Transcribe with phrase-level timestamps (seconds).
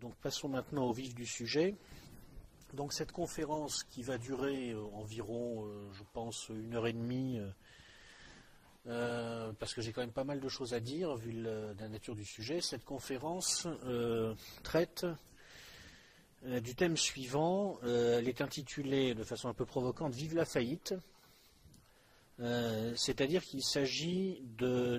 [0.00, 1.76] donc passons maintenant au vif du sujet.
[2.74, 7.40] Donc cette conférence qui va durer euh, environ, euh, je pense, une heure et demie,
[8.86, 12.14] euh, parce que j'ai quand même pas mal de choses à dire vu la nature
[12.14, 12.60] du sujet.
[12.60, 13.66] Cette conférence
[14.62, 15.06] traite
[16.44, 17.78] du thème suivant.
[17.82, 20.94] elle est intitulée de façon un peu provocante Vive la faillite.
[22.38, 24.42] C'est-à-dire qu'il s'agit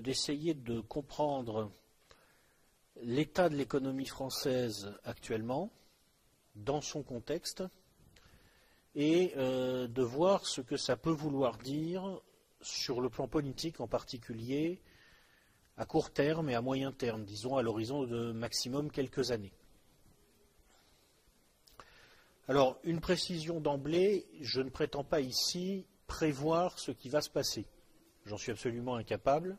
[0.04, 1.72] d'essayer de comprendre
[3.04, 5.72] l'état de l'économie française actuellement,
[6.56, 7.64] dans son contexte,
[8.96, 12.22] et euh, de voir ce que ça peut vouloir dire
[12.62, 14.82] sur le plan politique en particulier,
[15.78, 19.54] à court terme et à moyen terme, disons à l'horizon de maximum quelques années.
[22.50, 27.68] Alors, une précision d'emblée, je ne prétends pas ici prévoir ce qui va se passer.
[28.26, 29.58] J'en suis absolument incapable.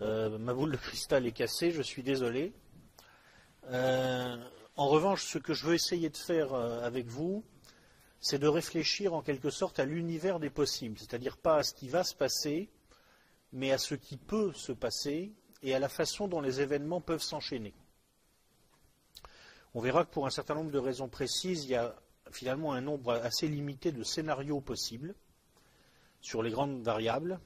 [0.00, 2.54] Euh, ma boule de cristal est cassée, je suis désolé.
[3.66, 4.36] Euh,
[4.76, 7.44] en revanche, ce que je veux essayer de faire euh, avec vous,
[8.18, 11.88] c'est de réfléchir en quelque sorte à l'univers des possibles, c'est-à-dire pas à ce qui
[11.88, 12.70] va se passer,
[13.52, 17.22] mais à ce qui peut se passer et à la façon dont les événements peuvent
[17.22, 17.74] s'enchaîner.
[19.74, 21.94] On verra que pour un certain nombre de raisons précises, il y a
[22.32, 25.14] finalement un nombre assez limité de scénarios possibles
[26.22, 27.38] sur les grandes variables,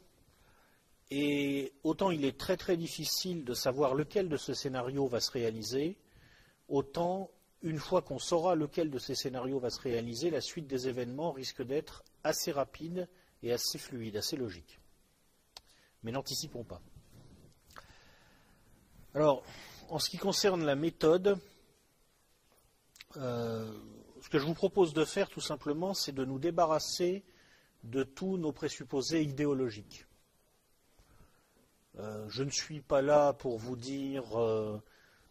[1.10, 5.30] et autant il est très très difficile de savoir lequel de ce scénario va se
[5.30, 5.97] réaliser,
[6.69, 7.30] autant
[7.62, 11.32] une fois qu'on saura lequel de ces scénarios va se réaliser, la suite des événements
[11.32, 13.08] risque d'être assez rapide
[13.42, 14.80] et assez fluide, assez logique.
[16.02, 16.82] Mais n'anticipons pas.
[19.14, 19.44] Alors,
[19.88, 21.38] en ce qui concerne la méthode,
[23.16, 23.72] euh,
[24.20, 27.25] ce que je vous propose de faire tout simplement, c'est de nous débarrasser
[27.84, 30.06] de tous nos présupposés idéologiques.
[31.98, 34.83] Euh, je ne suis pas là pour vous dire euh,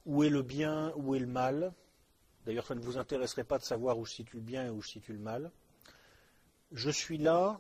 [0.06, 1.74] où est le bien, où est le mal.
[2.46, 4.82] D'ailleurs, ça ne vous intéresserait pas de savoir où je situe le bien et où
[4.82, 5.52] je situe le mal.
[6.72, 7.60] Je suis là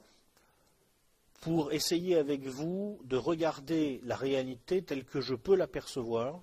[1.42, 6.42] pour essayer avec vous de regarder la réalité telle que je peux l'apercevoir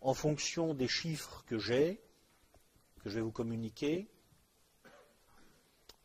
[0.00, 2.00] en fonction des chiffres que j'ai,
[3.02, 4.08] que je vais vous communiquer.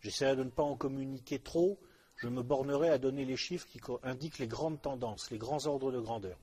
[0.02, 1.80] J'essaierai de ne pas en communiquer trop
[2.16, 5.92] je me bornerai à donner les chiffres qui indiquent les grandes tendances, les grands ordres
[5.92, 6.38] de grandeur.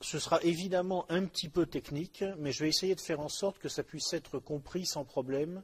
[0.00, 3.58] Ce sera évidemment un petit peu technique, mais je vais essayer de faire en sorte
[3.58, 5.62] que ça puisse être compris sans problème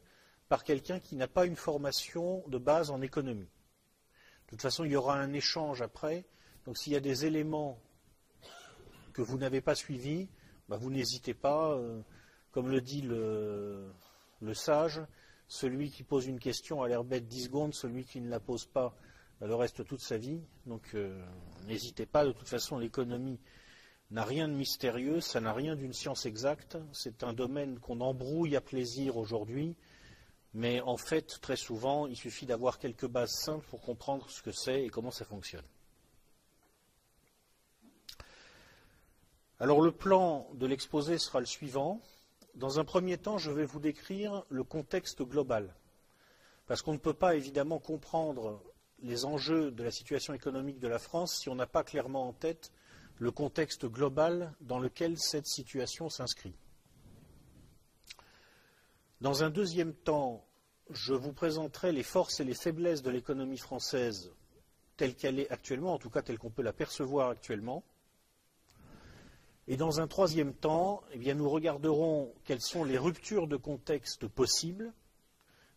[0.49, 3.49] par quelqu'un qui n'a pas une formation de base en économie.
[4.47, 6.25] De toute façon, il y aura un échange après.
[6.65, 7.79] Donc s'il y a des éléments
[9.13, 10.29] que vous n'avez pas suivis,
[10.69, 11.73] bah, vous n'hésitez pas.
[11.73, 12.01] Euh,
[12.53, 13.93] comme le dit le,
[14.41, 15.01] le sage,
[15.49, 18.67] celui qui pose une question a l'air bête dix secondes, celui qui ne la pose
[18.67, 18.95] pas
[19.41, 20.41] le reste toute sa vie.
[20.67, 21.25] Donc euh,
[21.67, 23.41] n'hésitez pas, de toute façon l'économie
[24.11, 28.57] n'a rien de mystérieux, ça n'a rien d'une science exacte, c'est un domaine qu'on embrouille
[28.57, 29.77] à plaisir aujourd'hui,
[30.55, 34.51] mais en fait très souvent il suffit d'avoir quelques bases simples pour comprendre ce que
[34.51, 35.65] c'est et comment ça fonctionne.
[39.61, 42.01] Alors le plan de l'exposé sera le suivant.
[42.55, 45.75] Dans un premier temps, je vais vous décrire le contexte global,
[46.67, 48.63] parce qu'on ne peut pas évidemment comprendre
[49.01, 52.33] les enjeux de la situation économique de la France si on n'a pas clairement en
[52.33, 52.73] tête
[53.19, 56.55] le contexte global dans lequel cette situation s'inscrit.
[59.21, 60.47] Dans un deuxième temps,
[60.91, 64.33] je vous présenterai les forces et les faiblesses de l'économie française
[64.97, 67.85] telle qu'elle est actuellement, en tout cas telle qu'on peut la percevoir actuellement,
[69.69, 74.95] et dans un troisième temps, eh nous regarderons quelles sont les ruptures de contexte possibles,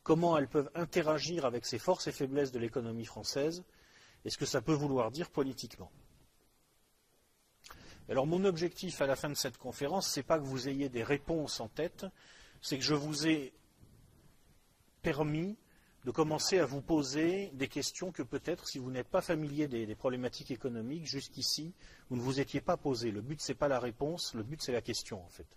[0.02, 3.66] comment elles peuvent interagir avec ces forces et faiblesses de l'économie française,
[4.24, 5.92] et ce que ça peut vouloir dire politiquement.
[8.08, 10.88] Alors mon objectif à la fin de cette conférence, ce n'est pas que vous ayez
[10.88, 12.06] des réponses en tête,
[12.62, 13.54] c'est que je vous ai
[15.02, 15.58] permis
[16.06, 19.96] de commencer à vous poser des questions que peut-être, si vous n'êtes pas familier des,
[19.96, 21.74] problématiques économiques, jusqu'ici,
[22.10, 23.12] vous ne vous étiez pas posées.
[23.12, 25.48] Le but, ce n'est pas la réponse, le but, c'est la question, en fait.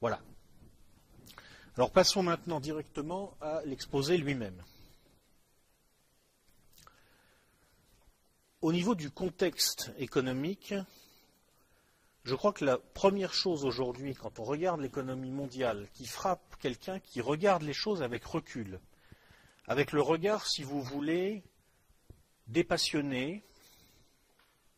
[0.00, 0.20] Voilà.
[1.76, 4.62] Alors passons maintenant directement à l'exposé lui-même.
[8.62, 10.74] Au niveau du contexte économique,
[12.26, 16.98] je crois que la première chose aujourd'hui, quand on regarde l'économie mondiale, qui frappe quelqu'un
[16.98, 18.80] qui regarde les choses avec recul,
[19.68, 21.44] avec le regard, si vous voulez,
[22.48, 23.44] dépassionné,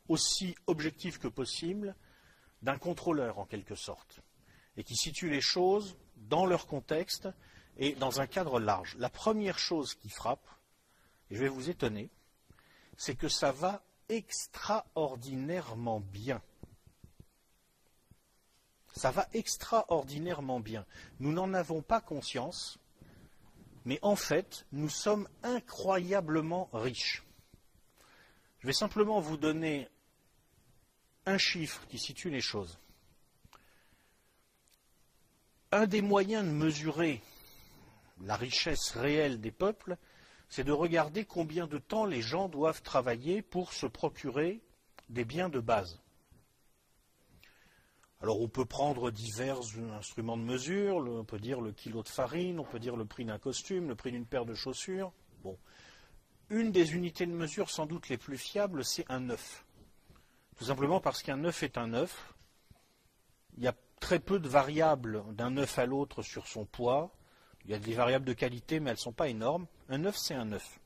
[0.08, 1.96] aussi objectif que possible,
[2.60, 4.20] d'un contrôleur en quelque sorte,
[4.76, 7.30] et qui situe les choses dans leur contexte
[7.78, 8.94] et dans un cadre large.
[8.98, 10.46] La première chose qui frappe,
[11.30, 12.10] et je vais vous étonner,
[12.98, 16.42] c'est que ça va extraordinairement bien.
[18.94, 20.84] Ça va extraordinairement bien.
[21.20, 22.78] Nous n'en avons pas conscience,
[23.84, 27.22] mais en fait, nous sommes incroyablement riches.
[28.60, 29.88] Je vais simplement vous donner
[31.26, 32.78] un chiffre qui situe les choses.
[35.70, 37.22] Un des moyens de mesurer
[38.22, 39.96] la richesse réelle des peuples,
[40.48, 44.60] c'est de regarder combien de temps les gens doivent travailler pour se procurer
[45.08, 46.00] des biens de base.
[48.20, 49.60] Alors on peut prendre divers
[49.96, 53.24] instruments de mesure, on peut dire le kilo de farine, on peut dire le prix
[53.24, 55.12] d'un costume, le prix d'une paire de chaussures.
[55.44, 55.56] Bon.
[56.50, 59.64] Une des unités de mesure sans doute les plus fiables, c'est un œuf.
[60.56, 62.34] Tout simplement parce qu'un œuf est un œuf.
[63.56, 67.12] Il y a très peu de variables d'un œuf à l'autre sur son poids.
[67.64, 69.66] Il y a des variables de qualité, mais elles ne sont pas énormes.
[69.88, 70.80] Un œuf, c'est un œuf.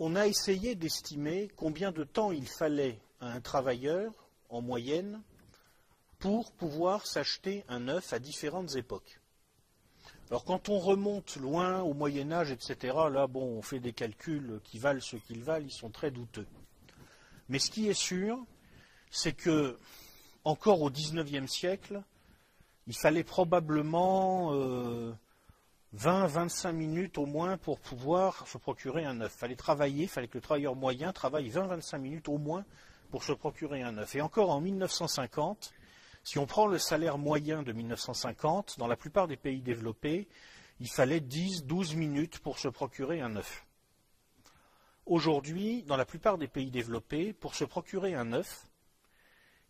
[0.00, 4.12] On a essayé d'estimer combien de temps il fallait un travailleur,
[4.48, 5.20] en moyenne,
[6.18, 9.20] pour pouvoir s'acheter un œuf à différentes époques.
[10.30, 14.60] Alors quand on remonte loin au Moyen Âge, etc., là, bon, on fait des calculs
[14.64, 16.46] qui valent ce qu'ils valent, ils sont très douteux.
[17.48, 18.38] Mais ce qui est sûr,
[19.10, 19.78] c'est que,
[20.44, 22.02] encore au XIXe siècle,
[22.86, 24.52] il fallait probablement
[25.94, 29.32] 20-25 euh, minutes au moins pour pouvoir se procurer un œuf.
[29.36, 32.64] Il fallait travailler, il fallait que le travailleur moyen travaille 20-25 minutes au moins
[33.14, 34.16] pour se procurer un œuf.
[34.16, 35.72] Et encore en 1950,
[36.24, 40.26] si on prend le salaire moyen de 1950, dans la plupart des pays développés,
[40.80, 43.68] il fallait 10-12 minutes pour se procurer un œuf.
[45.06, 48.66] Aujourd'hui, dans la plupart des pays développés, pour se procurer un œuf,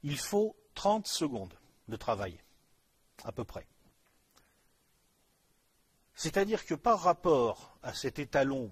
[0.02, 1.52] il faut 30 secondes
[1.88, 2.40] de travail
[3.24, 3.66] à peu près.
[6.14, 8.70] C'est-à-dire que par rapport à cet étalon,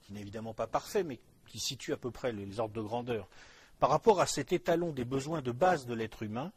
[0.00, 3.28] qui n'est évidemment pas parfait, mais qui situe à peu près les ordres de grandeur,
[3.78, 6.52] par rapport à cet étalon des besoins de base de l'être humain,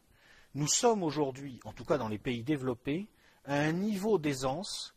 [0.55, 3.07] nous sommes aujourd'hui, en tout cas dans les pays développés,
[3.45, 4.95] à un niveau d'aisance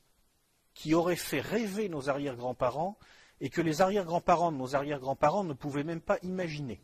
[0.74, 2.98] qui aurait fait rêver nos arrière-grands-parents
[3.40, 6.80] et que les arrière-grands-parents de nos arrière-grands-parents ne pouvaient même pas imaginer.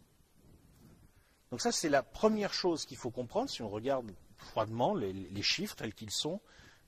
[1.50, 5.42] Donc ça, c'est la première chose qu'il faut comprendre si on regarde froidement les, les
[5.42, 6.40] chiffres tels qu'ils sont.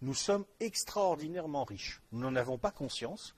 [0.02, 2.02] Nous sommes extraordinairement riches.
[2.12, 3.34] Nous n'en avons pas conscience.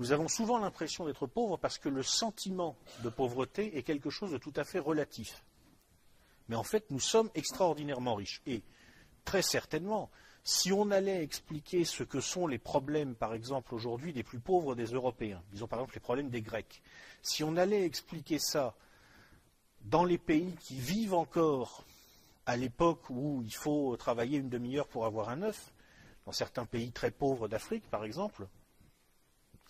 [0.00, 2.74] Nous avons souvent l'impression d'être pauvres parce que le sentiment
[3.04, 5.44] de pauvreté est quelque chose de tout à fait relatif.
[6.48, 8.40] Mais en fait, nous sommes extraordinairement riches.
[8.46, 8.62] Et
[9.26, 10.10] très certainement,
[10.42, 14.74] si on allait expliquer ce que sont les problèmes, par exemple, aujourd'hui des plus pauvres
[14.74, 16.80] des Européens, disons par exemple les problèmes des Grecs,
[17.20, 18.74] si on allait expliquer ça
[19.82, 21.84] dans les pays qui vivent encore
[22.46, 25.74] à l'époque où il faut travailler une demi-heure pour avoir un œuf,
[26.24, 28.46] dans certains pays très pauvres d'Afrique, par exemple,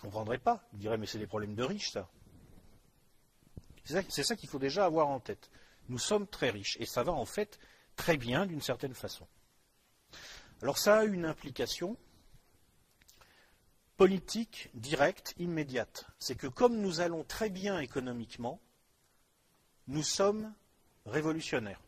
[0.01, 0.63] ne comprendrait pas.
[0.73, 2.09] Ils diraient, mais c'est des problèmes de riches, ça.
[3.85, 5.51] C'est ça, qu'il faut déjà avoir en tête.
[5.89, 7.59] Nous sommes très riches, et ça va en fait
[7.97, 9.27] très bien d'une certaine façon.
[10.63, 11.97] Alors ça a une implication
[13.97, 16.07] politique directe, immédiate.
[16.19, 18.61] C'est que comme nous allons très bien économiquement,
[19.89, 20.55] nous sommes
[21.05, 21.83] révolutionnaires.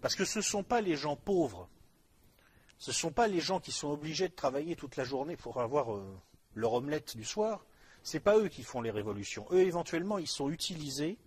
[0.00, 1.68] Parce que ce ne sont pas les gens pauvres,
[2.78, 5.60] ce ne sont pas les gens qui sont obligés de travailler toute la journée pour
[5.60, 6.16] avoir euh,
[6.54, 7.64] leur omelette du soir,
[8.02, 9.46] ce n'est pas eux qui font les révolutions.
[9.50, 11.18] Eux, éventuellement, ils sont utilisés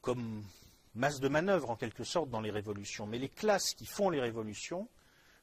[0.00, 0.42] comme
[0.94, 3.06] masse de manœuvre, en quelque sorte, dans les révolutions.
[3.06, 4.88] Mais les classes qui font les révolutions,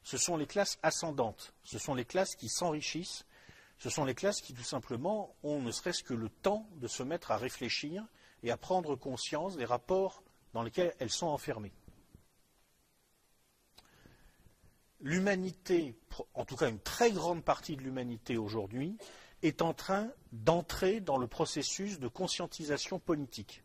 [0.02, 3.24] ce sont les classes ascendantes, ce sont les classes qui s'enrichissent,
[3.78, 7.02] ce sont les classes qui, tout simplement, ont ne serait-ce que le temps de se
[7.02, 8.04] mettre à réfléchir
[8.42, 10.22] et à prendre conscience des rapports
[10.52, 11.72] dans lesquels elles sont enfermées.
[15.02, 15.96] L'humanité,
[16.34, 18.96] en tout cas une très grande partie de l'humanité aujourd'hui,
[19.42, 23.64] est en train d'entrer dans le processus de conscientisation politique.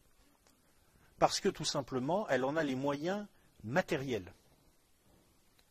[1.20, 3.26] Parce que tout simplement, elle en a les moyens
[3.64, 4.34] matériels.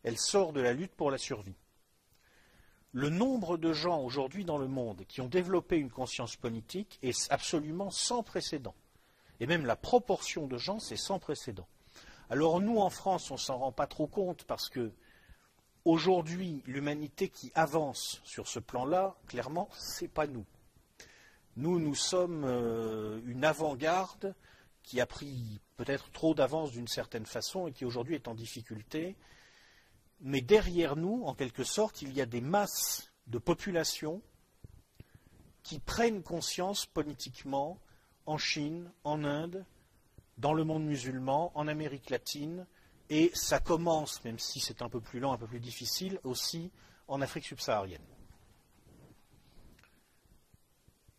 [0.05, 1.57] Elle sort de la lutte pour la survie.
[2.93, 7.31] Le nombre de gens aujourd'hui dans le monde qui ont développé une conscience politique est
[7.31, 8.75] absolument sans précédent.
[9.41, 11.67] Et même la proportion de gens, c'est sans précédent.
[12.31, 14.93] Alors nous, en France, on ne s'en rend pas trop compte parce que
[15.87, 20.45] aujourd'hui, l'humanité qui avance sur ce plan-là, clairement, ce n'est pas nous.
[21.57, 24.35] Nous, nous sommes euh, une avant-garde
[24.83, 29.17] qui a pris peut-être trop d'avance d'une certaine façon et qui aujourd'hui est en difficulté.
[30.21, 34.23] Mais derrière nous, en quelque sorte, il y a des masses de populations
[35.63, 37.79] qui prennent conscience politiquement
[38.27, 39.65] en Chine, en Inde,
[40.37, 42.67] dans le monde musulman, en Amérique latine,
[43.09, 46.71] et ça commence, même si c'est un peu plus lent, un peu plus difficile, aussi
[47.09, 48.03] en Afrique subsaharienne.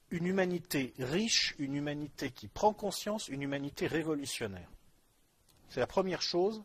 [0.10, 4.70] une humanité riche, une humanité qui prend conscience, une humanité révolutionnaire.
[5.70, 6.64] C'est la première chose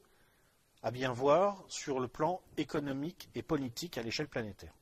[0.83, 4.75] à bien voir sur le plan économique et politique à l'échelle planétaire.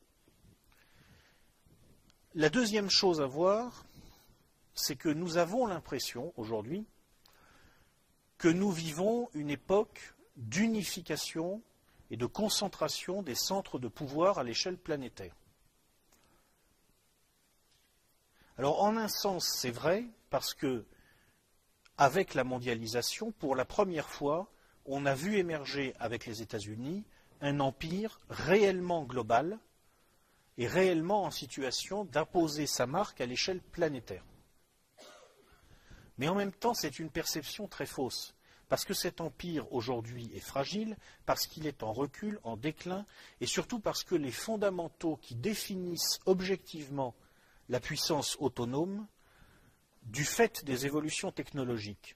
[2.33, 3.85] La deuxième chose à voir,
[4.73, 6.85] c'est que nous avons l'impression aujourd'hui
[8.37, 11.61] que nous vivons une époque d'unification
[12.09, 15.35] et de concentration des centres de pouvoir à l'échelle planétaire.
[18.57, 20.85] Alors en un sens, c'est vrai, parce que
[21.97, 24.51] avec la mondialisation, pour la première fois,
[24.85, 27.03] on a vu émerger avec les États-Unis
[27.41, 29.59] un empire réellement global
[30.57, 34.23] et réellement en situation d'imposer sa marque à l'échelle planétaire.
[36.17, 38.35] Mais en même temps, c'est une perception très fausse,
[38.71, 43.05] parce que cet empire aujourd'hui est fragile, parce qu'il est en recul, en déclin,
[43.41, 47.13] et surtout parce que les fondamentaux qui définissent objectivement
[47.67, 49.07] la puissance autonome,
[50.03, 52.15] du fait des évolutions technologiques,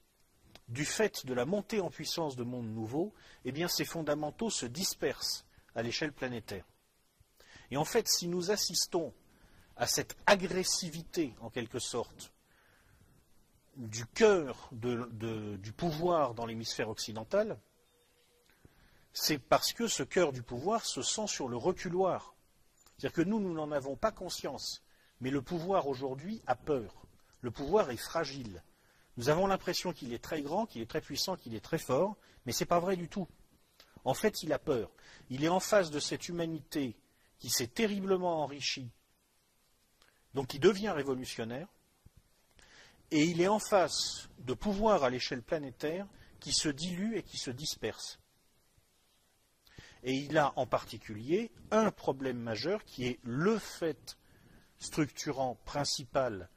[0.68, 3.12] du fait de la montée en puissance de mondes nouveaux,
[3.44, 5.44] eh bien ces fondamentaux se dispersent
[5.74, 6.64] à l'échelle planétaire.
[7.70, 9.12] Et en fait, si nous assistons
[9.76, 12.32] à cette agressivité, en quelque sorte,
[13.76, 17.58] du cœur du pouvoir dans l'hémisphère occidental,
[19.12, 22.34] c'est parce que ce cœur du pouvoir se sent sur le reculoir.
[22.96, 24.82] C'est-à-dire que nous, nous n'en avons pas conscience.
[25.20, 27.06] Mais le pouvoir aujourd'hui a peur.
[27.40, 28.62] Le pouvoir est fragile.
[29.16, 32.16] Nous avons l'impression qu'il est très grand, qu'il est très puissant, qu'il est très fort,
[32.44, 33.26] mais ce n'est pas vrai du tout.
[34.04, 34.90] En fait, il a peur.
[35.30, 36.96] Il est en face de cette humanité
[37.38, 38.90] qui s'est terriblement enrichie,
[40.34, 41.68] donc qui devient révolutionnaire,
[43.10, 46.06] et il est en face de pouvoirs à l'échelle planétaire
[46.40, 48.18] qui se diluent et qui se dispersent.
[50.02, 54.16] Et il a en particulier un problème majeur qui est le fait
[54.78, 56.48] structurant principal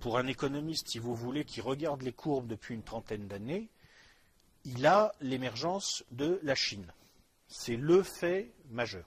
[0.00, 3.68] pour un économiste, si vous voulez, qui regarde les courbes depuis une trentaine d'années,
[4.64, 6.92] il a l'émergence de la Chine.
[7.48, 9.06] C'est le fait majeur.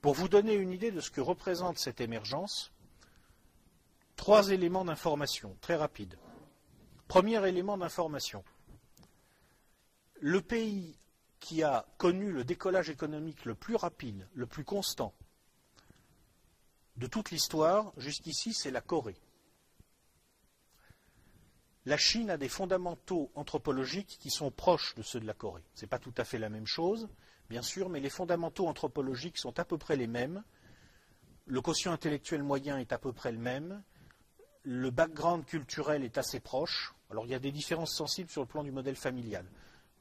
[0.00, 2.72] Pour vous donner une idée de ce que représente cette émergence,
[4.16, 6.18] trois éléments d'information très rapides.
[7.08, 8.44] Premier élément d'information.
[10.20, 10.98] Le pays
[11.40, 15.14] qui a connu le décollage économique le plus rapide, le plus constant,
[16.96, 19.16] de toute l'histoire, jusqu'ici, c'est la Corée.
[21.86, 25.64] La Chine a des fondamentaux anthropologiques qui sont proches de ceux de la Corée.
[25.74, 27.08] Ce n'est pas tout à fait la même chose,
[27.50, 30.44] bien sûr, mais les fondamentaux anthropologiques sont à peu près les mêmes.
[31.46, 33.82] Le quotient intellectuel moyen est à peu près le même.
[34.64, 36.94] Le background culturel est assez proche.
[37.10, 39.46] Alors il y a des différences sensibles sur le plan du modèle familial.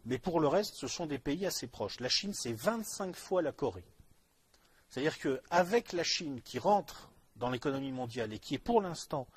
[0.05, 1.99] Mais pour le reste, ce sont des pays assez proches.
[1.99, 3.85] La Chine, c'est 25 fois la Corée.
[4.89, 9.27] C'est-à-dire qu'avec la Chine qui rentre dans l'économie mondiale et qui est pour l'instant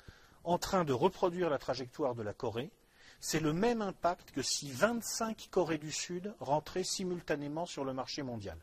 [0.43, 2.71] en train de reproduire la trajectoire de la Corée,
[3.19, 8.21] c'est le même impact que si 25 Corées du Sud rentraient simultanément sur le marché
[8.21, 8.57] mondial.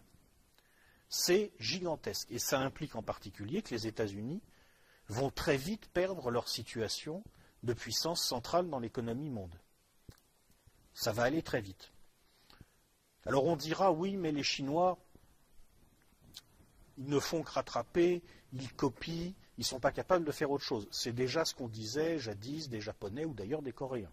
[1.09, 2.28] C'est gigantesque.
[2.30, 4.40] Et ça implique en particulier que les États-Unis
[5.08, 7.23] vont très vite perdre leur situation
[7.62, 9.58] de puissance centrale dans l'économie monde.
[10.92, 11.92] Ça va aller très vite.
[13.26, 14.99] Alors on dira oui, mais les Chinois
[16.96, 20.64] ils ne font que rattraper, ils copient, ils ne sont pas capables de faire autre
[20.64, 20.87] chose.
[20.90, 24.12] C'est déjà ce qu'on disait jadis des Japonais ou d'ailleurs des Coréens.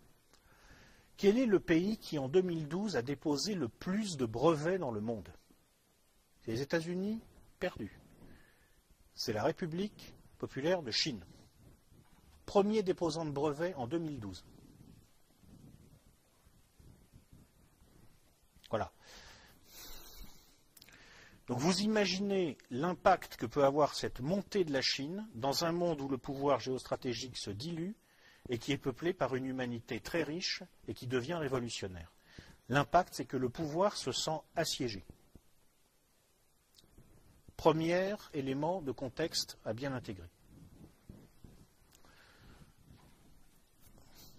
[1.17, 5.01] Quel est le pays qui en 2012 a déposé le plus de brevets dans le
[5.01, 5.29] monde?
[6.41, 7.19] C'est les États-Unis
[7.59, 7.99] perdus.
[9.13, 11.23] C'est la République populaire de Chine.
[12.47, 14.43] Premier déposant de brevets en 2012.
[18.71, 18.91] Voilà.
[21.45, 26.01] Donc vous imaginez l'impact que peut avoir cette montée de la Chine dans un monde
[26.01, 27.91] où le pouvoir géostratégique se dilue
[28.49, 32.11] et qui est peuplé par une humanité très riche et qui devient révolutionnaire.
[32.67, 35.05] L'impact, c'est que le pouvoir se sent assiégé.
[37.61, 40.27] Premier élément de contexte à bien intégrer.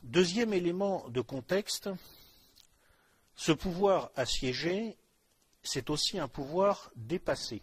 [0.02, 1.88] Deuxième élément de contexte,
[3.36, 4.96] ce pouvoir assiégé
[5.62, 7.62] c'est aussi un pouvoir dépassé,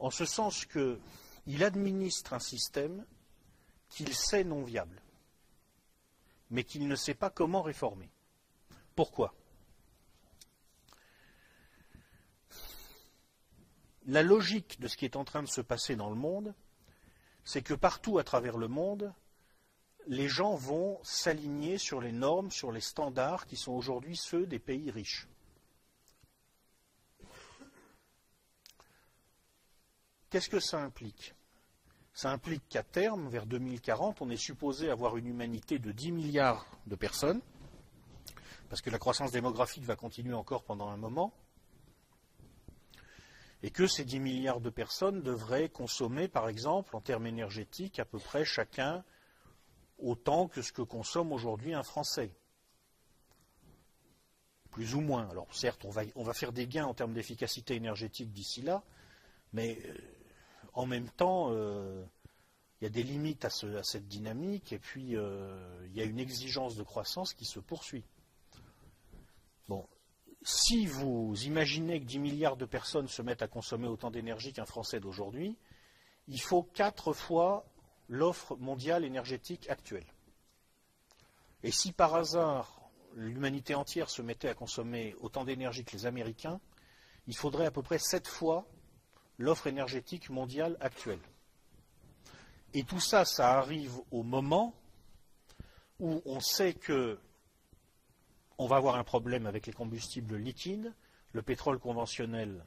[0.00, 3.06] en ce sens qu'il administre un système
[3.88, 5.00] qu'il sait non viable,
[6.50, 8.10] mais qu'il ne sait pas comment réformer.
[8.96, 9.32] Pourquoi?
[14.06, 16.54] La logique de ce qui est en train de se passer dans le monde,
[17.44, 19.12] c'est que partout à travers le monde,
[20.06, 24.60] les gens vont s'aligner sur les normes, sur les standards qui sont aujourd'hui ceux des
[24.60, 25.26] pays riches.
[30.30, 31.34] Qu'est-ce que ça implique?
[32.12, 36.66] Ça implique qu'à terme, vers 2040, on est supposé avoir une humanité de 10 milliards
[36.86, 37.40] de personnes,
[38.68, 41.32] parce que la croissance démographique va continuer encore pendant un moment,
[43.62, 48.04] et que ces 10 milliards de personnes devraient consommer, par exemple, en termes énergétiques, à
[48.04, 49.04] peu près chacun
[49.98, 52.30] autant que ce que consomme aujourd'hui un Français.
[54.70, 55.28] Plus ou moins.
[55.30, 58.82] Alors certes, on va, faire des gains en termes d'efficacité énergétique d'ici là,
[59.52, 59.94] mais euh,
[60.74, 62.04] en même temps, euh,
[62.80, 66.18] il y a des limites à, cette dynamique, et puis euh, il y a une
[66.18, 68.04] exigence de croissance qui se poursuit.
[70.48, 74.64] Si vous imaginez que 10 milliards de personnes se mettent à consommer autant d'énergie qu'un
[74.64, 75.56] Français d'aujourd'hui,
[76.28, 77.66] il faut quatre fois
[78.08, 80.06] l'offre mondiale énergétique actuelle.
[81.64, 82.80] Et si par hasard
[83.16, 86.60] l'humanité entière se mettait à consommer autant d'énergie que les Américains,
[87.26, 88.68] il faudrait à peu près sept fois
[89.38, 91.18] l'offre énergétique mondiale actuelle.
[92.72, 94.74] Et tout ça, ça arrive au moment
[95.98, 97.18] où on sait que
[98.58, 100.92] on va avoir un problème avec les combustibles liquides,
[101.32, 102.64] le pétrole conventionnel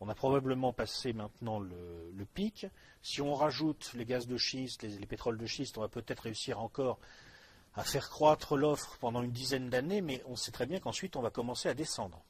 [0.00, 2.66] on a probablement passé maintenant le, pic.
[3.02, 6.60] Si on rajoute les gaz de schiste, les, pétroles de schiste, on va peut-être réussir
[6.60, 6.98] encore
[7.74, 11.22] à faire croître l'offre pendant une dizaine d'années, mais on sait très bien qu'ensuite on
[11.22, 12.22] va commencer à descendre.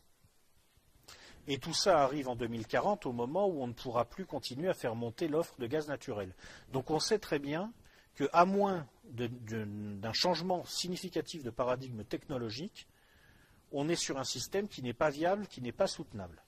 [1.47, 4.75] Et tout ça arrive en 2040 au moment où on ne pourra plus continuer à
[4.75, 6.35] faire monter l'offre de gaz naturel.
[6.73, 7.73] Donc on sait très bien
[8.19, 12.89] qu'à moins d'un changement significatif de paradigme technologique,
[13.71, 16.43] on est sur un système qui n'est pas viable, qui n'est pas soutenable.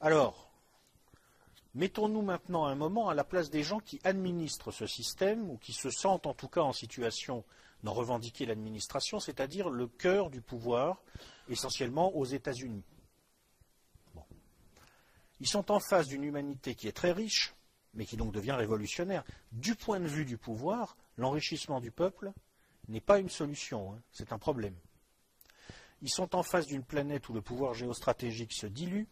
[0.00, 0.52] Alors,
[1.74, 5.72] mettons-nous maintenant un moment à la place des gens qui administrent ce système, ou qui
[5.72, 7.44] se sentent en tout cas en situation
[7.82, 11.02] d'en revendiquer l'administration, c'est-à-dire le cœur du pouvoir,
[11.48, 12.84] essentiellement aux États-Unis.
[15.40, 17.54] Ils sont en face d'une humanité qui est très riche,
[17.94, 19.24] mais qui donc devient révolutionnaire.
[19.52, 22.32] Du point de vue du pouvoir, l'enrichissement du peuple
[22.88, 24.76] n'est pas une solution, hein, c'est un problème.
[26.02, 29.06] Ils sont en face d'une planète où le pouvoir géostratégique se dilue,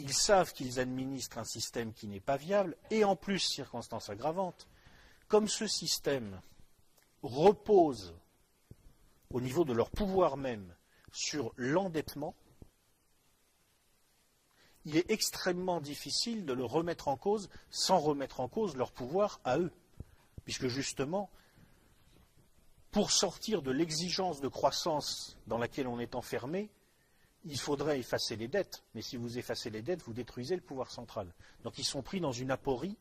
[0.00, 4.66] ils savent qu'ils administrent un système qui n'est pas viable, et en plus, circonstance aggravante,
[5.28, 6.40] comme ce système
[7.22, 8.14] repose
[9.30, 10.74] au niveau de leur pouvoir même
[11.12, 12.34] sur l'endettement,
[14.84, 19.40] il est extrêmement difficile de le remettre en cause sans remettre en cause leur pouvoir
[19.44, 19.72] à eux.
[20.44, 21.30] Puisque justement,
[22.90, 26.70] pour sortir de l'exigence de croissance dans laquelle on est enfermé,
[27.44, 30.90] il faudrait effacer les dettes, mais si vous effacez les dettes, vous détruisez le pouvoir
[30.90, 31.32] central.
[31.62, 32.96] Donc ils sont pris dans une aporie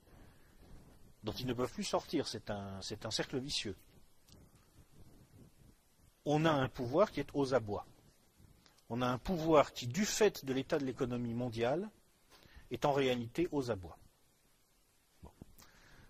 [1.24, 2.28] dont ils ne peuvent plus sortir.
[2.28, 3.76] C'est un, un, cercle vicieux.
[6.26, 7.86] On a un pouvoir qui est aux abois.
[8.90, 11.90] On a un pouvoir qui, du fait de l'état de l'économie mondiale,
[12.72, 13.98] est en réalité aux abois.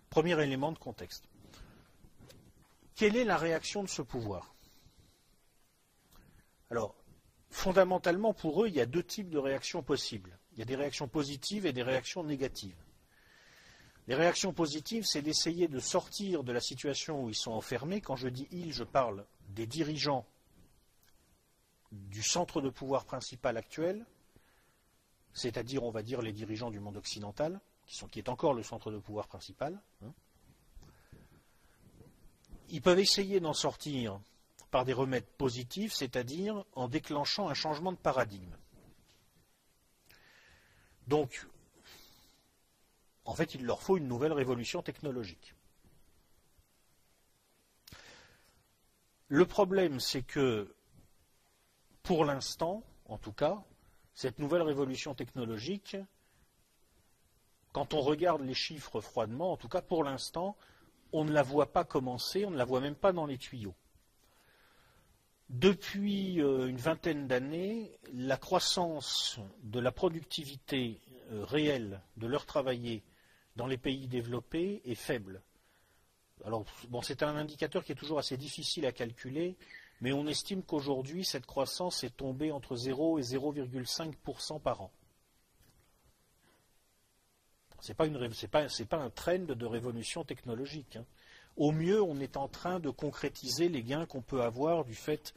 [0.08, 1.24] Premier élément de contexte.
[2.94, 4.54] Quelle est la réaction de ce pouvoir?
[6.70, 6.94] Alors,
[7.48, 10.38] fondamentalement, pour eux, il y a deux types de réactions possibles.
[10.52, 12.82] Il y a des réactions positives et des réactions négatives.
[14.06, 18.00] Les réactions positives, c'est d'essayer de sortir de la situation où ils sont enfermés.
[18.00, 20.26] Quand je dis ils, je parle des dirigeants
[21.92, 24.04] du centre de pouvoir principal actuel,
[25.32, 27.60] c'est-à-dire, on va dire, les dirigeants du monde occidental,
[28.10, 29.80] qui, est encore le centre de pouvoir principal.
[30.04, 30.12] Hein.
[32.68, 34.20] Ils peuvent essayer d'en sortir
[34.70, 38.56] par des remèdes positifs, c'est-à-dire en déclenchant un changement de paradigme.
[41.08, 41.48] Donc,
[43.24, 45.54] en fait, il leur faut une nouvelle révolution technologique.
[49.26, 50.74] Le problème, c'est que,
[52.02, 53.62] pour l'instant, en tout cas,
[54.14, 55.96] cette nouvelle révolution technologique,
[57.72, 60.56] quand on regarde les chiffres froidement, en tout cas pour l'instant,
[61.12, 63.74] on ne la voit pas commencer, on ne la voit même pas dans les tuyaux.
[65.48, 71.00] Depuis euh, une vingtaine d'années, la croissance de la productivité
[71.32, 73.02] euh, réelle de l'heure travaillée
[73.56, 75.42] dans les pays développés est faible.
[76.44, 79.56] Alors, bon, c'est un indicateur qui est toujours assez difficile à calculer,
[80.00, 84.90] mais on estime qu'aujourd'hui, cette croissance est tombée entre 0 et 0,5% par an.
[87.80, 90.96] Ce n'est pas, un trend de révolution technologique.
[90.96, 91.04] Hein.
[91.56, 95.34] Au mieux, on est en train de concrétiser les gains qu'on peut avoir du fait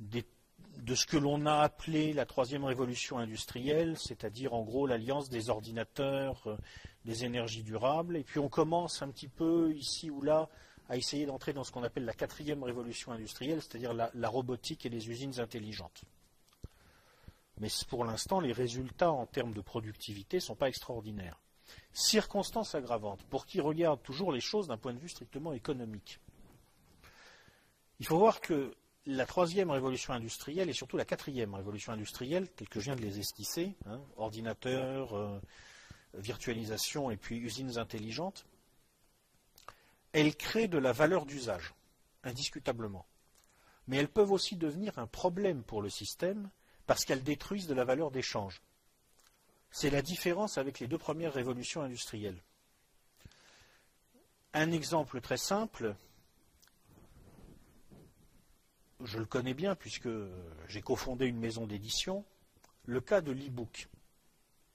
[0.00, 5.48] de ce que l'on a appelé la troisième révolution industrielle, c'est-à-dire en gros l'alliance des
[5.48, 6.56] ordinateurs, euh,
[7.04, 10.48] des énergies durables, et puis on commence un petit peu ici ou là
[10.88, 14.88] à essayer d'entrer dans ce qu'on appelle la quatrième révolution industrielle, c'est-à-dire la, robotique et
[14.88, 16.02] les usines intelligentes.
[17.58, 21.40] Mais pour l'instant, les résultats en termes de productivité ne sont pas extraordinaires.
[21.92, 26.20] Circonstance aggravante, pour qui regarde toujours les choses d'un point de vue strictement économique.
[28.00, 28.74] Il faut voir que
[29.06, 33.02] la troisième révolution industrielle et surtout la quatrième révolution industrielle, telle que je viens de
[33.02, 35.40] les esquisser, hein, ordinateurs, euh,
[36.14, 38.46] virtualisation et puis usines intelligentes,
[40.14, 41.74] elles créent de la valeur d'usage,
[42.22, 43.04] indiscutablement.
[43.88, 46.50] Mais elles peuvent aussi devenir un problème pour le système
[46.86, 48.62] parce qu'elles détruisent de la valeur d'échange.
[49.72, 52.40] C'est la différence avec les deux premières révolutions industrielles.
[54.52, 55.96] Un exemple très simple,
[59.02, 60.08] je le connais bien puisque
[60.68, 62.24] j'ai cofondé une maison d'édition,
[62.84, 63.88] le cas de l'e-book.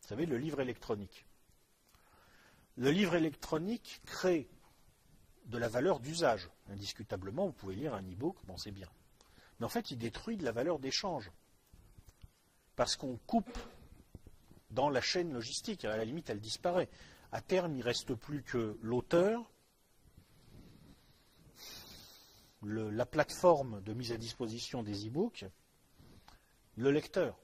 [0.01, 1.25] Vous savez, le livre électronique.
[2.75, 4.49] Le livre électronique crée
[5.49, 6.49] de la valeur d'usage.
[6.69, 8.87] Indiscutablement, vous pouvez lire un e-book, bon, c'est bien.
[9.59, 11.31] Mais en fait, il détruit de la valeur d'échange.
[12.75, 13.57] Parce qu'on coupe
[14.71, 15.85] dans la chaîne logistique.
[15.85, 16.89] À la limite, elle disparaît.
[17.31, 19.51] À terme, il ne reste plus que l'auteur,
[22.61, 25.45] la plateforme de mise à disposition des e-books,
[26.75, 27.37] le lecteur.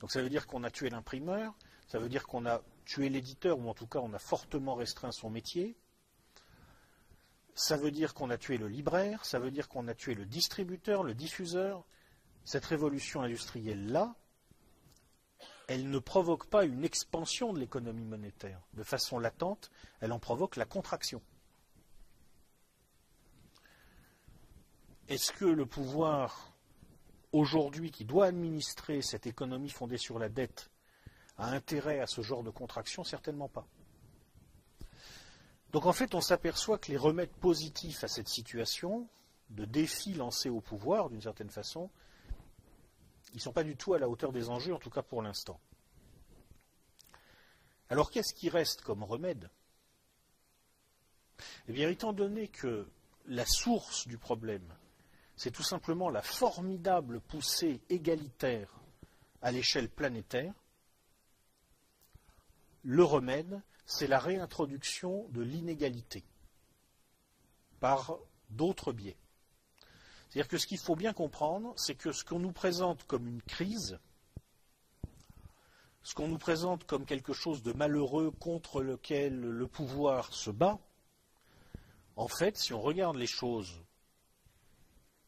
[0.00, 1.56] Donc ça veut dire qu'on a tué l'imprimeur,
[1.88, 5.12] ça veut dire qu'on a tué l'éditeur, ou en tout cas on a fortement restreint
[5.12, 5.76] son métier.
[7.58, 10.24] Ça veut dire qu'on a tué le libraire, ça veut dire qu'on a tué le
[10.24, 11.84] distributeur, le diffuseur.
[12.44, 14.14] Cette révolution industrielle-là,
[15.66, 18.60] elle ne provoque pas une expansion de l'économie monétaire.
[18.74, 21.20] De façon latente, elle en provoque la contraction.
[25.08, 26.52] Est-ce que le pouvoir,
[27.32, 30.70] aujourd'hui, qui doit administrer cette économie fondée sur la dette,
[31.38, 33.02] a intérêt à ce genre de contraction?
[33.02, 33.66] Certainement pas.
[35.72, 39.06] Donc en fait, on s'aperçoit que les remèdes positifs à cette situation,
[39.50, 41.90] de défi lancés au pouvoir, d'une certaine façon,
[43.32, 45.22] ils ne sont pas du tout à la hauteur des enjeux, en tout cas pour
[45.22, 45.60] l'instant.
[47.90, 49.50] Alors qu'est-ce qui reste comme remède?
[51.68, 52.88] Eh bien, étant donné que
[53.26, 54.74] la source du problème,
[55.36, 58.72] c'est tout simplement la formidable poussée égalitaire
[59.40, 60.52] à l'échelle planétaire.
[62.82, 66.22] Le remède, c'est la réintroduction de l'inégalité
[67.80, 68.18] par
[68.50, 69.16] d'autres biais.
[70.28, 73.40] C'est-à-dire que ce qu'il faut bien comprendre, c'est que ce qu'on nous présente comme une
[73.40, 73.98] crise,
[76.02, 80.78] ce qu'on nous présente comme quelque chose de malheureux contre lequel le pouvoir se bat,
[82.16, 83.82] en fait, si on regarde les choses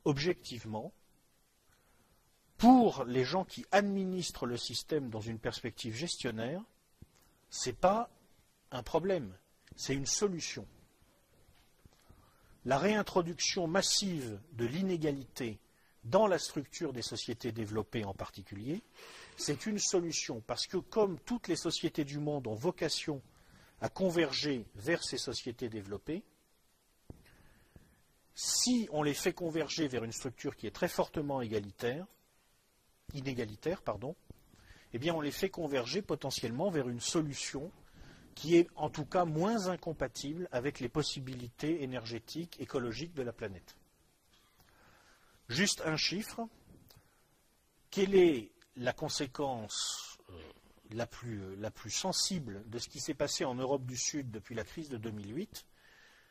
[0.05, 0.92] objectivement,
[2.59, 6.62] pour les gens qui administrent le système dans une perspective gestionnaire,
[7.49, 8.11] ce n'est pas
[8.71, 9.37] un problème,
[9.77, 10.67] c'est une solution.
[12.65, 15.59] La réintroduction massive de l'inégalité
[16.05, 18.83] dans la structure des sociétés développées en particulier,
[19.37, 23.23] c'est une solution parce que comme toutes les sociétés du monde ont vocation
[23.81, 26.23] à converger vers ces sociétés développées,
[28.35, 32.07] si on les fait converger vers une structure qui est très fortement égalitaire,
[33.15, 34.15] inégalitaire, pardon,
[34.93, 37.71] eh bien on les fait converger potentiellement vers une solution
[38.35, 43.77] qui est en tout cas moins incompatible avec les possibilités énergétiques, écologiques de la planète.
[45.49, 46.49] Juste un chiffre.
[47.90, 50.33] Quelle est la conséquence euh,
[50.93, 54.55] la, plus, la plus sensible de ce qui s'est passé en Europe du Sud depuis
[54.55, 55.66] la crise de 2008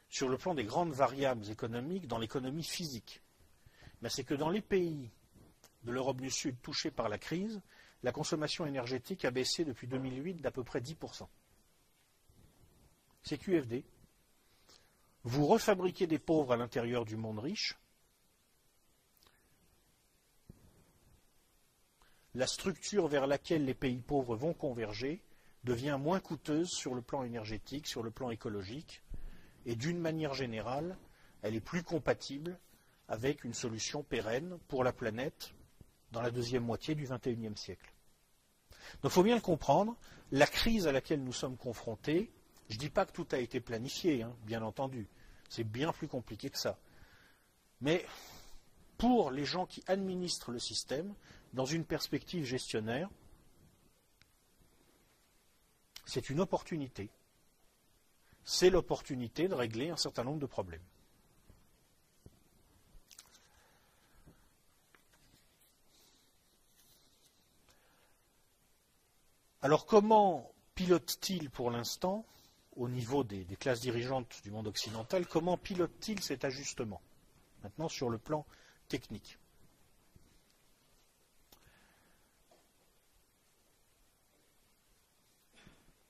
[0.10, 3.22] sur le plan des grandes variables économiques dans l'économie physique,
[4.10, 5.12] c'est que dans les pays
[5.84, 7.62] de l'Europe du Sud touchés par la crise,
[8.04, 11.28] la consommation énergétique a baissé depuis 2008 d'à peu près 10%.
[13.24, 13.84] C'est QFD.
[15.24, 17.78] Vous refabriquez des pauvres à l'intérieur du monde riche.
[22.36, 25.22] La structure vers laquelle les pays pauvres vont converger
[25.64, 29.04] devient moins coûteuse sur le plan énergétique, sur le plan écologique,
[29.66, 30.98] et d'une manière générale,
[31.42, 32.58] elle est plus compatible
[33.08, 35.54] avec une solution pérenne pour la planète
[36.12, 37.94] dans la deuxième moitié du XXIe siècle.
[39.02, 39.96] Donc il faut bien le comprendre,
[40.32, 42.32] la crise à laquelle nous sommes confrontés,
[42.70, 45.08] je ne dis pas que tout a été planifié, hein, bien entendu,
[45.50, 46.78] c'est bien plus compliqué que ça.
[47.82, 48.06] Mais
[48.98, 51.14] pour les gens qui administrent le système,
[51.54, 53.10] dans une perspective gestionnaire,
[56.06, 57.10] c'est une opportunité
[58.50, 60.82] c'est l'opportunité de régler un certain nombre de problèmes.
[69.62, 72.26] Alors comment pilote-t-il pour l'instant,
[72.80, 77.02] au niveau des, classes dirigeantes du monde occidental, comment pilote-t-il cet ajustement
[77.62, 78.46] Maintenant, sur le plan
[78.88, 79.38] technique?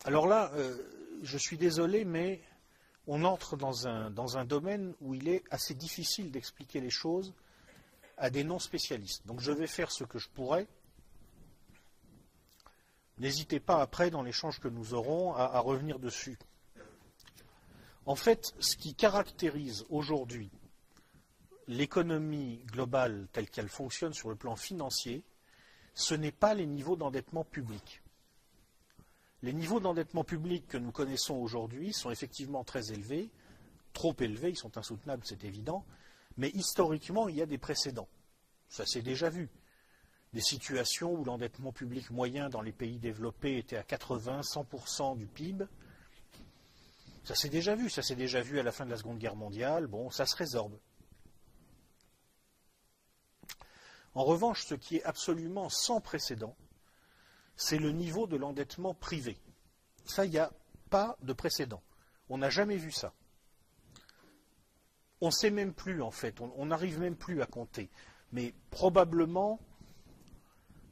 [0.05, 0.77] Alors là, euh,
[1.23, 2.39] je suis désolé, mais
[3.07, 7.33] on entre dans un, domaine où il est assez difficile d'expliquer les choses
[8.15, 9.25] à des non-spécialistes.
[9.25, 10.67] Donc je vais faire ce que je pourrais.
[13.17, 16.37] N'hésitez pas après, dans l'échange que nous aurons, à revenir dessus.
[18.09, 20.49] En fait, ce qui caractérise aujourd'hui
[21.67, 25.21] l'économie globale telle qu'elle fonctionne sur le plan financier,
[25.93, 28.01] ce n'est pas les niveaux d'endettement public.
[29.43, 33.29] Les niveaux d'endettement public que nous connaissons aujourd'hui sont effectivement très élevés,
[33.93, 35.85] trop élevés, ils sont insoutenables, c'est évident,
[36.35, 38.09] mais historiquement, il y a des précédents.
[38.69, 39.49] Ça s'est déjà vu.
[40.33, 45.65] Des situations où l'endettement public moyen dans les pays développés était à 80-100% du PIB.
[47.23, 47.89] Ça s'est déjà vu.
[47.89, 49.87] Ça s'est déjà vu à la fin de la Seconde Guerre mondiale.
[49.87, 50.77] Bon, ça se résorbe.
[54.15, 56.55] En revanche, ce qui est absolument sans précédent,
[57.55, 59.37] c'est le niveau de l'endettement privé.
[60.05, 60.51] Ça, il n'y a
[60.89, 61.83] pas de précédent.
[62.29, 63.13] On n'a jamais vu ça.
[65.21, 67.89] On ne sait même plus, en fait, on n'arrive même plus à compter.
[68.31, 69.59] Mais probablement,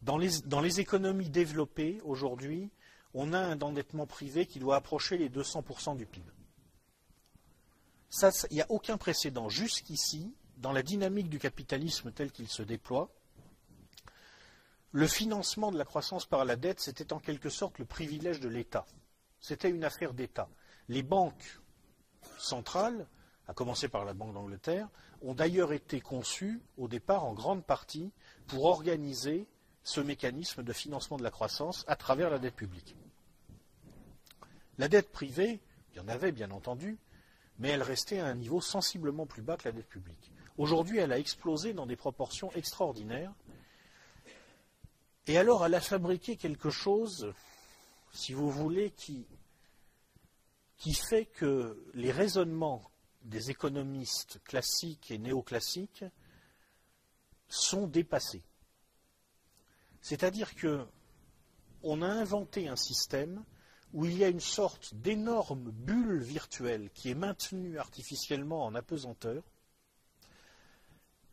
[0.01, 2.69] dans les, dans les économies développées aujourd'hui,
[3.19, 6.31] on a un endettement privé qui doit approcher les 200% du PIB.
[8.09, 9.49] Ça, il n'y a aucun précédent.
[9.49, 13.09] Jusqu'ici, dans la dynamique du capitalisme tel qu'il se déploie,
[14.91, 18.49] le financement de la croissance par la dette, c'était en quelque sorte le privilège de
[18.49, 18.85] l'État.
[19.41, 20.47] C'était une affaire d'État.
[20.87, 21.59] Les banques
[22.37, 23.07] centrales,
[23.47, 24.87] à commencer par la Banque d'Angleterre,
[25.23, 28.11] ont d'ailleurs été conçues au départ en grande partie
[28.45, 29.47] pour organiser
[29.81, 32.95] ce mécanisme de financement de la croissance à travers la dette publique.
[34.77, 35.59] La dette privée,
[35.91, 36.97] il y en avait bien entendu,
[37.59, 40.31] mais elle restait à un niveau sensiblement plus bas que la dette publique.
[40.57, 43.33] Aujourd'hui, elle a explosé dans des proportions extraordinaires.
[45.25, 47.33] Et alors, elle a fabriqué quelque chose,
[48.13, 49.25] si vous voulez, qui,
[50.77, 52.89] qui fait que les raisonnements
[53.23, 56.05] des économistes classiques et néoclassiques
[57.49, 58.43] sont dépassés.
[60.01, 63.43] C'est-à-dire qu'on a inventé un système
[63.97, 69.41] où il y a une sorte d'énorme bulle virtuelle qui est maintenue artificiellement en apesanteur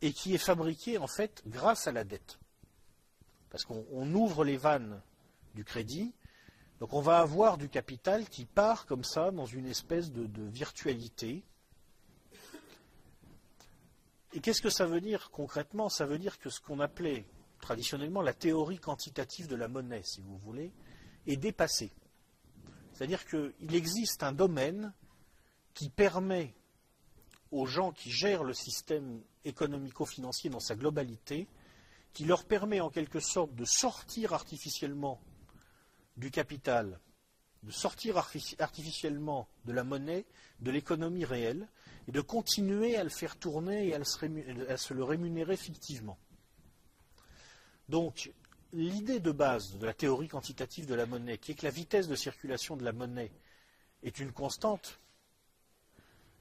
[0.01, 2.39] et qui est fabriquée en fait grâce à la dette.
[3.51, 4.99] Parce qu'on ouvre les vannes
[5.53, 6.15] du crédit,
[6.79, 11.43] donc on va avoir du capital qui part comme ça dans une espèce de, virtualité
[14.33, 15.87] et qu'est-ce que ça veut dire concrètement?
[15.87, 17.27] Ça veut dire que ce qu'on appelait
[17.61, 20.71] traditionnellement la théorie quantitative de la monnaie, si vous voulez,
[21.27, 21.91] est dépassée.
[22.95, 24.93] C'est-à-dire qu'il existe un domaine
[25.73, 26.55] qui permet
[27.51, 31.47] aux gens qui gèrent le système économico-financier dans sa globalité,
[32.13, 35.19] qui leur permet en quelque sorte de sortir artificiellement
[36.15, 37.01] du capital,
[37.63, 40.25] de sortir artificiellement de la monnaie,
[40.61, 41.67] de l'économie réelle,
[42.07, 44.05] et de continuer à le faire tourner et à,
[44.77, 46.17] se le rémunérer fictivement.
[47.89, 48.31] Donc,
[48.73, 52.07] l'idée de base de la théorie quantitative de la monnaie, qui est que la vitesse
[52.07, 53.31] de circulation de la monnaie
[54.03, 54.99] est une constante,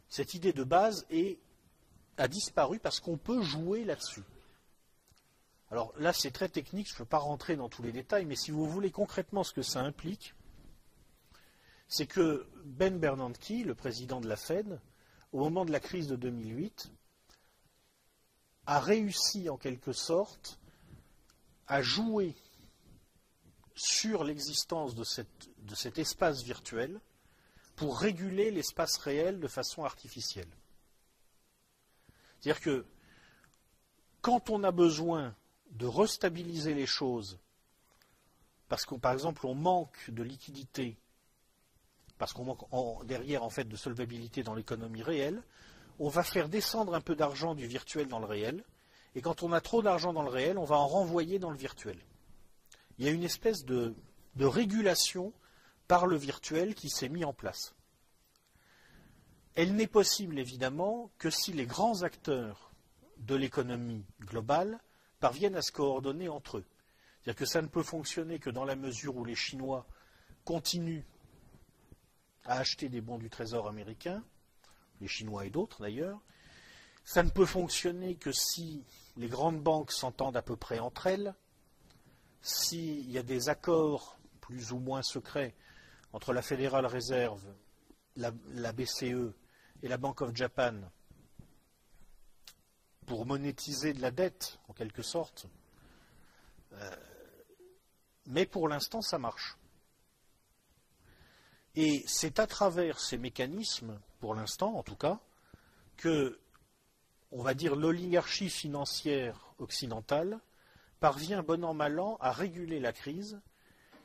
[0.09, 1.07] cette idée de base
[2.17, 4.23] a disparu parce qu'on peut jouer là-dessus.
[5.71, 8.37] Alors là, c'est très technique, je ne peux pas rentrer dans tous les détails, mais
[8.37, 10.35] si vous voulez concrètement ce que ça implique,
[11.89, 14.81] c'est que Ben Bernanke, le président de la Fed,
[15.33, 16.93] au moment de la crise de 2008,
[18.67, 20.61] a réussi en quelque sorte
[21.67, 22.35] à jouer
[23.75, 27.01] sur l'existence de, cet espace virtuel
[27.77, 30.49] pour réguler l'espace réel de façon artificielle.
[32.39, 32.87] C'est-à-dire que
[34.21, 35.35] quand on a besoin
[35.71, 37.39] de restabiliser les choses,
[38.69, 40.97] parce que par exemple on manque de liquidité
[42.19, 45.43] parce qu'on manque derrière en fait de solvabilité dans l'économie réelle,
[45.99, 48.65] on va faire descendre un peu d'argent du virtuel dans le réel,
[49.15, 51.57] et quand on a trop d'argent dans le réel, on va en renvoyer dans le
[51.57, 51.99] virtuel.
[52.99, 53.95] Il y a une espèce de,
[54.39, 55.33] régulation
[55.87, 57.75] par le virtuel qui s'est mis en place.
[59.55, 62.73] Elle n'est possible évidemment que si les grands acteurs
[63.19, 64.81] de l'économie globale
[65.21, 66.65] parviennent à se coordonner entre eux.
[67.23, 69.87] C'est-à-dire que ça ne peut fonctionner que dans la mesure où les Chinois
[70.45, 71.05] continuent
[72.45, 74.23] à acheter des bons du Trésor américain,
[75.01, 76.21] les Chinois et d'autres d'ailleurs.
[77.05, 78.85] Ça ne peut fonctionner que si
[79.17, 81.35] les grandes banques s'entendent à peu près entre elles,
[82.43, 85.55] s'il y a des accords plus ou moins secrets
[86.13, 87.43] entre la Fédérale Réserve,
[88.17, 88.31] la,
[88.73, 89.33] BCE
[89.83, 90.75] et la Bank of Japan
[93.07, 95.47] pour monétiser de la dette, en quelque sorte.
[96.73, 96.97] Euh,
[98.27, 99.57] mais pour l'instant, ça marche.
[101.75, 105.19] Et c'est à travers ces mécanismes, pour l'instant en tout cas,
[105.97, 106.39] que,
[107.35, 110.39] on va dire, l'oligarchie financière occidentale
[111.01, 113.41] parvient bon an mal an à réguler la crise,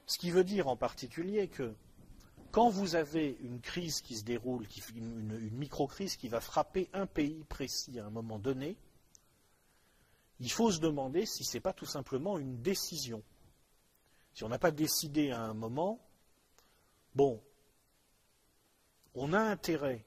[0.08, 1.76] ce qui veut dire en particulier que
[2.52, 4.66] quand vous avez une crise qui se déroule,
[4.96, 8.76] une, une micro-crise qui va frapper un pays précis à un moment donné,
[10.40, 13.22] il faut se demander si ce n'est pas tout simplement une décision.
[14.34, 16.00] Si on n'a pas décidé à un moment,
[17.14, 17.44] bon,
[19.14, 20.04] on a intérêt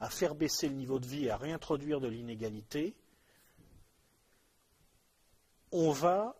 [0.00, 2.94] à faire baisser le niveau de vie et à réintroduire de l'inégalité,
[5.72, 6.36] on va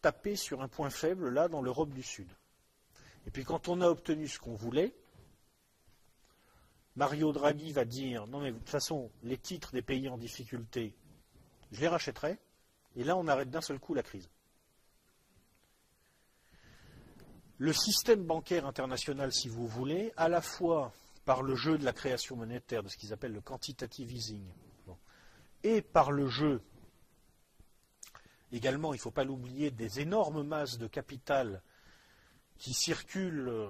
[0.00, 2.28] taper sur un point faible là dans l'Europe du Sud.
[3.26, 4.94] Et puis quand on a obtenu ce qu'on voulait,
[6.96, 10.94] Mario Draghi va dire non mais de toute façon les titres des pays en difficulté,
[11.72, 12.38] je les rachèterai,
[12.96, 14.28] et là on arrête d'un seul coup la crise.
[17.58, 20.94] Le système bancaire international, si vous voulez, à la fois
[21.30, 24.42] par le jeu de la création monétaire, de ce qu'ils appellent le quantitative easing,
[25.62, 26.60] et par le jeu
[28.50, 31.62] également, il ne faut pas l'oublier, des énormes masses de capital
[32.58, 33.68] qui circulent euh,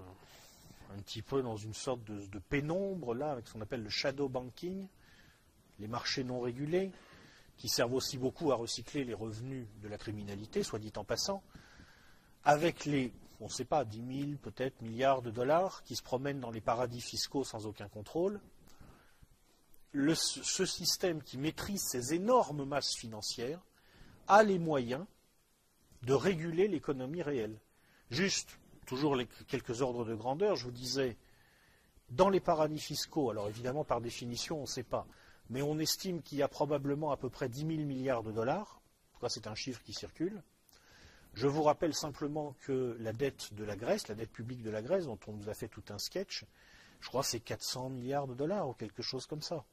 [0.97, 4.31] un petit peu dans une sorte de, pénombre, là, avec ce qu'on appelle le shadow
[4.31, 4.89] banking,
[5.81, 6.91] les marchés non régulés,
[7.59, 11.43] qui servent aussi beaucoup à recycler les revenus de la criminalité, soit dit en passant,
[12.43, 16.41] avec les, on ne sait pas, 10 000 peut-être milliards de dollars qui se promènent
[16.41, 18.41] dans les paradis fiscaux sans aucun contrôle.
[19.95, 23.61] ce système qui maîtrise ces énormes masses financières
[24.29, 25.07] a les moyens
[26.03, 27.59] de réguler l'économie réelle.
[28.11, 29.17] Juste, toujours
[29.49, 31.17] quelques ordres de grandeur, je vous disais,
[32.11, 35.07] dans les paradis fiscaux, alors évidemment par définition on ne sait pas,
[35.49, 38.81] mais on estime qu'il y a probablement à peu près 10 000 milliards de dollars,
[39.11, 40.43] en tout cas c'est un chiffre qui circule.
[41.35, 44.83] Je vous rappelle simplement que la dette de la Grèce, la dette publique de la
[44.83, 46.45] Grèce, dont on nous a fait tout un sketch,
[47.01, 49.65] je crois c'est 400 milliards de dollars ou quelque chose comme ça.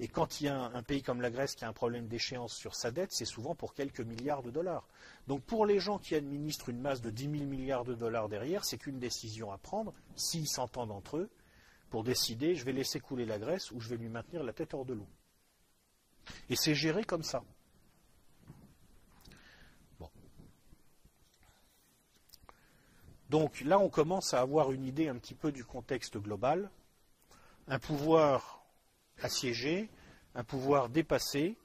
[0.00, 2.54] Et quand il y a un, pays comme la Grèce qui a un problème d'échéance
[2.54, 4.86] sur sa dette, c'est souvent pour quelques milliards de dollars.
[5.26, 8.64] Donc pour les gens qui administrent une masse de 10 000 milliards de dollars derrière,
[8.64, 11.30] c'est qu'une décision à prendre, s'ils s'entendent entre eux,
[11.90, 14.72] pour décider je vais laisser couler la Grèce ou je vais lui maintenir la tête
[14.72, 15.08] hors de l'eau.
[16.48, 17.42] Et c'est géré comme ça.
[23.28, 26.70] Donc là, on commence à avoir une idée un petit peu du contexte global.
[27.66, 28.64] Un pouvoir
[29.22, 29.90] assiégé,
[30.34, 31.56] un pouvoir dépassé,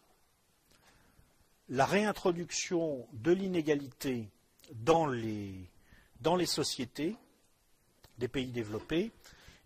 [1.69, 4.30] la réintroduction de l'inégalité
[4.73, 5.69] dans les,
[6.19, 7.15] dans les sociétés
[8.17, 9.12] des pays développés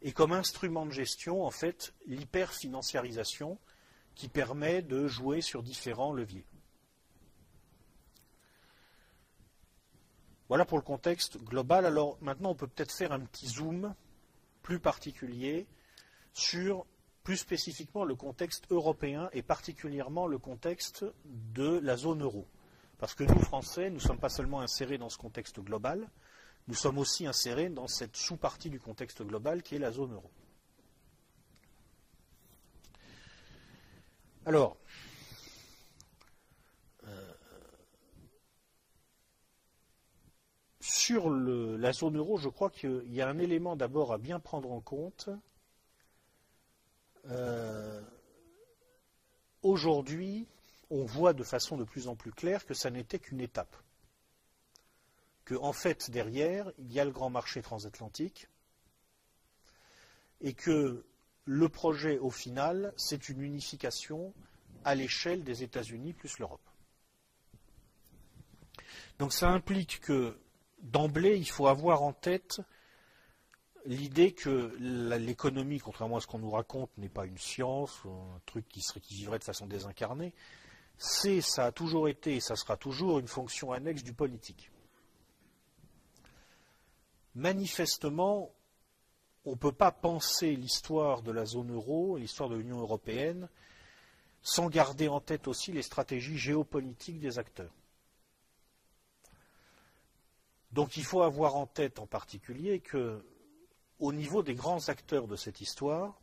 [0.02, 3.58] et comme instrument de gestion, en fait, l'hyperfinanciarisation
[4.16, 6.46] qui permet de jouer sur différents leviers.
[10.50, 11.86] Voilà pour le contexte global.
[11.86, 13.94] Alors maintenant, on peut peut-être faire un petit zoom
[14.62, 15.68] plus particulier
[16.34, 16.86] sur
[17.24, 22.48] plus spécifiquement le contexte européen et particulièrement le contexte de la zone euro.
[23.00, 26.10] Parce que nous, Français, nous ne sommes pas seulement insérés dans ce contexte global,
[26.68, 30.30] nous sommes aussi insérés dans cette sous-partie du contexte global qui est la zone euro.
[34.46, 34.78] Alors,
[40.88, 44.72] sur la zone euro, je crois qu'il y a un élément d'abord à bien prendre
[44.72, 45.30] en compte,
[47.26, 48.02] euh,
[49.64, 50.48] aujourd'hui,
[50.90, 53.76] on voit de façon de plus en plus claire que ça n'était qu'une étape.
[55.44, 58.48] Que, en fait, derrière, il y a le grand marché transatlantique
[60.40, 61.06] et que
[61.44, 64.34] le projet, au final, c'est une unification
[64.86, 66.62] à l'échelle des États-Unis plus l'Europe.
[69.20, 70.38] Donc ça implique que,
[70.92, 72.62] d'emblée, il faut avoir en tête
[73.86, 78.68] l'idée que l'économie, contrairement à ce qu'on nous raconte, n'est pas une science, un truc
[78.68, 80.34] qui, serait, qui vivrait de façon désincarnée,
[80.98, 84.72] c'est, ça a toujours été et ça sera toujours une fonction annexe du politique.
[87.36, 88.52] Manifestement,
[89.46, 93.48] on ne peut pas penser l'histoire de la zone euro, l'histoire de l'Union européenne,
[94.42, 97.74] sans garder en tête aussi les stratégies géopolitiques des acteurs.
[100.72, 103.26] Donc il faut avoir en tête en particulier que
[104.00, 106.20] au niveau des grands acteurs de cette histoire,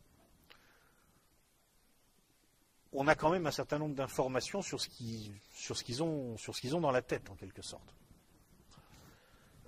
[2.93, 7.03] on a quand même un certain nombre d'informations sur ce qu'ils ont, ont, dans la
[7.03, 7.95] tête, en quelque sorte.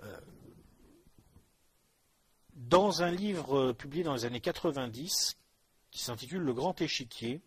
[0.03, 0.19] Euh,
[2.53, 5.37] dans un livre publié dans les années 90,
[5.91, 7.41] qui s'intitule Le Grand Échiquier,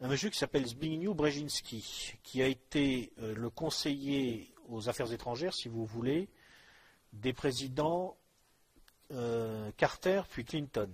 [0.00, 5.54] un monsieur qui s'appelle Zbigniew Brzezinski, qui a été euh, le conseiller aux affaires étrangères,
[5.54, 6.28] si vous voulez,
[7.12, 8.16] des présidents
[9.12, 10.90] euh, Carter puis Clinton,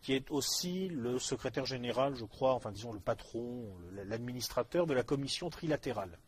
[0.00, 5.02] qui est aussi le secrétaire général, je crois, enfin disons le patron, l'administrateur de la
[5.02, 6.18] commission trilatérale.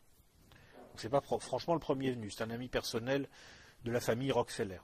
[0.95, 3.27] Ce n'est pas franchement le premier venu, c'est un ami personnel
[3.83, 4.79] de la famille Rockefeller.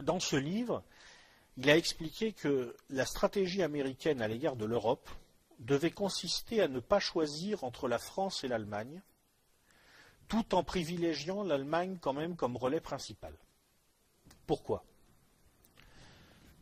[0.00, 0.82] Dans ce livre,
[1.56, 5.08] il a expliqué que la stratégie américaine à l'égard de l'Europe
[5.60, 9.00] devait consister à ne pas choisir entre la France et l'Allemagne,
[10.28, 13.34] tout en privilégiant l'Allemagne quand même comme relais principal.
[14.46, 14.84] Pourquoi?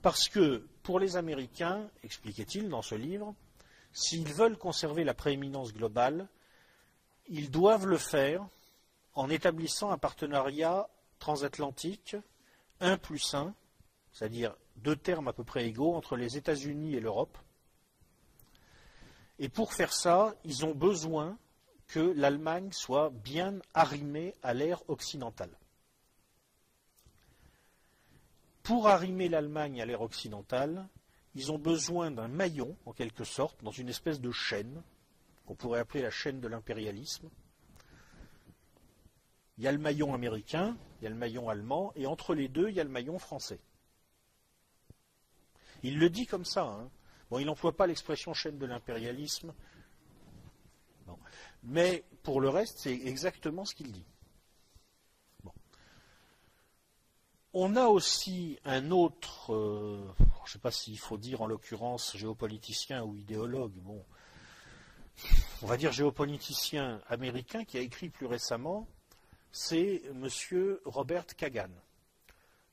[0.02, 3.34] Parce que pour les Américains, expliquait-il dans ce livre,
[3.92, 6.28] s'ils veulent conserver la prééminence globale,
[7.28, 8.46] ils doivent le faire
[9.14, 10.88] en établissant un partenariat
[11.18, 12.16] transatlantique
[12.80, 13.54] 1 plus 1,
[14.12, 17.38] c'est-à-dire deux termes à peu près égaux entre les États-Unis et l'Europe.
[19.38, 21.38] Et pour faire ça, ils ont besoin
[21.92, 25.50] que l'Allemagne soit bien arrimée à l'ère occidentale.
[28.62, 30.88] Pour arrimer l'Allemagne à l'ère occidentale,
[31.34, 34.82] ils ont besoin d'un maillon, en quelque sorte, dans une espèce de chaîne,
[35.44, 37.28] qu'on pourrait appeler la chaîne de l'impérialisme.
[39.58, 42.48] Il y a le maillon américain, il y a le maillon allemand, et entre les
[42.48, 43.60] deux, il y a le maillon français.
[45.82, 46.64] Il le dit comme ça.
[46.64, 46.90] Hein.
[47.28, 49.52] Bon, il n'emploie pas l'expression chaîne de l'impérialisme.
[51.62, 54.04] Mais pour le reste, c'est exactement ce qu'il dit.
[57.54, 62.16] On a aussi un autre, euh, je ne sais pas s'il faut dire en l'occurrence
[62.16, 64.02] géopoliticien ou idéologue, bon,
[65.60, 68.88] on va dire géopoliticien américain qui a écrit plus récemment,
[69.50, 70.28] c'est M.
[70.86, 71.68] Robert Kagan.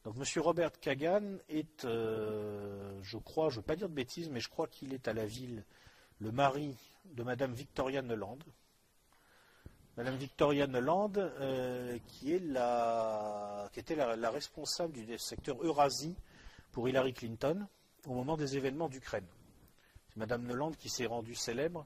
[0.05, 0.23] Donc M.
[0.41, 4.47] Robert Kagan est, euh, je crois, je ne veux pas dire de bêtises, mais je
[4.47, 5.65] crois qu'il est à la ville
[6.19, 8.39] le mari de Mme Victoria Nuland.
[10.00, 12.45] Mme Victoria Nuland, euh, qui, était
[13.97, 16.16] la, responsable du secteur Eurasie
[16.72, 17.68] pour Hillary Clinton
[18.08, 19.28] au moment des événements d'Ukraine.
[20.08, 21.86] C'est Mme Nuland qui s'est rendue célèbre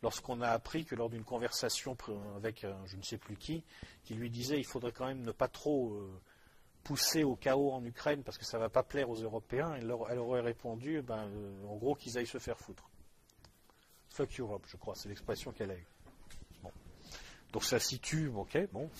[0.00, 1.96] lorsqu'on a appris que lors d'une conversation
[2.36, 3.64] avec je ne sais plus qui,
[4.04, 6.20] qui lui disait il faudrait quand même ne pas trop euh,
[6.84, 9.90] pousser au chaos en Ukraine parce que ça ne va pas plaire aux Européens, elle,
[9.90, 12.88] aurait répondu ben, euh, en gros qu'ils aillent se faire foutre.
[14.08, 15.89] Fuck Europe, je crois, c'est l'expression qu'elle a eue.
[17.52, 18.90] Donc ça situe, ok, bon.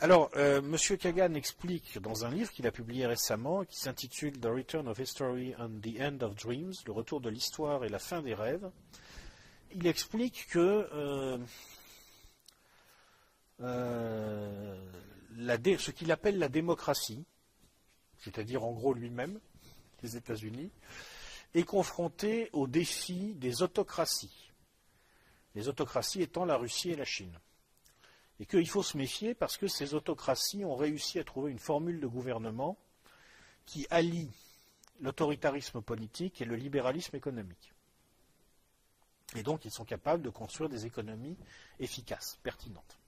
[0.00, 0.76] Alors, euh, M.
[0.98, 5.54] Kagan explique dans un livre qu'il a publié récemment, qui s'intitule The Return of History
[5.58, 8.68] and the End of Dreams, le retour de l'histoire et la fin des rêves.
[9.74, 11.38] Il explique que euh,
[15.78, 17.24] ce qu'il appelle la démocratie,
[18.18, 19.38] c'est-à-dire en gros lui-même,
[20.02, 20.70] les États-Unis,
[21.54, 24.51] est confronté au défi des autocraties.
[25.54, 27.38] Les autocraties étant la Russie et la Chine.
[28.40, 32.00] Et qu'il faut se méfier parce que ces autocraties ont réussi à trouver une formule
[32.00, 32.76] de gouvernement
[33.66, 34.30] qui allie
[35.00, 37.72] l'autoritarisme politique et le libéralisme économique.
[39.34, 41.36] Et donc ils sont capables de construire des économies
[41.78, 42.98] efficaces, pertinentes.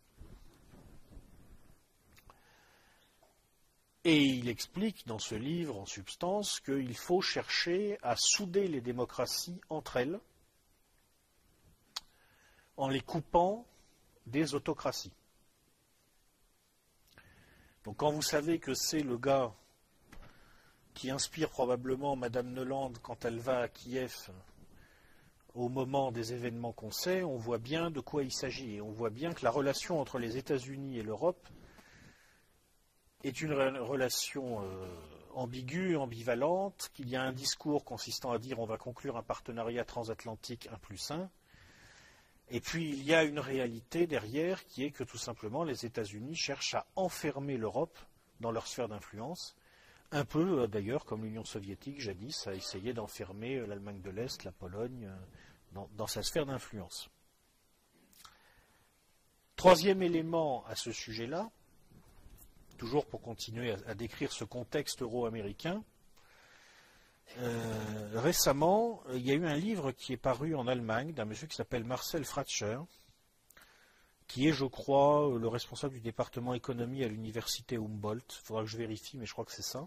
[4.06, 9.60] Et il explique dans ce livre, en substance, qu'il faut chercher à souder les démocraties
[9.70, 10.20] entre elles
[12.76, 13.66] en les coupant
[14.26, 15.12] des autocraties.
[17.84, 19.52] Donc quand vous savez que c'est le gars
[20.94, 24.30] qui inspire probablement Madame Neland quand elle va à Kiev
[25.54, 28.80] au moment des événements qu'on sait, on voit bien de quoi il s'agit.
[28.80, 31.48] On voit bien que la relation entre les États-Unis et l'Europe
[33.22, 34.86] est une relation euh,
[35.34, 39.84] ambiguë, ambivalente, qu'il y a un discours consistant à dire on va conclure un partenariat
[39.84, 41.30] transatlantique 1 plus 1,
[42.50, 46.34] et puis il y a une réalité derrière qui est que tout simplement les États-Unis
[46.34, 47.98] cherchent à enfermer l'Europe
[48.40, 49.56] dans leur sphère d'influence,
[50.10, 54.44] un peu euh, d'ailleurs comme l'Union soviétique jadis a essayé d'enfermer euh, l'Allemagne de l'Est,
[54.44, 55.10] la Pologne,
[55.72, 57.10] dans, dans sa sphère d'influence.
[59.56, 61.50] Troisième élément à ce sujet-là,
[62.76, 65.82] toujours pour continuer à, décrire ce contexte euro-américain,
[67.38, 71.46] euh, récemment, il y a eu un livre qui est paru en Allemagne d'un monsieur
[71.46, 72.78] qui s'appelle Marcel Fratscher,
[74.26, 78.24] qui est, je crois, le responsable du département économie à l'université Humboldt.
[78.28, 79.86] Il faudra que je vérifie, mais je crois que c'est ça.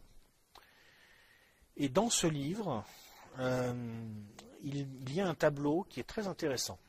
[1.78, 2.84] Et dans ce livre,
[3.40, 3.74] euh,
[4.64, 6.80] il, y a un tableau qui est très intéressant.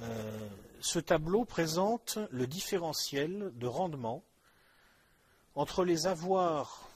[0.00, 0.48] Euh,
[0.80, 4.24] ce tableau présente le différentiel de rendement
[5.54, 6.88] entre les avoirs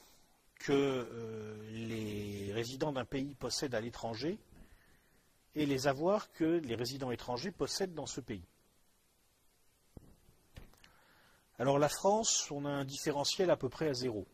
[0.59, 4.39] que euh, les résidents d'un pays possèdent à l'étranger
[5.55, 8.45] et les avoirs que les résidents étrangers possèdent dans ce pays.
[11.59, 14.27] Alors la France, on a un différentiel à peu près à zéro.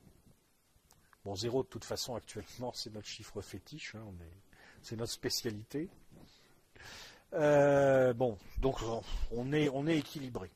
[1.24, 4.04] Bon, zéro de toute façon actuellement, c'est notre chiffre fétiche, hein,
[4.82, 5.88] c'est notre spécialité.
[7.34, 8.80] Euh, bon, donc
[9.30, 10.50] on est, équilibré.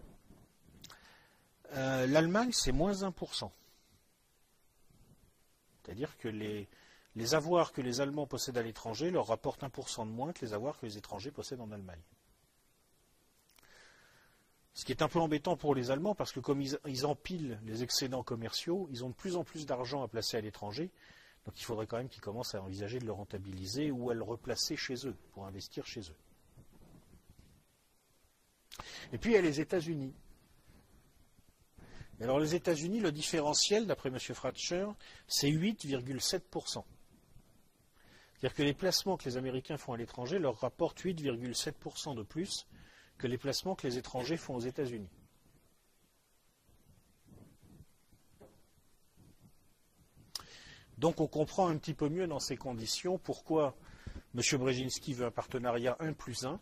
[1.75, 3.51] Euh, L'Allemagne, c'est moins 1%.
[5.87, 6.68] C'est-à-dire que les,
[7.34, 10.78] avoirs que les Allemands possèdent à l'étranger leur rapportent 1% de moins que les avoirs
[10.78, 12.03] que les étrangers possèdent en Allemagne.
[14.74, 17.84] Ce qui est un peu embêtant pour les Allemands parce que comme ils, empilent les
[17.84, 20.91] excédents commerciaux, ils ont de plus en plus d'argent à placer à l'étranger.
[21.47, 24.24] Donc il faudrait quand même qu'ils commencent à envisager de le rentabiliser ou à le
[24.24, 26.16] replacer chez eux, pour investir chez eux.
[29.12, 30.12] Et puis il y a les États-Unis.
[32.21, 34.19] Alors les États-Unis, le différentiel, d'après M.
[34.19, 34.87] Fratcher,
[35.29, 36.85] c'est 8,7%.
[38.35, 42.67] C'est-à-dire que les placements que les Américains font à l'étranger leur rapportent 8,7% de plus
[43.19, 45.09] que les placements que les étrangers font aux États-Unis.
[50.99, 53.77] Donc on comprend un petit peu mieux dans ces conditions pourquoi
[54.35, 54.43] M.
[54.59, 56.59] Brzezinski veut un partenariat 1 plus 1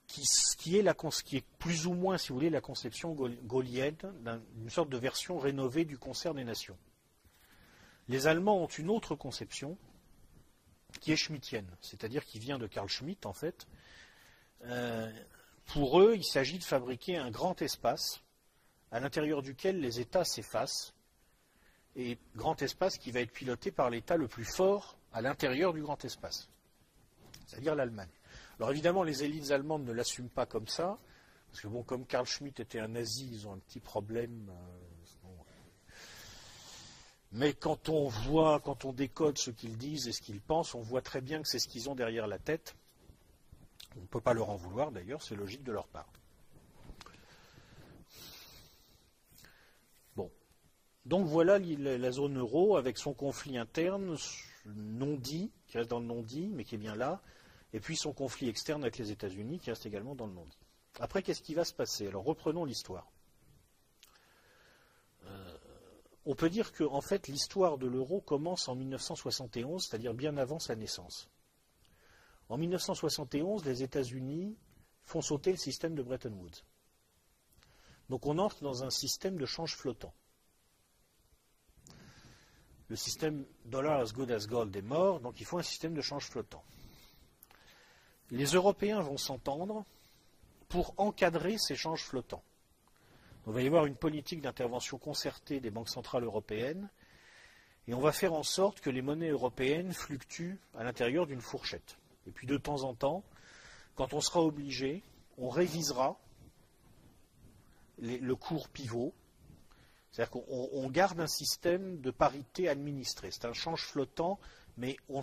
[0.07, 3.95] qui, est la, qui, est plus ou moins, si vous voulez, la conception gaulienne,
[4.55, 6.77] d'une sorte de version rénovée du concert des nations.
[8.09, 9.77] Les Allemands ont une autre conception
[10.99, 13.65] qui est schmittienne, c'est-à-dire qui vient de Karl Schmitt en fait.
[14.65, 15.11] Euh,
[15.65, 18.21] pour eux, il s'agit de fabriquer un grand espace
[18.91, 20.93] à l'intérieur duquel les États s'effacent,
[21.95, 25.81] et grand espace qui va être piloté par l'État le plus fort à l'intérieur du
[25.81, 26.49] grand espace,
[27.45, 28.09] c'est-à-dire l'Allemagne.
[28.59, 30.97] Alors évidemment, les élites allemandes ne l'assument pas comme ça,
[31.49, 34.49] parce que bon, comme Karl Schmitt était un nazi, ils ont un petit problème.
[34.49, 34.93] Euh,
[37.31, 40.81] mais quand on voit, quand on décode ce qu'ils disent et ce qu'ils pensent, on
[40.81, 42.75] voit très bien que c'est ce qu'ils ont derrière la tête.
[43.97, 46.11] On ne peut pas leur en vouloir d'ailleurs, c'est logique de leur part.
[50.15, 50.31] Bon.
[51.05, 54.17] Donc voilà la zone euro avec son conflit interne
[54.65, 57.21] non dit, qui reste dans le non dit, mais qui est bien là,
[57.73, 60.53] et puis son conflit externe avec les États-Unis qui reste également dans le monde.
[60.99, 62.07] Après, qu'est-ce qui va se passer?
[62.07, 63.11] Alors reprenons l'histoire.
[65.25, 65.57] Euh,
[66.25, 70.75] on peut dire que fait l'histoire de l'euro commence en 1971, c'est-à-dire bien avant sa
[70.75, 71.29] naissance.
[72.49, 74.57] En 1971, les États-Unis
[75.03, 76.63] font sauter le système de Bretton Woods.
[78.09, 80.13] Donc on entre dans un système de change flottant.
[82.89, 86.01] Le système dollar as good as gold est mort, donc il faut un système de
[86.01, 86.63] change flottant
[88.33, 89.85] les Européens vont s'entendre
[90.69, 92.43] pour encadrer ces changes flottants.
[93.45, 96.89] Il va y avoir une politique d'intervention concertée des banques centrales européennes
[97.87, 101.97] et on va faire en sorte que les monnaies européennes fluctuent à l'intérieur d'une fourchette.
[102.27, 103.23] Et puis de temps en temps,
[103.95, 105.03] quand on sera obligé,
[105.37, 106.19] on révisera
[107.99, 109.13] le cours pivot.
[110.11, 113.31] C'est-à-dire qu'on garde un système de parité administré.
[113.31, 114.39] C'est un change flottant,
[114.77, 115.21] mais on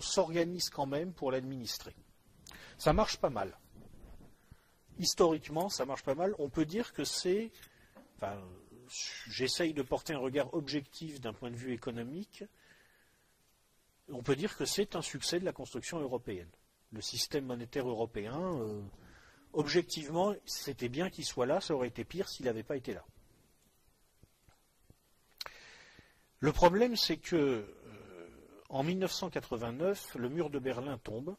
[0.00, 1.94] s'organise quand même pour l'administrer.
[2.76, 3.58] Ça marche pas mal.
[4.98, 6.34] Historiquement, ça marche pas mal.
[6.38, 7.50] On peut dire que c'est.
[8.16, 8.38] Enfin,
[9.28, 12.44] j'essaye de porter un regard objectif d'un point de vue économique.
[14.12, 16.50] On peut dire que c'est un succès de la construction européenne.
[16.92, 18.82] Le système monétaire européen, euh,
[19.52, 23.04] objectivement, c'était bien qu'il soit là, ça aurait été pire s'il n'avait pas été là.
[26.40, 28.28] Le problème, c'est que euh,
[28.68, 31.34] en 1989, le mur de Berlin tombe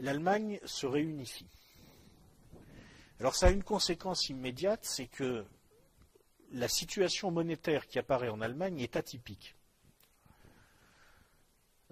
[0.00, 1.48] l'Allemagne se réunifie.
[3.18, 5.44] Alors ça a une conséquence immédiate, c'est que
[6.52, 9.56] la situation monétaire qui apparaît en Allemagne est atypique.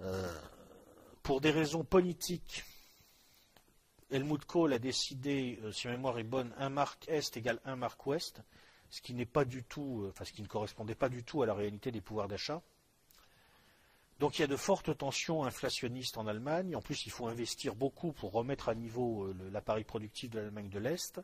[0.01, 0.33] Euh,
[1.23, 2.63] pour des raisons politiques,
[4.11, 7.75] Helmut Kohl a décidé, euh, si ma mémoire est bonne, un marque Est égale un
[7.75, 8.41] marque Ouest,
[8.89, 11.43] ce qui n'est pas du tout, euh, enfin ce qui ne correspondait pas du tout
[11.43, 12.61] à la réalité des pouvoirs d'achat.
[14.19, 16.75] Donc il y a de fortes tensions inflationnistes en Allemagne.
[16.75, 20.79] En plus, il faut investir beaucoup pour remettre à niveau l'appareil productif de l'Allemagne de
[20.79, 21.21] l'Est.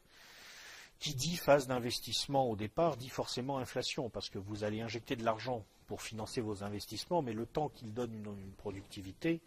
[0.99, 5.25] Qui dit phase d'investissement au départ dit forcément inflation, parce que vous allez injecter de
[5.25, 9.41] l'argent pour financer vos investissements, mais le temps qu'il donne une, productivité,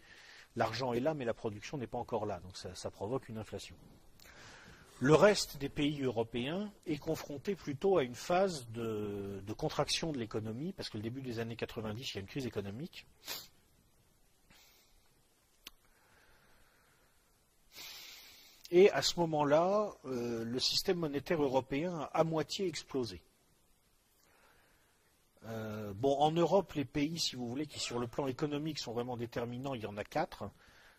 [0.55, 2.39] l'argent est là, mais la production n'est pas encore là.
[2.39, 3.75] Donc ça provoque une inflation.
[5.01, 10.73] Le reste des pays européens est confronté plutôt à une phase de, contraction de l'économie,
[10.73, 13.07] parce que le début des années 90, il y a une crise économique.
[18.71, 23.21] Et à ce moment-là, euh, le système monétaire européen a à moitié explosé.
[25.49, 28.93] Euh, bon, en Europe, les pays, si vous voulez, qui sur le plan économique sont
[28.93, 30.49] vraiment déterminants, il y en a quatre.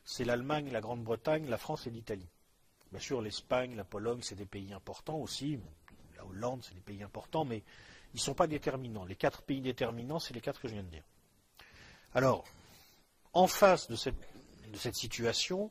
[0.05, 2.29] C'est l'Allemagne, la Grande-Bretagne, la France et l'Italie.
[2.91, 5.61] Bien sûr, l'Espagne, la Pologne, c'est des pays importants aussi.
[6.17, 7.63] La Hollande, c'est des pays importants, mais
[8.13, 9.05] ils ne sont pas déterminants.
[9.05, 11.05] Les quatre pays déterminants, c'est les quatre que je viens de dire.
[12.15, 12.45] Alors,
[13.33, 15.71] en face de cette, situation,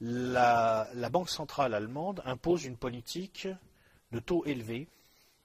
[0.00, 3.48] la, la, Banque centrale allemande impose une politique
[4.12, 4.88] de taux élevés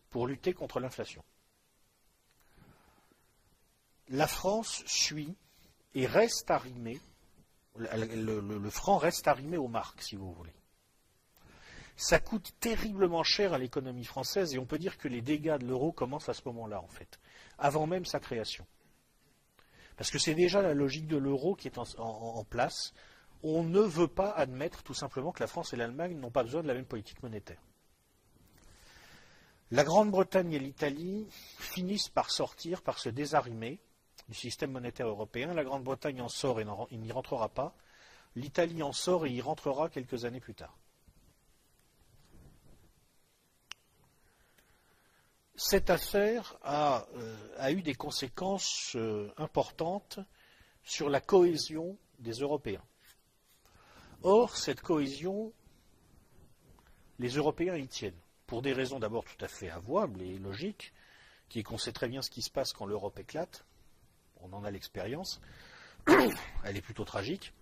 [0.10, 1.24] pour lutter contre l'inflation.
[4.10, 5.36] La France suit
[5.94, 7.00] et reste arrimée,
[7.76, 10.54] le franc reste arrimé aux marques, si vous voulez
[12.00, 15.66] ça coûte terriblement cher à l'économie française et on peut dire que les dégâts de
[15.66, 17.20] l'euro commencent à ce moment-là, en fait,
[17.58, 18.66] avant même sa création.
[19.98, 22.94] Parce que c'est déjà la logique de l'euro qui est en, place.
[23.44, 26.64] On ne veut pas admettre tout simplement que la France et l'Allemagne n'ont pas besoin
[26.64, 27.62] de la même politique monétaire.
[29.70, 33.82] La Grande-Bretagne et l'Italie finissent par sortir, par se désarrimer
[34.30, 35.54] du système monétaire européen.
[35.54, 36.66] La Grande-Bretagne en sort et
[36.98, 37.76] n'y rentrera pas.
[38.36, 40.78] L'Italie en sort et y rentrera quelques années plus tard.
[45.60, 50.20] cette affaire a, euh, eu des conséquences euh, importantes
[50.84, 52.84] sur la cohésion des Européens.
[54.24, 55.52] Or, cette cohésion,
[57.20, 60.94] les Européens y tiennent, pour des raisons d'abord tout à fait avouables et logiques,
[61.50, 63.66] qui qu'on sait très bien ce qui se passe quand l'Europe éclate.
[64.40, 65.42] On en a l'expérience.
[66.64, 67.54] Elle est plutôt tragique.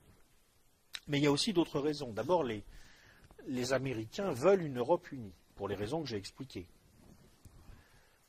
[1.08, 2.12] Mais il y a aussi d'autres raisons.
[2.12, 6.68] D'abord, les Américains veulent une Europe unie, pour les raisons que j'ai expliquées.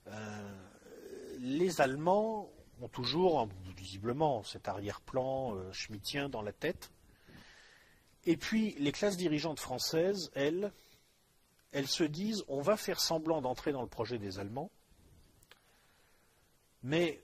[0.06, 0.58] Euh,
[1.38, 6.90] les Allemands ont toujours, visiblement, cet arrière-plan euh, schmittien dans la tête.
[8.24, 10.72] Et puis, les classes dirigeantes françaises, elles,
[11.72, 14.70] elles se disent on va faire semblant d'entrer dans le projet des Allemands,
[16.82, 17.22] mais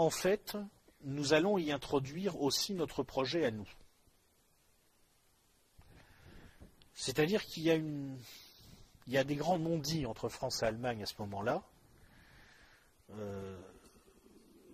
[0.00, 0.56] en fait,
[1.02, 3.68] nous allons y introduire aussi notre projet à nous.
[6.94, 7.64] C'est-à-dire qu'il
[9.06, 11.62] y a des grands non-dits entre France et Allemagne à ce moment-là.
[13.10, 13.60] Euh,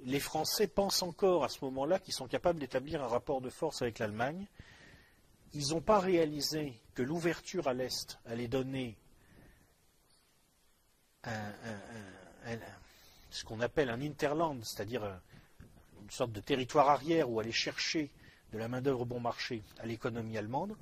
[0.04, 3.82] les Français pensent encore à ce moment-là qu'ils sont capables d'établir un rapport de force
[3.82, 4.46] avec l'Allemagne.
[5.54, 8.96] Ils n'ont pas réalisé que l'ouverture à l'Est allait donner
[13.36, 15.04] ce qu'on appelle un interland, c'est-à-dire
[16.02, 18.10] une sorte de territoire arrière où aller chercher
[18.52, 20.74] de la main-d'œuvre bon marché à l'économie allemande.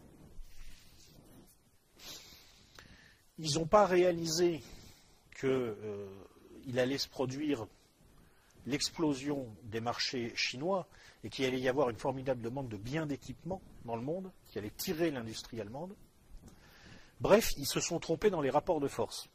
[3.38, 4.62] Ils n'ont pas réalisé
[5.32, 7.66] que euh, allait se produire
[8.66, 10.86] l'explosion des marchés chinois
[11.24, 14.58] et qu'il allait y avoir une formidable demande de biens d'équipement dans le monde, qui
[14.58, 15.96] allait tirer l'industrie allemande.
[17.20, 19.28] Bref, ils se sont trompés dans les rapports de force.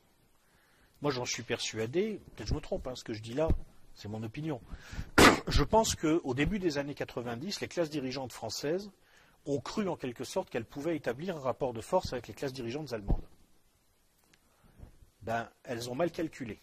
[1.01, 3.47] Moi, j'en suis persuadé, peut-être je me trompe, hein, ce que je dis là,
[3.93, 4.61] c'est mon opinion.
[5.47, 8.91] Je pense qu'au début des années 90, les classes dirigeantes françaises
[9.45, 12.53] ont cru en quelque sorte qu'elles pouvaient établir un rapport de force avec les classes
[12.53, 13.27] dirigeantes allemandes.
[15.21, 16.61] Ben, elles ont mal calculé.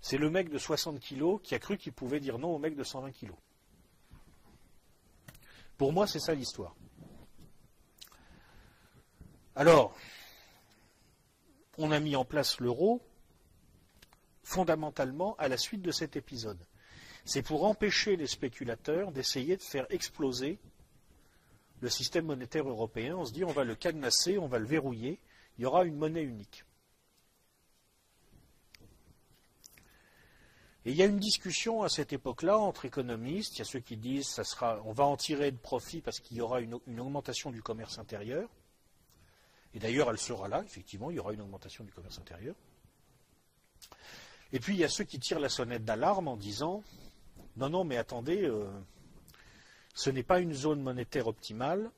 [0.00, 2.76] C'est le mec de 60 kilos qui a cru qu'il pouvait dire non au mec
[2.76, 3.36] de 120 kilos.
[5.76, 6.74] Pour moi, c'est ça l'histoire.
[9.54, 9.94] Alors,
[11.78, 13.02] on a mis en place l'euro
[14.42, 16.64] fondamentalement à la suite de cet épisode.
[17.24, 20.60] C'est pour empêcher les spéculateurs d'essayer de faire exploser
[21.80, 23.16] le système monétaire européen.
[23.16, 25.18] On se dit on va le cadenasser, on va le verrouiller,
[25.58, 26.64] il y aura une monnaie unique.
[30.86, 33.56] Et il y a une discussion à cette époque-là entre économistes.
[33.56, 36.36] Il y a ceux qui disent ça on va en tirer de profit parce qu'il
[36.36, 38.48] y aura une, augmentation du commerce intérieur.
[39.74, 42.54] Et d'ailleurs, elle sera là, effectivement, il y aura une augmentation du commerce intérieur.
[44.52, 46.82] Et puis, il y a ceux qui tirent la sonnette d'alarme en disant
[47.56, 48.70] non, non, mais attendez, euh,
[49.94, 51.90] ce n'est pas une zone monétaire optimale.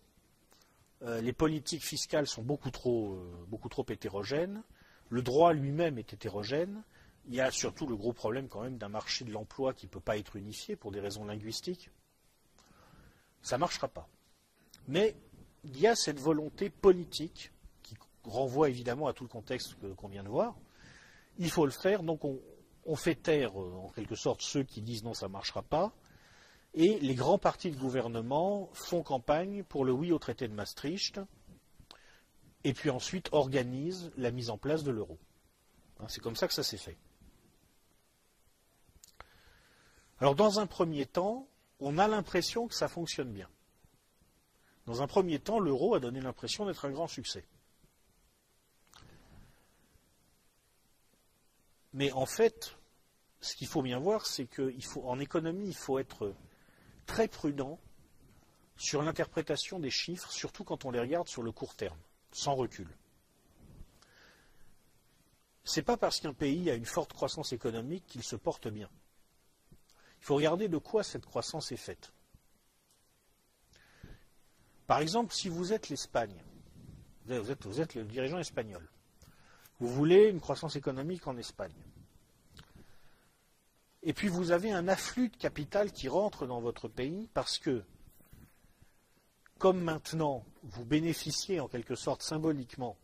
[1.03, 4.63] Euh, les politiques fiscales sont beaucoup trop, euh, beaucoup trop hétérogènes.
[5.11, 6.83] Le droit lui-même est hétérogène
[7.29, 9.91] Il y a surtout le gros problème quand même d'un marché de l'emploi qui ne
[9.91, 11.91] peut pas être unifié pour des raisons linguistiques.
[13.43, 14.09] Ça ne marchera pas.
[14.87, 15.17] Mais
[15.65, 17.53] il y a cette volonté politique
[18.29, 20.55] renvoie évidemment à tout le contexte qu'on vient de voir.
[21.39, 22.41] Il faut le faire, donc on,
[22.85, 25.93] on fait taire euh, en quelque sorte ceux qui disent non, ça ne marchera pas,
[26.75, 31.21] et les grands partis de gouvernement font campagne pour le oui au traité de Maastricht,
[32.65, 35.19] et puis ensuite organisent la mise en place de l'euro.
[36.01, 36.97] Hein, c'est comme ça que ça s'est fait.
[40.19, 41.49] Alors dans un premier temps,
[41.81, 43.49] on a l'impression que ça fonctionne bien.
[44.87, 47.45] Dans un premier temps, l'euro a donné l'impression d'être un grand succès.
[51.93, 52.77] Mais en fait,
[53.41, 56.35] ce qu'il faut bien voir, c'est qu'en économie, il faut être
[57.07, 57.79] très prudent
[58.77, 61.99] sur l'interprétation des chiffres, surtout quand on les regarde sur le court terme,
[62.33, 62.89] sans recul.
[65.65, 68.89] Ce n'est pas parce qu'un pays a une forte croissance économique qu'il se porte bien.
[70.21, 72.13] Il faut regarder de quoi cette croissance est faite.
[74.87, 76.43] Par exemple, si vous êtes l'Espagne,
[77.27, 78.89] vous êtes, vous êtes le dirigeant espagnol,
[79.81, 81.75] vous voulez une croissance économique en Espagne.
[84.03, 87.85] Et puis vous avez un afflux de capital qui rentre dans votre pays parce que,
[89.59, 92.97] comme maintenant, vous bénéficiez en quelque sorte symboliquement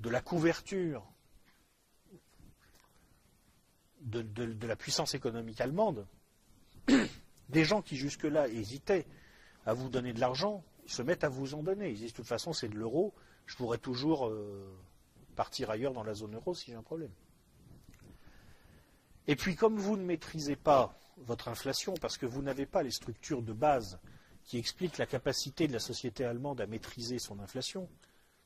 [0.00, 1.06] de la couverture
[4.00, 6.06] de, la puissance économique allemande,
[7.48, 9.06] des gens qui jusque-là hésitaient
[9.64, 11.90] à vous donner de l'argent, se mettent à vous en donner.
[11.90, 13.14] Ils disent de toute façon c'est de l'euro,
[13.52, 14.64] je pourrais toujours euh,
[15.36, 17.10] partir ailleurs dans la zone euro si j'ai un problème.
[19.26, 22.90] Et puis comme vous ne maîtrisez pas votre inflation, parce que vous n'avez pas les
[22.90, 24.00] structures de base
[24.44, 27.90] qui expliquent la capacité de la société allemande à maîtriser son inflation,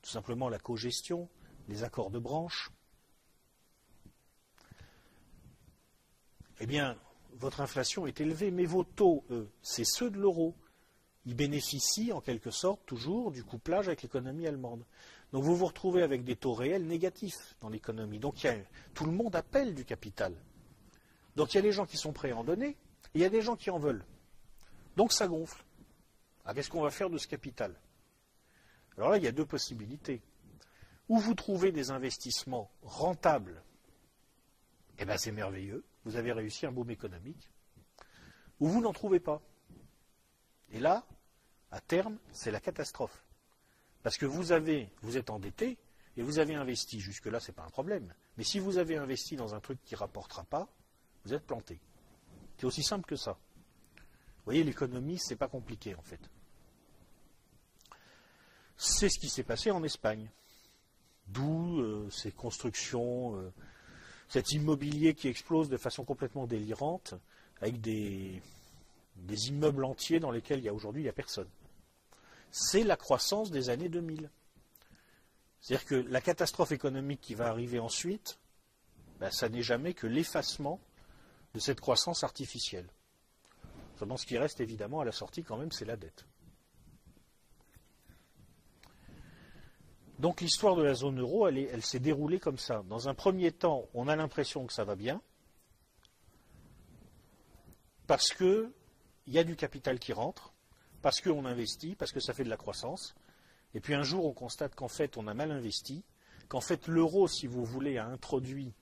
[0.02, 1.28] tout simplement la cogestion,
[1.68, 2.72] les accords de branche,
[6.58, 6.98] eh bien,
[7.34, 10.56] votre inflation est élevée, mais vos taux, eux, c'est ceux de l'euro.
[11.26, 14.84] Ils bénéficient en quelque sorte toujours du couplage avec l'économie allemande.
[15.32, 18.18] Donc vous vous retrouvez avec des taux réels négatifs dans l'économie.
[18.18, 18.46] Donc
[18.94, 20.34] tout le monde appelle du capital.
[21.34, 22.76] Donc il y a des gens qui sont prêts à en donner, et
[23.16, 24.04] il y a des gens qui en veulent.
[24.96, 25.62] Donc ça gonfle.
[26.44, 27.74] Alors qu'est-ce qu'on va faire de ce capital?
[28.96, 30.22] Alors là, il y a deux possibilités.
[31.08, 33.62] Ou vous trouvez des investissements rentables,
[34.98, 37.50] eh bien c'est merveilleux vous avez réussi un boom économique,
[38.60, 39.42] ou vous n'en trouvez pas.
[40.70, 41.04] Et là,
[41.76, 43.24] à terme, c'est la catastrophe.
[44.02, 45.78] Parce que vous avez, vous êtes endetté
[46.16, 47.00] et vous avez investi.
[47.00, 48.14] Jusque-là, ce n'est pas un problème.
[48.36, 50.68] Mais si vous avez investi dans un truc qui ne rapportera pas,
[51.24, 51.80] vous êtes planté.
[52.58, 53.38] C'est aussi simple que ça.
[53.98, 56.20] Vous voyez, l'économie, ce n'est pas compliqué en fait.
[58.76, 60.30] C'est ce qui s'est passé en Espagne.
[61.26, 63.52] D'où euh, ces constructions euh,
[64.28, 67.14] cet immobilier qui explose de façon complètement délirante,
[67.60, 68.42] avec des,
[69.48, 71.48] immeubles entiers dans lesquels il y a aujourd'hui il n'y a personne.
[72.50, 74.30] C'est la croissance des années 2000.
[75.60, 78.38] C'est-à-dire que la catastrophe économique qui va arriver ensuite,
[79.18, 80.80] ben, ça n'est jamais que l'effacement
[81.54, 82.88] de cette croissance artificielle.
[83.98, 86.26] Ce qui reste évidemment à la sortie, quand même, c'est la dette.
[90.18, 92.82] Donc l'histoire de la zone euro, elle, s'est déroulée comme ça.
[92.88, 95.20] Dans un premier temps, on a l'impression que ça va bien,
[98.06, 98.70] parce qu'il
[99.26, 100.54] y a du capital qui rentre,
[101.06, 103.14] parce qu'on investit, parce que ça fait de la croissance.
[103.74, 106.02] Et puis un jour, on constate qu'en fait, on a mal investi,
[106.48, 108.74] qu'en fait, l'euro, si vous voulez, a introduit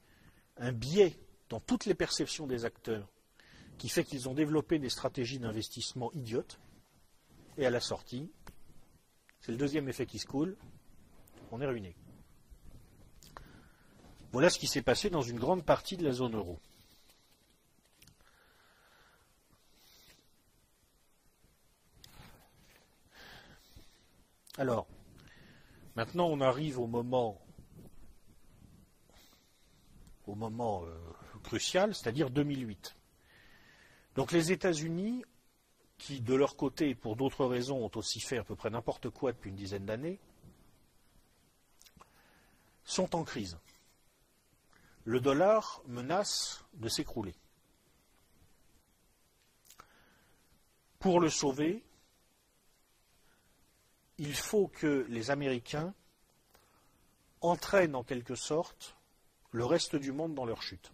[0.57, 1.19] un biais
[1.51, 3.07] dans toutes les perceptions des acteurs,
[3.77, 6.59] qui fait qu'ils ont développé des stratégies d'investissement idiotes.
[7.59, 8.33] Et à la sortie,
[9.41, 10.57] c'est le deuxième effet qui se coule,
[11.53, 11.95] on est ruiné.
[14.33, 16.59] Voilà ce qui s'est passé dans une grande partie de la zone euro.
[24.57, 24.87] Alors,
[25.97, 27.41] maintenant on arrive au moment,
[30.29, 30.97] euh,
[31.43, 32.95] crucial, c'est-à-dire 2008.
[34.15, 35.25] Donc les États-Unis,
[35.99, 39.11] qui de leur côté, et pour d'autres raisons, ont aussi fait à peu près n'importe
[39.11, 40.21] quoi depuis une dizaine d'années,
[42.85, 43.59] sont en crise.
[45.05, 47.35] Le dollar menace de s'écrouler.
[50.99, 51.83] Pour le sauver,
[54.19, 55.95] il faut que les Américains
[57.41, 58.97] entraînent en quelque sorte
[59.51, 60.93] le reste du monde dans leur chute.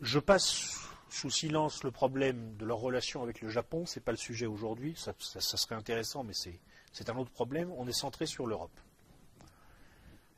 [0.00, 3.86] Je passe sous silence le problème de leur relation avec le Japon.
[3.86, 4.96] Ce n'est pas le sujet aujourd'hui.
[4.96, 6.48] Ça, serait intéressant, mais ce
[6.92, 8.78] c'est un autre problème, on est centré sur l'Europe.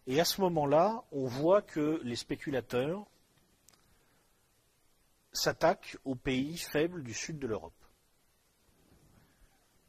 [0.06, 3.06] Et à ce moment-là, on voit que les spéculateurs
[5.34, 7.74] s'attaquent aux pays faibles du sud de l'Europe.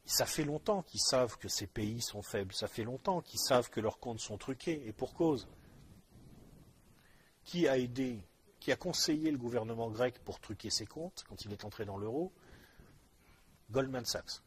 [0.06, 3.70] Ça fait longtemps qu'ils savent que ces pays sont faibles, ça fait longtemps qu'ils savent
[3.70, 5.48] que leurs comptes sont truqués, et pour cause.
[7.44, 8.24] Qui a aidé,
[8.60, 11.98] qui a conseillé le gouvernement grec pour truquer ses comptes quand il est entré dans
[11.98, 12.32] l'euro?
[13.72, 14.42] Goldman Sachs.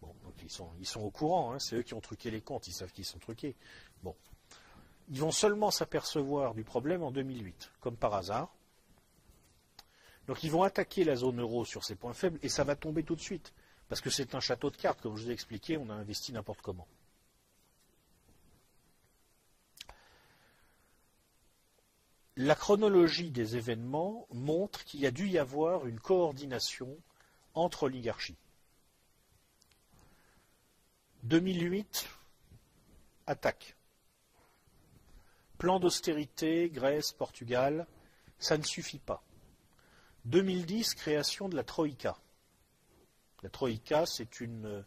[0.00, 2.40] Bon, donc ils sont, ils sont au courant, hein, c'est eux qui ont truqué les
[2.40, 3.56] comptes, ils savent qu'ils sont truqués.
[4.02, 4.16] Bon.
[5.10, 8.54] Ils vont seulement s'apercevoir du problème en 2008, comme par hasard.
[10.28, 13.02] Donc ils vont attaquer la zone euro sur ses points faibles et ça va tomber
[13.02, 13.54] tout de suite.
[13.88, 16.32] Parce que c'est un château de cartes, comme je vous ai expliqué, on a investi
[16.32, 16.86] n'importe comment.
[22.36, 26.94] La chronologie des événements montre qu'il y a dû y avoir une coordination
[27.54, 28.36] entre oligarchies.
[31.24, 32.06] 2008,
[33.26, 33.76] attaque.
[35.56, 37.86] Plan d'austérité, Grèce, Portugal,
[38.38, 39.24] ça ne suffit pas.
[40.28, 42.16] 2010, création de la Troïka.
[43.42, 44.84] La Troïka, c'est une,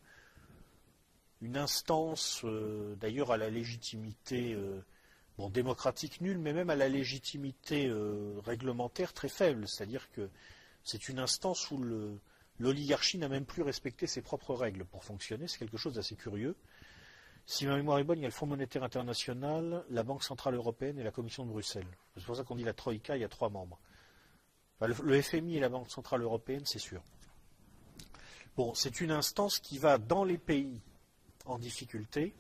[1.42, 4.82] une, instance, euh, d'ailleurs, à la légitimité euh,
[5.50, 9.68] démocratique nulle, mais même à la légitimité euh, réglementaire très faible.
[9.68, 10.30] C'est-à-dire que
[10.84, 11.84] c'est une instance où
[12.60, 15.48] l'oligarchie n'a même plus respecté ses propres règles pour fonctionner.
[15.48, 16.56] C'est quelque chose d'assez curieux.
[17.48, 20.54] Si ma mémoire est bonne, il y a le Fonds monétaire international, la Banque centrale
[20.54, 21.88] européenne et la Commission de Bruxelles.
[22.16, 23.80] C'est pour ça qu'on dit la Troïka, il y a trois membres.
[24.88, 27.02] Le, FMI et la Banque centrale européenne, c'est sûr.
[28.58, 30.82] Bon, c'est une instance qui va dans les pays
[31.46, 32.34] en difficulté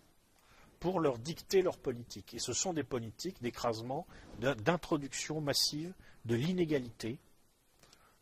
[0.79, 2.33] pour leur dicter leur politique.
[2.33, 4.07] Et ce sont des politiques d'écrasement,
[4.39, 5.93] d'introduction massive
[6.25, 7.19] de l'inégalité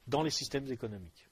[0.08, 1.30] dans les systèmes économiques.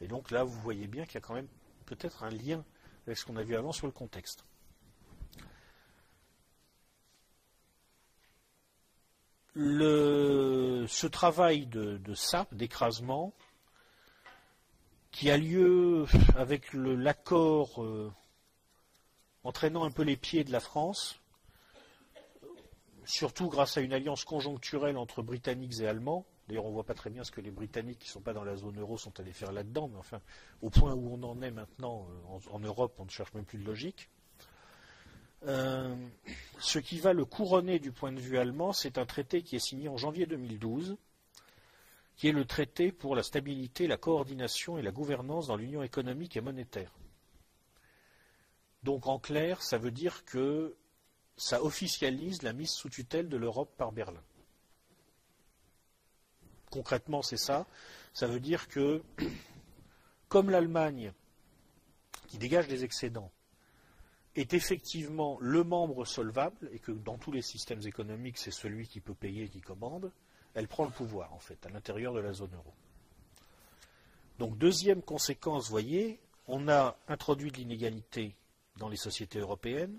[0.00, 1.48] Et donc là, vous voyez bien qu'il y a quand même
[1.86, 2.64] peut-être un lien
[3.06, 4.44] avec ce qu'on a vu avant sur le contexte.
[9.60, 13.32] Ce travail de, sape, d'écrasement,
[15.10, 16.06] qui a lieu
[16.36, 18.12] avec l'accord euh,
[19.44, 21.20] entraînant un peu les pieds de la France,
[23.04, 26.94] surtout grâce à une alliance conjoncturelle entre Britanniques et Allemands, D'ailleurs, on ne voit pas
[26.94, 29.20] très bien ce que les Britanniques qui ne sont pas dans la zone euro sont
[29.20, 30.20] allés faire là-dedans, mais enfin,
[30.62, 33.58] au point où on en est maintenant euh, en, Europe, on ne cherche même plus
[33.58, 34.10] de logique.
[35.44, 35.94] Euh,
[36.58, 39.60] ce qui va le couronner du point de vue allemand, c'est un traité qui est
[39.60, 40.96] signé en janvier 2012,
[42.16, 46.36] qui est le traité pour la stabilité, la coordination et la gouvernance dans l'union économique
[46.36, 46.92] et monétaire.
[48.82, 50.76] Donc en clair, ça veut dire que
[51.36, 54.22] ça officialise la mise sous tutelle de l'Europe par Berlin.
[56.70, 57.66] Concrètement, c'est ça.
[58.12, 59.02] Ça veut dire que,
[60.28, 61.12] comme l'Allemagne,
[62.28, 63.32] qui dégage des excédents,
[64.36, 69.00] est effectivement le membre solvable, et que dans tous les systèmes économiques, c'est celui qui
[69.00, 70.12] peut payer et qui commande,
[70.54, 72.72] elle prend le pouvoir, en fait, à l'intérieur de la zone euro.
[74.38, 78.36] Donc, deuxième conséquence, voyez, on a introduit de l'inégalité
[78.78, 79.98] dans les sociétés européennes,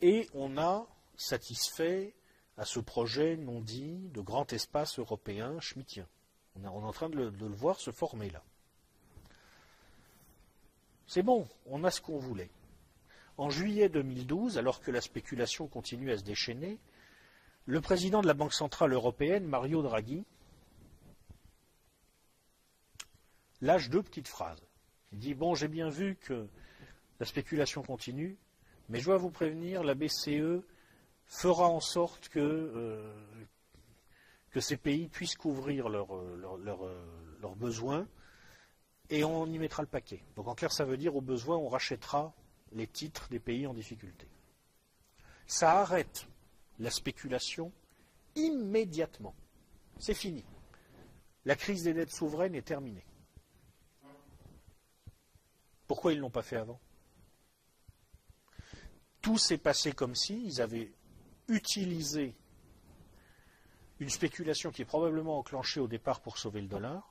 [0.00, 0.86] et on a
[1.16, 2.14] satisfait
[2.56, 6.06] à ce projet non dit de grand espace européen schmittien.
[6.56, 8.42] On est, en train de le, de le voir se former là.
[11.06, 12.50] C'est bon, on a ce qu'on voulait.
[13.40, 16.78] En juillet 2012, alors que la spéculation continue à se déchaîner,
[17.64, 20.26] le président de la Banque centrale européenne, Mario Draghi,
[23.62, 24.60] lâche deux petites phrases.
[25.12, 26.48] Il dit Bon, j'ai bien vu que
[27.18, 28.36] la spéculation continue,
[28.90, 30.62] mais je dois vous prévenir, la BCE
[31.24, 33.10] fera en sorte que, euh,
[34.50, 38.06] que ces pays puissent couvrir leurs euh, besoins
[39.08, 40.22] et on y mettra le paquet.
[40.36, 42.34] Donc en clair, ça veut dire au besoin, on rachètera
[42.72, 44.26] les titres des pays en difficulté.
[45.46, 46.26] Ça arrête
[46.78, 47.72] la spéculation
[48.36, 49.34] immédiatement.
[49.98, 50.44] C'est fini.
[51.44, 53.04] La crise des dettes souveraines est terminée.
[55.86, 56.80] Pourquoi ils ne l'ont pas fait avant?
[59.20, 60.92] Tout s'est passé comme si ils avaient
[61.48, 62.34] utiliser
[63.98, 67.09] une spéculation qui est probablement enclenchée au départ pour sauver le dollar,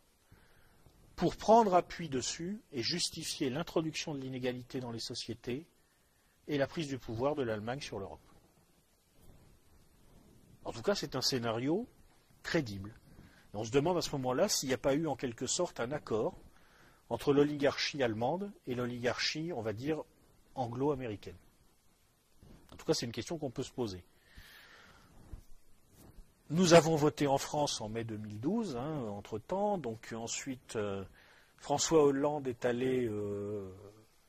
[1.20, 5.68] pour prendre appui dessus et justifier l'introduction de l'inégalité dans les sociétés
[6.48, 8.22] et la prise du pouvoir de l'Allemagne sur l'Europe.
[10.64, 11.90] En tout cas, c'est un scénario
[12.42, 12.98] crédible.
[13.54, 15.92] on se demande à ce moment-là s'il n'y a pas eu en quelque sorte un
[15.92, 16.40] accord
[17.10, 20.02] entre l'oligarchie allemande et l'oligarchie, on va dire,
[20.56, 21.36] anglo-américaine.
[22.72, 24.06] En tout cas, c'est une question qu'on peut se poser.
[26.52, 29.78] Nous avons voté en France en mai 2012, hein, entre-temps.
[29.78, 31.04] Donc ensuite, euh,
[31.58, 33.70] François Hollande est allé euh,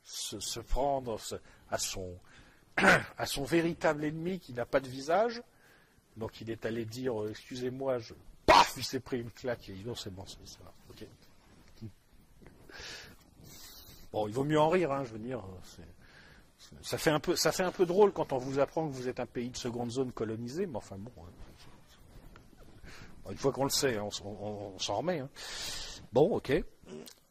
[0.04, 1.18] se, prendre
[1.70, 5.42] à son, véritable ennemi qui n'a pas de visage.
[6.18, 7.98] Donc il est allé dire euh, Excusez-moi.
[8.44, 10.74] Paf Il s'est pris une claque et il dit Non, c'est bon, ça va.
[14.12, 15.42] Bon, il vaut mieux en rire, hein, je veux dire.
[16.82, 19.56] Ça fait, un peu, drôle quand on vous apprend que vous êtes un pays de
[19.56, 21.12] seconde zone colonisé, mais enfin bon.
[21.18, 21.49] Hein.
[23.30, 25.20] Une fois qu'on le sait, on, s'en remet.
[25.20, 25.30] Hein.
[26.12, 26.52] Bon, ok.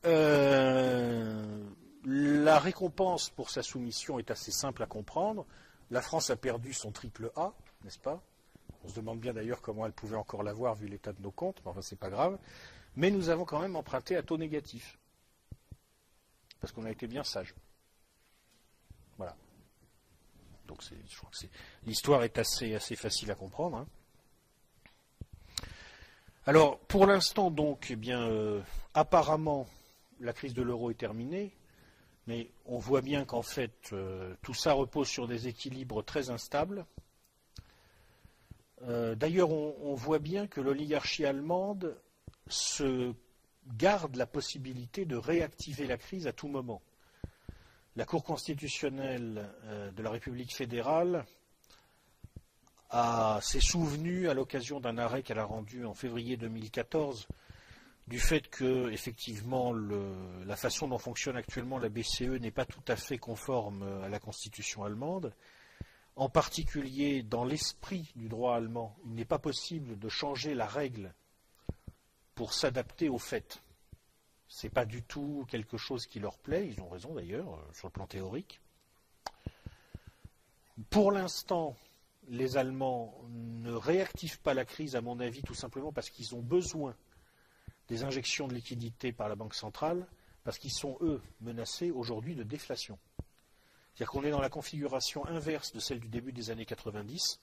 [0.05, 1.63] Euh,
[2.05, 5.45] la récompense pour sa soumission est assez simple à comprendre.
[5.91, 8.21] La France a perdu son triple A, n'est-ce pas?
[8.83, 11.61] On se demande bien d'ailleurs comment elle pouvait encore l'avoir vu l'état de nos comptes,
[11.65, 12.37] mais enfin c'est pas grave.
[12.95, 14.97] Mais nous avons quand même emprunté à taux négatif.
[16.61, 17.53] Parce qu'on a été bien sage.
[19.17, 19.35] Voilà.
[20.67, 21.45] Donc je crois que
[21.85, 23.77] l'histoire est assez, facile à comprendre.
[23.77, 23.87] Hein.
[26.49, 28.59] Alors, pour l'instant, donc, eh bien, euh,
[28.95, 29.67] apparemment,
[30.19, 31.55] la crise de l'euro est terminée,
[32.25, 36.87] mais on voit bien qu'en fait, euh, tout ça repose sur des équilibres très instables.
[38.81, 41.95] Euh, d'ailleurs, on, voit bien que l'oligarchie allemande
[42.47, 43.13] se
[43.67, 46.81] garde la possibilité de réactiver la crise à tout moment.
[47.95, 49.47] La Cour constitutionnelle
[49.95, 51.27] de la République fédérale
[53.41, 57.27] s'est souvenu à l'occasion d'un arrêt qu'elle a rendu en février 2014
[58.07, 62.95] du fait que, effectivement, la façon dont fonctionne actuellement la BCE n'est pas tout à
[62.95, 65.35] fait conforme à la Constitution allemande.
[66.15, 71.13] En particulier, dans l'esprit du droit allemand, il n'est pas possible de changer la règle
[72.33, 73.61] pour s'adapter aux faits.
[74.47, 77.87] Ce n'est pas du tout quelque chose qui leur plaît, ils ont raison d'ailleurs, sur
[77.87, 78.59] le plan théorique.
[80.89, 81.75] Pour l'instant,
[82.29, 86.41] les Allemands ne réactivent pas la crise, à mon avis, tout simplement parce qu'ils ont
[86.41, 86.95] besoin
[87.87, 90.07] des injections de liquidités par la Banque centrale,
[90.43, 92.99] parce qu'ils sont, eux, menacés aujourd'hui de déflation.
[93.93, 97.41] C'est-à-dire qu'on est dans la configuration inverse de celle du début des années 90.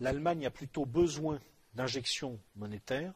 [0.00, 1.40] L'Allemagne a plutôt besoin
[1.74, 3.12] d'injections monétaires.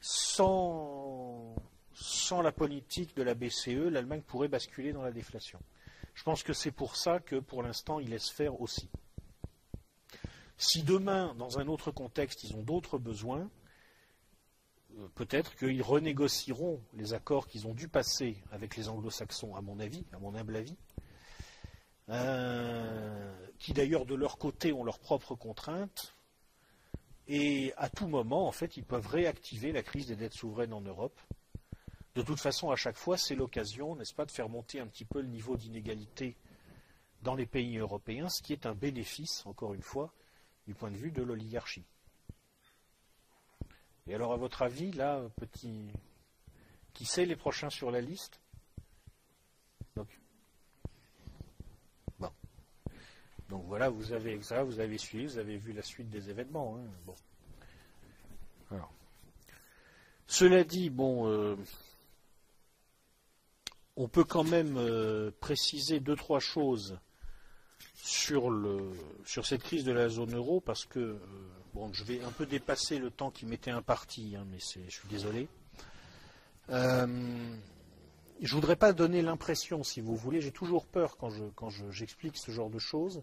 [0.00, 1.54] Sans,
[2.42, 5.60] la politique de la BCE, l'Allemagne pourrait basculer dans la déflation.
[6.14, 8.90] Je pense que c'est pour ça que, pour l'instant, ils laissent faire aussi.
[10.58, 13.50] Si demain, dans un autre contexte, ils ont d'autres besoins,
[14.98, 19.78] euh, peut-être qu'ils renégocieront les accords qu'ils ont dû passer avec les anglo-saxons, à mon
[19.80, 20.76] avis, à mon humble avis,
[22.08, 26.14] euh, qui d'ailleurs de leur côté ont leurs propres contraintes,
[27.28, 30.80] et à tout moment, en fait, ils peuvent réactiver la crise des dettes souveraines en
[30.80, 31.20] Europe.
[32.14, 35.04] De toute façon, à chaque fois, c'est l'occasion, n'est-ce pas, de faire monter un petit
[35.04, 36.36] peu le niveau d'inégalité
[37.22, 40.12] dans les pays européens, ce qui est un bénéfice, encore une fois,
[40.66, 41.84] du point de vue de l'oligarchie.
[44.06, 45.88] Et alors, à votre avis, là, petit.
[46.92, 48.40] Qui c'est les prochains sur la liste?
[49.96, 50.08] Donc,
[52.18, 52.30] bon.
[53.48, 56.78] Donc voilà, vous avez ça, vous avez suivi, vous avez vu la suite des événements.
[56.78, 56.84] Hein.
[57.04, 57.14] Bon.
[58.70, 58.92] Alors.
[60.26, 61.56] Cela dit, bon, euh,
[63.96, 66.98] on peut quand même euh, préciser deux, trois choses
[68.06, 72.98] sur, cette crise de la zone euro parce que euh, je vais un peu dépasser
[72.98, 75.48] le temps qui m'était imparti, hein, mais je suis désolé.
[76.70, 77.06] Euh,
[78.40, 81.30] je ne voudrais pas donner l'impression, si vous voulez, j'ai toujours peur quand
[81.90, 83.22] j'explique ce genre de choses,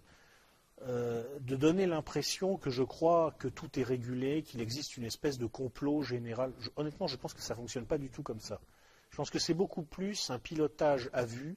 [0.81, 5.37] euh, de donner l'impression que je crois que tout est régulé, qu'il existe une espèce
[5.37, 6.51] de complot général.
[6.75, 8.59] honnêtement, je pense que ça ne fonctionne pas du tout comme ça.
[9.11, 11.55] Je pense que c'est beaucoup plus un pilotage à vue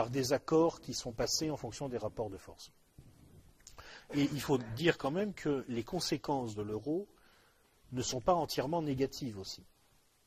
[0.00, 2.72] par des accords qui sont passés en fonction des rapports de force.
[4.14, 7.06] Et il faut dire quand même que les conséquences de l'euro
[7.92, 9.62] ne sont pas entièrement négatives aussi.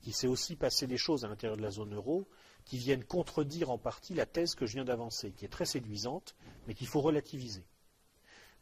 [0.06, 2.28] Il s'est aussi passé des choses à l'intérieur de la zone euro
[2.66, 6.36] qui viennent contredire en partie la thèse que je viens d'avancer, qui est très séduisante,
[6.68, 7.66] mais qu'il faut relativiser.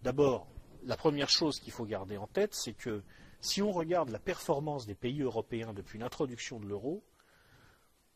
[0.03, 0.47] D'abord,
[0.85, 3.03] la première chose qu'il faut garder en tête, c'est que
[3.41, 7.03] si on regarde la performance des pays européens depuis l'introduction de l'euro,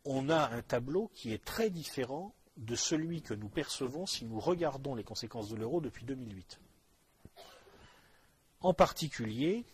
[0.06, 4.40] on a un tableau qui est très différent de celui que nous percevons si nous
[4.40, 6.60] regardons les conséquences de l'euro depuis 2008.
[8.62, 9.66] En particulier,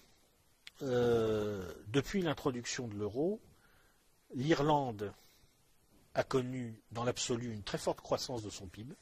[0.82, 3.40] euh, depuis l'introduction de l'euro,
[4.34, 5.14] l'Irlande
[6.14, 8.96] a connu dans l'absolu une très forte croissance de son PIB.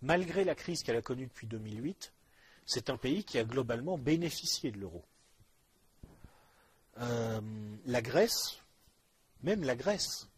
[0.00, 2.12] Malgré la crise qu'elle a connue depuis 2008,
[2.64, 5.04] c'est un pays qui a globalement bénéficié de l'euro.
[7.00, 7.40] Euh,
[7.84, 8.58] la Grèce,
[9.42, 10.28] même la Grèce,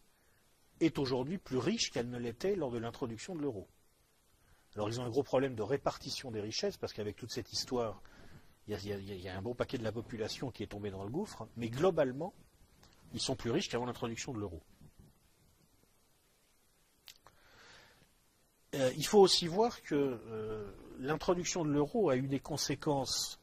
[0.81, 3.69] est aujourd'hui plus riche qu'elle ne l'était lors de l'introduction de l'euro.
[4.75, 8.03] Alors ils ont un gros problème de répartition des richesses, parce qu'avec toute cette histoire,
[8.69, 11.49] il y, a un bon paquet de la population qui est tombé dans le gouffre,
[11.57, 12.33] mais globalement,
[13.13, 14.63] ils sont plus riches qu'avant l'introduction de l'euro.
[18.75, 23.41] euh, il faut aussi voir que euh, l'introduction de l'euro a eu des conséquences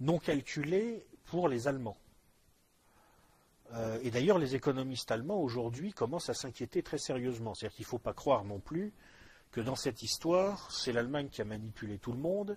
[0.00, 1.96] non calculées pour les Allemands.
[4.02, 7.54] Et d'ailleurs, les économistes allemands aujourd'hui commencent à s'inquiéter très sérieusement.
[7.54, 8.92] C'est-à-dire qu'il ne faut pas croire non plus
[9.50, 12.56] que dans cette histoire, c'est l'Allemagne qui a manipulé tout le monde,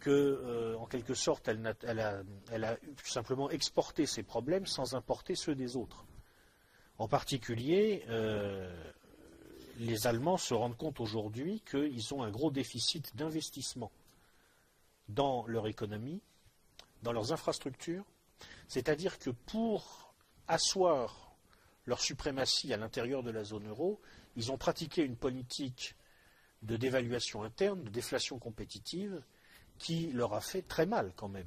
[0.00, 5.76] que, en quelque sorte, elle a, elle simplement exporté ses problèmes sans importer ceux des
[5.76, 6.06] autres.
[6.98, 8.68] En particulier, euh,
[9.78, 13.92] les Allemands se rendent compte aujourd'hui qu'ils ont un gros déficit d'investissement
[15.08, 16.20] dans leur économie,
[17.02, 18.04] dans leurs infrastructures.
[18.66, 20.07] C'est-à-dire que pour
[20.48, 21.36] asseoir
[21.86, 24.00] leur suprématie à l'intérieur de la zone euro,
[24.36, 25.96] ils ont pratiqué une politique
[26.62, 29.22] de dévaluation interne, de déflation compétitive,
[29.78, 31.46] qui leur a fait très mal quand même.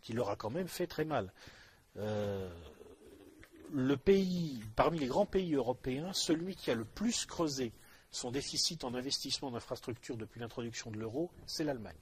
[0.00, 1.32] Qui leur a quand même fait très mal.
[1.96, 2.48] Euh,
[3.72, 7.72] le pays, parmi les grands pays européens, celui qui a le plus creusé
[8.10, 11.98] son déficit en investissement d'infrastructures depuis l'introduction de l'euro, c'est l'Allemagne.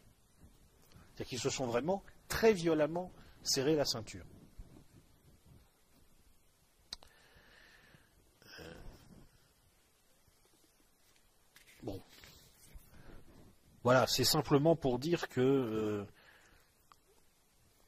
[1.14, 3.10] C'est-à-dire qu'ils se sont vraiment très violemment
[3.42, 4.24] serré la ceinture.
[13.86, 16.04] Voilà, c'est simplement pour dire que euh,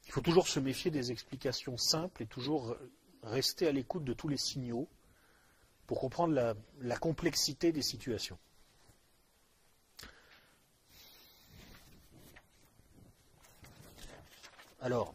[0.07, 2.77] il faut toujours se méfier des explications simples et toujours
[3.25, 4.89] rester à l'écoute de tous les signaux
[5.89, 8.39] pour comprendre la, complexité des situations.
[14.81, 15.13] Alors,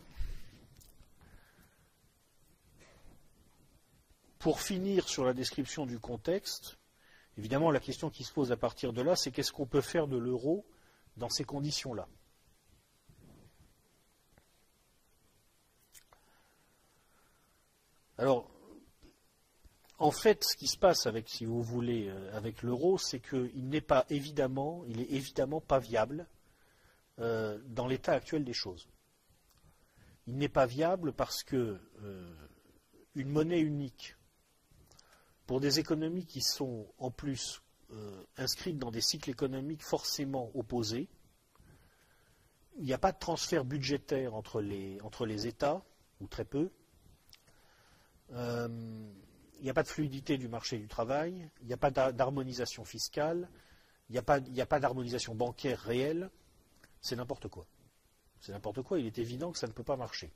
[4.37, 6.77] pour finir sur la description du contexte,
[7.37, 10.07] évidemment la question qui se pose à partir de là, c'est qu'est-ce qu'on peut faire
[10.07, 10.65] de l'euro
[11.17, 12.07] dans ces conditions-là
[18.17, 18.49] Alors,
[19.97, 23.69] en fait, ce qui se passe avec, si vous voulez, euh, avec l'euro, c'est qu'il
[23.69, 26.27] n'est pas évidemment, il est évidemment pas viable
[27.19, 28.87] euh, dans l'état actuel des choses.
[30.27, 32.35] Il n'est pas viable parce que euh,
[33.15, 34.15] une monnaie unique
[35.47, 37.62] pour des économies qui sont en plus
[38.37, 41.09] inscrites dans des cycles économiques forcément opposés,
[42.77, 45.83] il n'y a pas de transfert budgétaire entre les, entre les États,
[46.19, 46.71] ou très peu,
[48.31, 48.67] euh,
[49.59, 52.83] il n'y a pas de fluidité du marché du travail, il n'y a pas d'harmonisation
[52.83, 53.49] fiscale,
[54.09, 54.17] il n'y
[54.61, 56.29] a pas, d'harmonisation bancaire réelle,
[57.01, 57.65] c'est n'importe quoi.
[58.41, 60.31] C'est n'importe quoi, il est évident que ça ne peut pas marcher.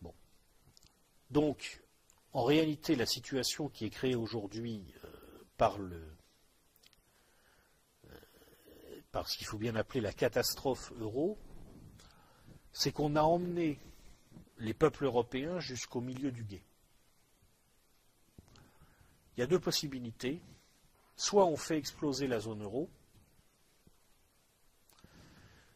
[0.00, 0.14] Bon.
[1.30, 1.82] Donc,
[2.32, 5.08] en réalité, la situation qui est créée aujourd'hui euh,
[5.56, 6.00] par le
[8.04, 11.38] euh, par ce qu'il faut bien appeler la catastrophe euro,
[12.72, 13.78] c'est qu'on a emmené
[14.58, 16.64] les peuples européens jusqu'au milieu du guet.
[19.36, 20.42] Il y a deux possibilités.
[21.14, 22.90] Soit on fait exploser la zone euro,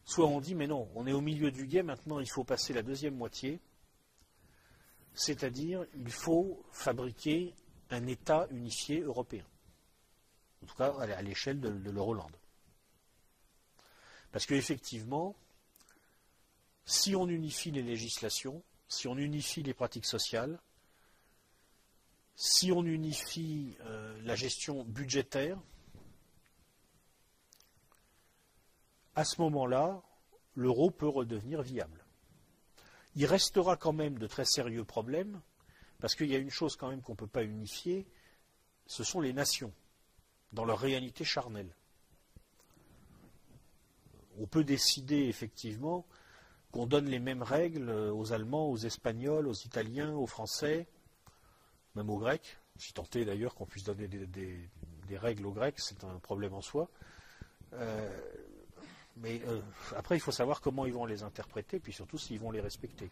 [0.05, 2.73] soit on dit mais non, on est au milieu du guet, maintenant il faut passer
[2.73, 3.61] la deuxième moitié,
[5.15, 7.55] c'est-à-dire il faut fabriquer
[7.91, 9.45] un État unifié européen.
[10.65, 12.27] En tout cas à l'échelle de, de l'Euroland.
[14.33, 15.37] Parce qu'effectivement,
[16.85, 20.59] si on unifie les législations, si on unifie les pratiques sociales,
[22.37, 25.59] si on unifie euh, la gestion budgétaire,
[29.15, 30.01] à ce moment-là,
[30.55, 32.05] l'euro peut redevenir viable.
[33.17, 35.41] Il restera quand même de très sérieux problèmes,
[35.99, 38.07] parce qu'il y a une chose quand même qu'on ne peut pas unifier,
[38.87, 39.73] ce sont les nations,
[40.53, 41.75] dans leur réalité charnelle.
[44.41, 46.07] On peut décider effectivement
[46.71, 50.87] qu'on donne les mêmes règles aux Allemands, aux Espagnols, aux Italiens, aux Français,
[51.95, 54.71] même aux Grecs, si est d'ailleurs qu'on puisse donner des,
[55.17, 56.89] règles aux Grecs, c'est un problème en soi.
[57.73, 58.21] Euh,
[59.17, 59.61] mais euh,
[59.97, 63.11] après, il faut savoir comment ils vont les interpréter, puis surtout s'ils vont les respecter.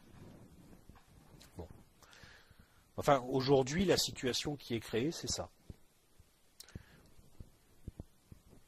[2.99, 5.51] Enfin, aujourd'hui, la situation qui est créée, c'est ça.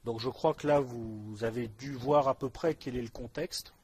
[0.08, 3.10] Donc je crois que là, vous avez dû voir à peu près quel est le
[3.10, 3.74] contexte.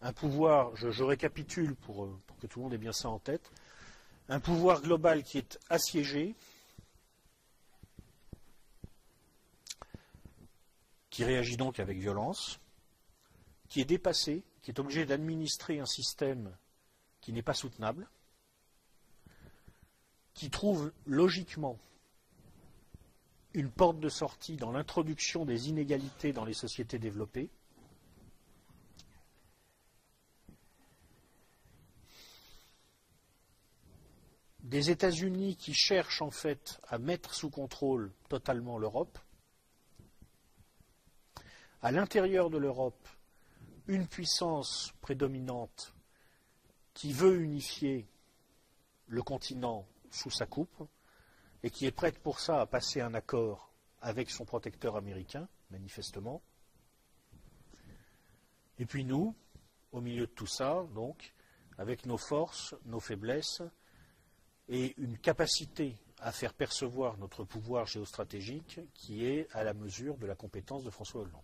[0.00, 3.18] Un pouvoir, je, récapitule pour, euh, pour, que tout le monde ait bien ça en
[3.18, 3.50] tête,
[4.28, 6.36] un pouvoir global qui est assiégé,
[11.10, 12.60] qui réagit donc avec violence,
[13.68, 16.56] qui est dépassé, qui est obligé d'administrer un système
[17.20, 18.08] qui n'est pas soutenable,
[20.32, 21.76] qui trouve logiquement
[23.54, 27.50] une porte de sortie dans l'introduction des inégalités dans les sociétés développées,
[34.62, 39.18] des États-Unis qui cherchent en fait à mettre sous contrôle totalement l'Europe,
[41.82, 43.08] à l'intérieur de l'Europe,
[43.88, 45.92] une puissance prédominante
[46.94, 48.06] qui veut unifier
[49.08, 50.86] le continent sous sa coupe
[51.62, 56.42] et qui est prête pour ça à passer un accord avec son protecteur américain, manifestement.
[58.78, 59.34] Et puis nous,
[59.92, 61.34] au milieu de tout ça, donc,
[61.76, 63.62] avec nos forces, nos faiblesses
[64.68, 70.26] et une capacité à faire percevoir notre pouvoir géostratégique qui est à la mesure de
[70.26, 71.42] la compétence de François Hollande.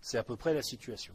[0.00, 1.14] C'est à peu près la situation.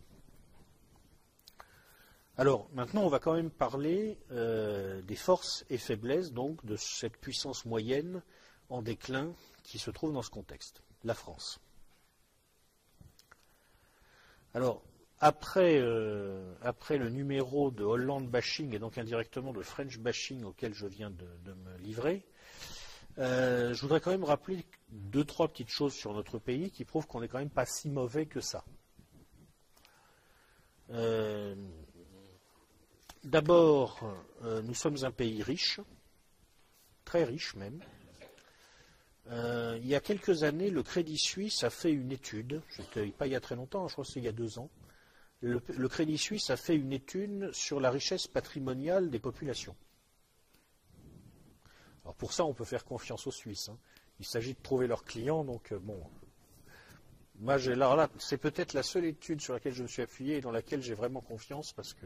[2.41, 7.15] Alors maintenant, on va quand même parler euh, des forces et faiblesses donc de cette
[7.15, 8.23] puissance moyenne
[8.69, 9.31] en déclin
[9.61, 11.59] qui se trouve dans ce contexte, la France.
[14.55, 14.81] Alors,
[15.19, 16.55] après, euh,
[16.89, 21.53] le numéro de Hollande bashing et donc indirectement de French bashing auquel je viens de,
[21.53, 22.26] me livrer,
[23.19, 27.05] euh, je voudrais quand même rappeler deux, trois petites choses sur notre pays qui prouvent
[27.05, 28.65] qu'on n'est quand même pas si mauvais que ça.
[33.23, 33.99] D'abord,
[34.64, 35.80] nous sommes un pays riche,
[37.06, 37.80] très riche même.
[39.30, 42.61] il y a quelques années, le Crédit Suisse a fait une étude,
[43.18, 44.69] pas il y a très longtemps, je crois que c'est il y a deux ans,
[45.41, 49.76] le, Crédit Suisse a fait une étude sur la richesse patrimoniale des populations.
[52.03, 53.69] Alors pour ça, on peut faire confiance aux Suisses.
[53.69, 53.77] Hein.
[54.19, 55.99] Il s'agit de trouver leurs clients, donc euh, bon.
[57.39, 60.52] Moi, là, c'est peut-être la seule étude sur laquelle je me suis appuyé et dans
[60.52, 62.06] laquelle j'ai vraiment confiance parce que.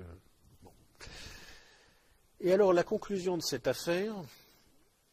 [2.39, 4.15] Et alors, la conclusion de cette affaire,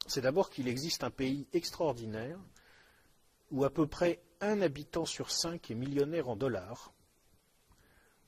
[0.06, 2.38] c'est d'abord qu'il existe un pays extraordinaire
[3.50, 6.92] où à peu près un habitant sur cinq est millionnaire en dollars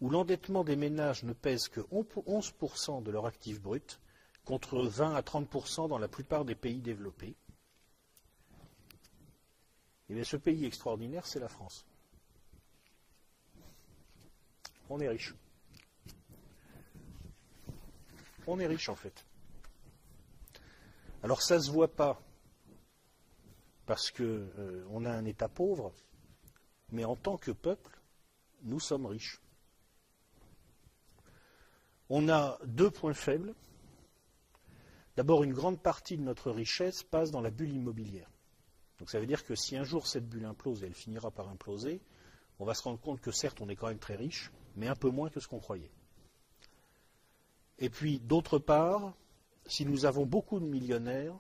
[0.01, 4.01] où l'endettement des ménages ne pèse que 11% de leur actif brut,
[4.45, 7.37] contre 20 à 30% dans la plupart des pays développés.
[10.07, 11.87] Et eh bien, ce pays extraordinaire, c'est la France.
[14.91, 15.35] On est riche.
[18.47, 19.25] On est riche en fait.
[21.23, 22.21] Alors ça ne se voit pas
[23.87, 25.93] parce qu'on euh, a un État pauvre,
[26.91, 27.99] mais en tant que peuple,
[28.62, 29.41] nous sommes riches
[32.09, 33.55] on a deux points faibles.
[35.16, 38.31] D'abord, une grande partie de notre richesse passe dans la bulle immobilière.
[38.99, 41.49] Donc ça veut dire que si un jour cette bulle implose, et elle finira par
[41.49, 42.01] imploser,
[42.59, 44.95] on va se rendre compte que certes on est quand même très riche, mais un
[44.95, 45.91] peu moins que ce qu'on croyait.
[47.79, 49.15] Et puis d'autre part,
[49.67, 51.37] si nous avons beaucoup de millionnaires,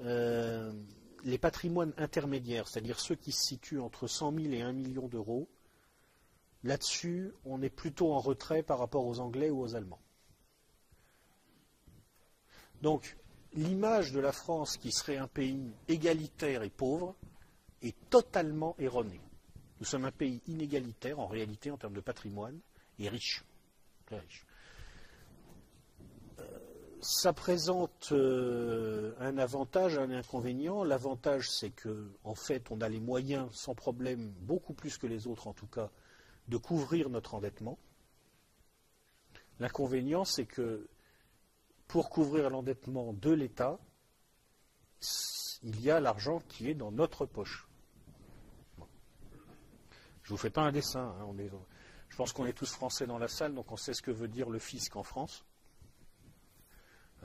[0.00, 0.72] euh,
[1.24, 5.48] les patrimoines intermédiaires, c'est-à-dire ceux qui se situent entre 100 000 et 1 million d'euros,
[6.64, 10.00] Là-dessus, on est plutôt en retrait par rapport aux Anglais ou aux Allemands.
[12.82, 13.16] Donc,
[13.54, 17.16] l'image de la France qui serait un pays égalitaire et pauvre
[17.82, 19.20] est totalement erronée.
[19.80, 22.58] Nous sommes un pays inégalitaire en réalité en termes de patrimoine
[23.00, 23.44] et riche.
[24.06, 24.46] Très riche.
[27.04, 30.84] Ça présente euh, un avantage, un inconvénient.
[30.84, 35.48] L'avantage, c'est qu'en fait, on a les moyens sans problème, beaucoup plus que les autres
[35.48, 35.90] en tout cas,
[36.46, 37.76] de couvrir notre endettement.
[39.58, 40.88] L'inconvénient, c'est que
[41.88, 43.80] pour couvrir l'endettement de l'État,
[45.64, 47.66] il y a l'argent qui est dans notre poche.
[50.22, 51.16] Je ne vous fais pas un dessin.
[51.20, 51.34] Hein,
[52.08, 54.28] je pense qu'on est tous français dans la salle, donc on sait ce que veut
[54.28, 55.44] dire le fisc en France.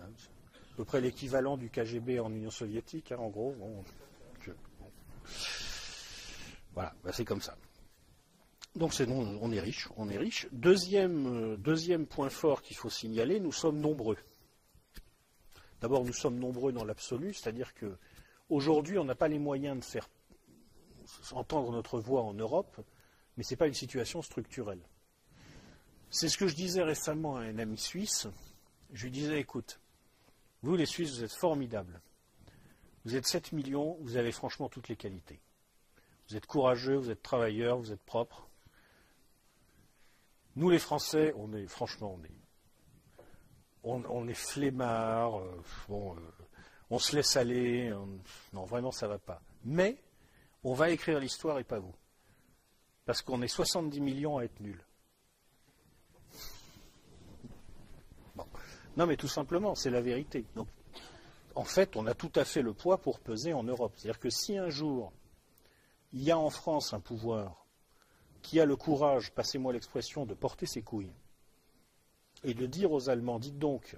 [0.04, 3.56] À peu près l'équivalent du KGB en Union soviétique, hein, en gros.
[6.74, 7.58] Voilà, bah, c'est comme ça.
[8.76, 10.48] Donc c'est on est riche, on est riche.
[10.52, 14.18] Deuxième, euh, deuxième point fort qu'il faut signaler, nous sommes nombreux.
[15.82, 17.98] D'abord, nous sommes nombreux dans l'absolu, c'est-à-dire que
[18.50, 20.08] aujourd'hui, on n'a pas les moyens de faire
[21.32, 22.80] entendre notre voix en Europe,
[23.36, 24.82] mais ce n'est pas une situation structurelle.
[26.10, 28.28] C'est ce que je disais récemment à un ami suisse.
[28.94, 29.80] Je lui disais, écoute,
[30.68, 32.02] vous les Suisses, vous êtes formidables.
[33.06, 35.40] Vous êtes 7 millions, vous avez franchement toutes les qualités.
[36.28, 38.50] Vous êtes courageux, vous êtes travailleurs, vous êtes propres.
[40.58, 46.14] Nous, les Français, on est, franchement, on est, on, est flemmards, euh, euh,
[46.90, 47.94] on se laisse aller,
[48.52, 49.42] non, vraiment, ça ne va pas.
[49.64, 50.04] Mais,
[50.66, 51.96] on va écrire l'histoire et pas vous.
[53.06, 54.84] Parce qu'on est 70 millions à être nuls.
[58.98, 60.44] Non, mais tout simplement, c'est la vérité.
[60.56, 60.68] Donc,
[61.54, 63.94] en fait, on a tout à fait le poids pour peser en Europe.
[63.96, 65.14] C'est-à-dire que si un jour,
[66.14, 67.68] il y a en France un pouvoir
[68.42, 71.14] qui a le courage, passez-moi l'expression, de porter ses couilles,
[72.44, 73.96] et de dire aux Allemands, dites donc,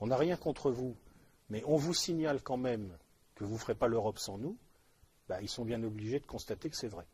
[0.00, 0.96] on n'a rien contre vous,
[1.50, 2.96] mais on vous signale quand même
[3.34, 4.56] que vous ne ferez pas l'Europe sans nous,
[5.28, 7.06] bah, ils sont bien obligés de constater que c'est vrai.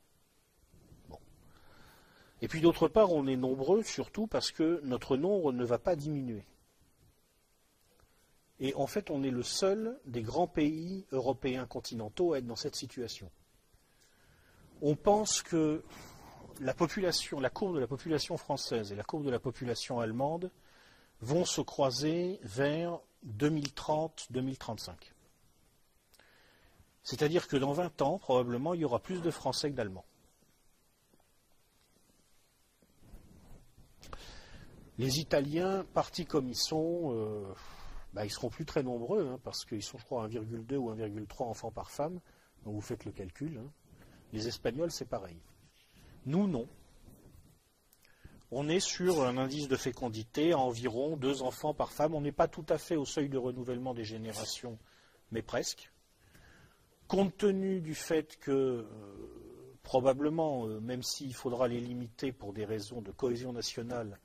[2.42, 5.96] Et puis d'autre part, on est nombreux surtout parce que notre nombre ne va pas
[5.96, 6.44] diminuer.
[8.60, 12.56] Et en fait, on est le seul des grands pays européens continentaux à être dans
[12.56, 13.30] cette situation.
[14.82, 15.82] On pense que
[16.60, 20.50] la courbe de la population française et la courbe de la population allemande
[21.22, 24.92] vont se croiser vers 2030-2035.
[27.02, 30.04] C'est-à-dire que dans 20 ans, probablement, il y aura plus de Français que d'Allemands.
[35.00, 37.54] Les Italiens, partis comme ils sont, euh,
[38.12, 41.44] bah, ils seront plus très nombreux, hein, parce qu'ils sont, je crois, 1,2 ou 1,3
[41.44, 42.20] enfants par femme.
[42.64, 43.56] Donc vous faites le calcul.
[43.56, 43.70] Hein.
[44.34, 45.38] Les Espagnols, c'est pareil.
[46.26, 46.68] Nous, non.
[48.50, 52.14] On est sur un indice de fécondité à environ deux enfants par femme.
[52.14, 54.78] On n'est pas tout à fait au seuil de renouvellement des générations,
[55.30, 55.90] mais presque.
[57.08, 58.84] Compte tenu du fait que, euh,
[59.82, 64.18] probablement, euh, même s'il faudra les limiter pour des raisons de cohésion nationale,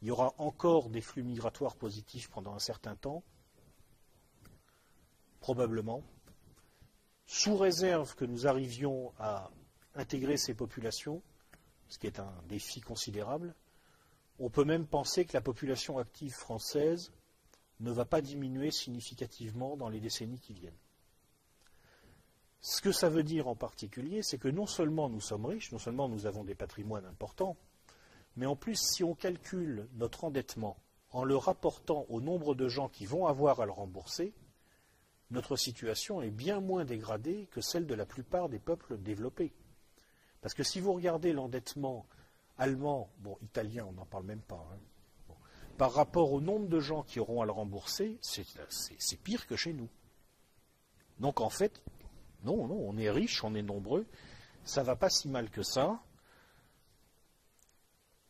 [0.00, 3.22] il y aura encore des flux migratoires positifs pendant un certain temps,
[5.40, 6.02] probablement,
[7.26, 9.50] sous réserve que nous arrivions à
[9.94, 11.22] intégrer ces populations,
[11.88, 13.54] ce qui est un défi considérable,
[14.38, 17.12] on peut même penser que la population active française
[17.80, 20.78] ne va pas diminuer significativement dans les décennies qui viennent.
[22.60, 25.78] Ce que ça veut dire en particulier, c'est que non seulement nous sommes riches, non
[25.78, 27.56] seulement nous avons des patrimoines importants,
[28.38, 30.76] mais en plus, si on calcule notre endettement
[31.10, 34.32] en le rapportant au nombre de gens qui vont avoir à le rembourser,
[35.32, 39.52] notre situation est bien moins dégradée que celle de la plupart des peuples développés.
[40.40, 42.06] Parce que si vous regardez l'endettement
[42.58, 45.34] allemand, bon, italien, on n'en parle même pas, hein,
[45.76, 49.72] par rapport au nombre de gens qui auront à le rembourser, c'est pire que chez
[49.72, 49.88] nous.
[51.18, 51.82] Donc en fait,
[52.44, 54.06] non, non, on est riche, on est nombreux,
[54.62, 56.00] ça ne va pas si mal que ça.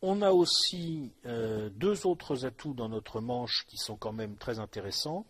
[0.01, 4.59] On a aussi euh, deux autres atouts dans notre manche qui sont quand même très
[4.59, 5.25] intéressants.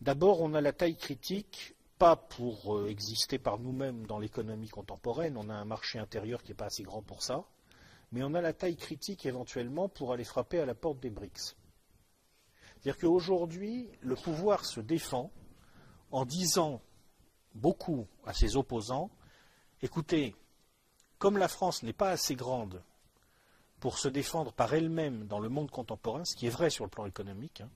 [0.00, 5.36] D'abord, on a la taille critique, pas pour euh, exister par nous-mêmes dans l'économie contemporaine,
[5.36, 7.44] on a un marché intérieur qui n'est pas assez grand pour ça,
[8.10, 11.56] mais on a la taille critique éventuellement pour aller frapper à la porte des BRICS.
[12.74, 15.30] C'est-à-dire qu'aujourd'hui, le pouvoir se défend
[16.10, 16.82] en disant
[17.54, 19.08] beaucoup à ses opposants,
[19.82, 20.34] écoutez,
[21.18, 22.82] comme la France n'est pas assez grande
[23.86, 26.90] pour se défendre par elle-même dans le monde contemporain, ce qui est vrai sur le
[26.90, 27.70] plan économique, hein,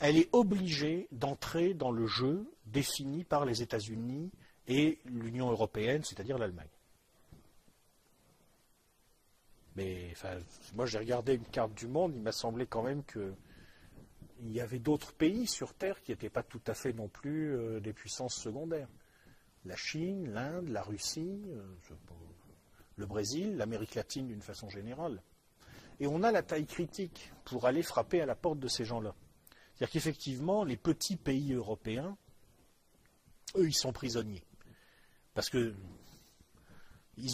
[0.00, 4.32] elle est obligée d'entrer dans le jeu défini par les États-Unis
[4.66, 6.66] et l'Union européenne, c'est-à-dire l'Allemagne.
[9.76, 10.12] Mais
[10.74, 13.30] moi j'ai regardé une carte du monde, il m'a semblé quand même qu'il
[14.50, 17.78] y avait d'autres pays sur Terre qui n'étaient pas tout à fait non plus euh,
[17.78, 18.88] des puissances secondaires.
[19.64, 21.76] La Chine, l'Inde, la Russie, euh,
[22.96, 25.22] le Brésil, l'Amérique latine d'une façon générale.
[26.00, 29.14] Et on a la taille critique pour aller frapper à la porte de ces gens-là.
[29.74, 32.16] C'est-à-dire qu'effectivement, les petits pays européens,
[33.56, 34.42] eux, ils sont prisonniers.
[35.34, 35.74] Parce qu'ils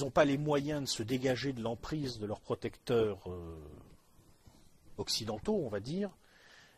[0.01, 3.57] n'ont pas les moyens de se dégager de l'emprise de leurs protecteurs euh,
[4.99, 6.11] occidentaux, on va dire,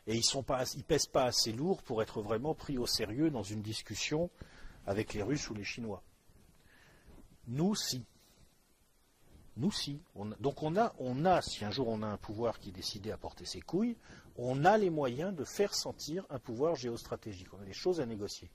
[0.07, 3.63] et ils ne pèsent pas assez lourd pour être vraiment pris au sérieux dans une
[3.63, 4.31] discussion
[4.87, 6.03] avec les Russes ou les Chinois.
[7.47, 8.05] Nous, si.
[9.57, 10.01] Nous, si.
[10.41, 13.13] donc on a, on a, si un jour on a un pouvoir qui est décidé
[13.13, 13.97] à porter ses couilles,
[14.37, 17.55] on a les moyens de faire sentir un pouvoir géostratégique.
[17.55, 18.51] On a des choses à négocier.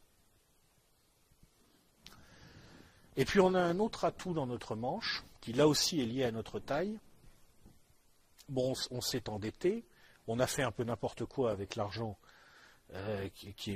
[3.15, 6.25] Et puis on a un autre atout dans notre manche, qui là aussi est lié
[6.25, 6.99] à notre taille.
[8.49, 9.85] Bon, on, s'est endetté,
[10.27, 12.17] on a fait un peu n'importe quoi avec l'argent
[12.93, 13.29] euh,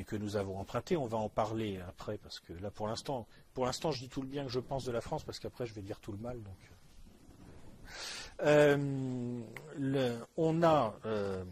[0.08, 0.98] que nous avons emprunté.
[0.98, 4.22] On va en parler après, parce que là, pour l'instant, pour l'instant, je dis tout
[4.22, 6.18] le bien que je pense de la France, parce qu'après, je vais dire tout le
[6.18, 6.41] mal.
[6.41, 6.58] Donc,
[8.41, 9.41] euh,
[10.38, 11.43] on a, euh,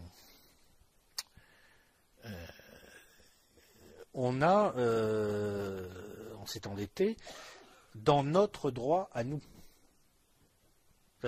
[4.14, 5.88] euh,
[6.40, 7.16] on s'est endetté
[7.94, 9.40] dans notre droit à nous.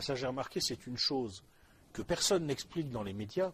[0.00, 1.44] Ça, j'ai remarqué, c'est une chose
[1.92, 3.52] que personne n'explique dans les médias.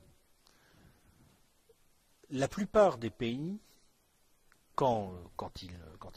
[2.30, 3.60] La plupart des pays,
[4.74, 5.12] quand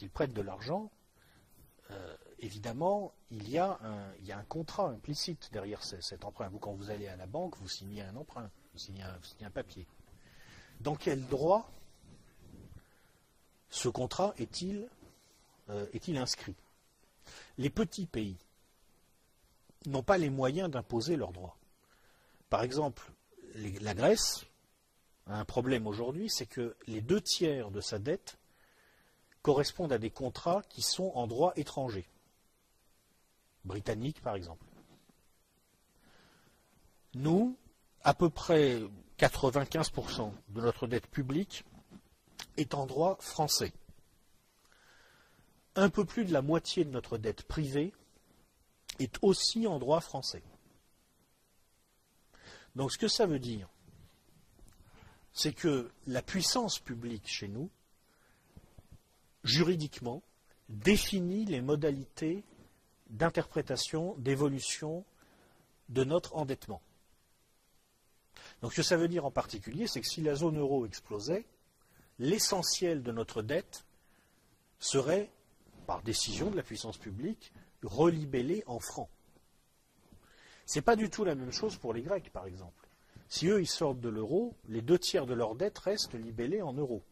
[0.02, 0.90] ils prêtent de l'argent,
[2.44, 6.50] évidemment, il y, a un, contrat implicite derrière cet emprunt.
[6.50, 9.04] Vous, quand vous allez à la banque, vous signez un emprunt, vous signez
[9.42, 9.88] un, papier.
[10.82, 11.72] Dans quel droit
[13.70, 14.90] ce contrat est-il
[15.70, 16.56] euh, inscrit?
[17.58, 18.38] Les petits pays
[19.86, 21.58] n'ont pas les moyens d'imposer leurs droits.
[22.50, 23.10] Par exemple,
[23.56, 24.46] la Grèce
[25.28, 28.38] a un problème aujourd'hui, c'est que les deux tiers de sa dette
[29.42, 32.08] correspondent à des contrats qui sont en droit étranger.
[33.66, 34.66] Britannique, par exemple.
[37.16, 37.58] Nous,
[38.04, 38.82] à peu près
[39.20, 41.64] 95% de notre dette publique
[42.58, 43.74] est en droit français.
[45.76, 47.94] Un peu plus de la moitié de notre dette privée
[49.00, 50.44] est aussi en droit français.
[52.76, 53.70] Donc ce que ça veut dire,
[55.34, 57.70] c'est que la puissance publique chez nous,
[59.44, 60.22] juridiquement,
[60.70, 62.44] définit les modalités
[63.10, 65.06] d'interprétation, d'évolution
[65.90, 66.82] de notre endettement.
[68.62, 71.46] Donc ce que ça veut dire en particulier, c'est que si la zone euro explosait,
[72.20, 73.86] l'essentiel de notre dette
[74.80, 75.30] serait,
[75.86, 77.52] par décision de la puissance publique,
[77.84, 79.10] relibellé en francs.
[80.66, 82.88] Ce n'est pas du tout la même chose pour les Grecs, par exemple.
[83.28, 86.74] Si eux, ils sortent de l'euro, les deux tiers de leur dette restent libellés en
[86.74, 87.04] euros.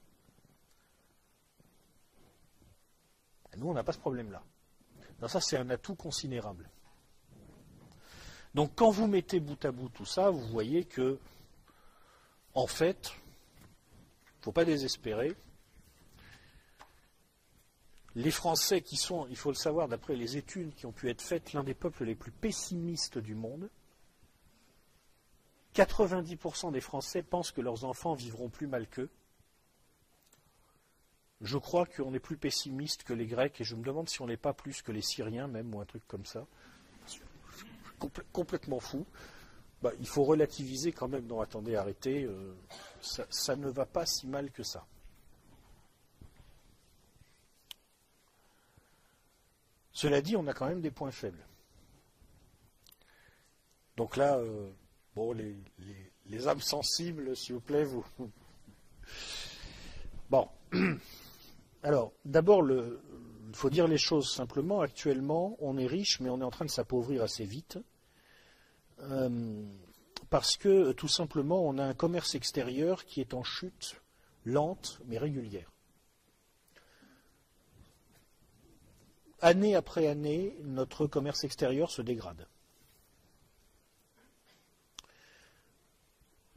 [3.58, 4.42] nous, on n'a pas ce problème-là.
[5.27, 6.69] Ça, c'est un atout considérable.
[8.53, 11.18] Donc, quand vous mettez bout à bout tout ça, vous voyez que,
[12.53, 15.35] en fait, il ne faut pas désespérer.
[18.15, 21.22] Les Français qui sont, il faut le savoir, d'après les études qui ont pu être
[21.22, 23.69] faites, l'un des peuples les plus pessimistes du monde,
[25.76, 29.10] 90% des Français pensent que leurs enfants vivront plus mal qu'eux.
[31.42, 34.28] Je crois qu'on est plus pessimiste que les Grecs et je me demande si on
[34.28, 36.46] n'est pas plus que les Syriens même ou un truc comme ça.
[38.32, 39.06] complètement fou.
[39.82, 41.26] Bah, il faut relativiser quand même.
[41.26, 42.26] Non, attendez, arrêtez.
[42.26, 42.56] Euh,
[43.02, 44.86] ça ne va pas si mal que ça.
[49.94, 51.46] Cela dit, on a quand même des points faibles.
[53.98, 54.72] Donc là, euh,
[55.16, 58.06] bon, les, âmes sensibles, s'il vous plaît, vous.
[60.30, 60.48] Bon.
[61.84, 64.82] Alors, d'abord, il faut dire les choses simplement.
[64.82, 67.80] Actuellement, on est riche, mais on est en train de s'appauvrir assez vite.
[68.99, 69.64] Euh,
[70.30, 74.02] parce que, tout simplement, on a un commerce extérieur qui est en chute
[74.45, 75.72] lente, mais régulière.
[79.41, 82.48] année après année, notre commerce extérieur se dégrade.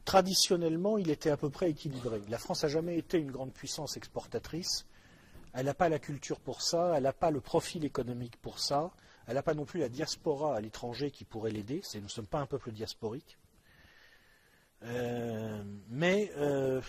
[0.05, 2.21] Traditionnellement, il était à peu près équilibré.
[2.29, 4.85] La France n'a jamais été une grande puissance exportatrice.
[5.55, 8.91] Elle n'a pas la culture pour ça, elle n'a pas le profil économique pour ça,
[9.25, 11.81] elle n'a pas non plus la diaspora à l'étranger qui pourrait l'aider.
[11.95, 13.37] Nous ne sommes pas un peuple diasporique.
[14.83, 16.81] Euh, mais euh,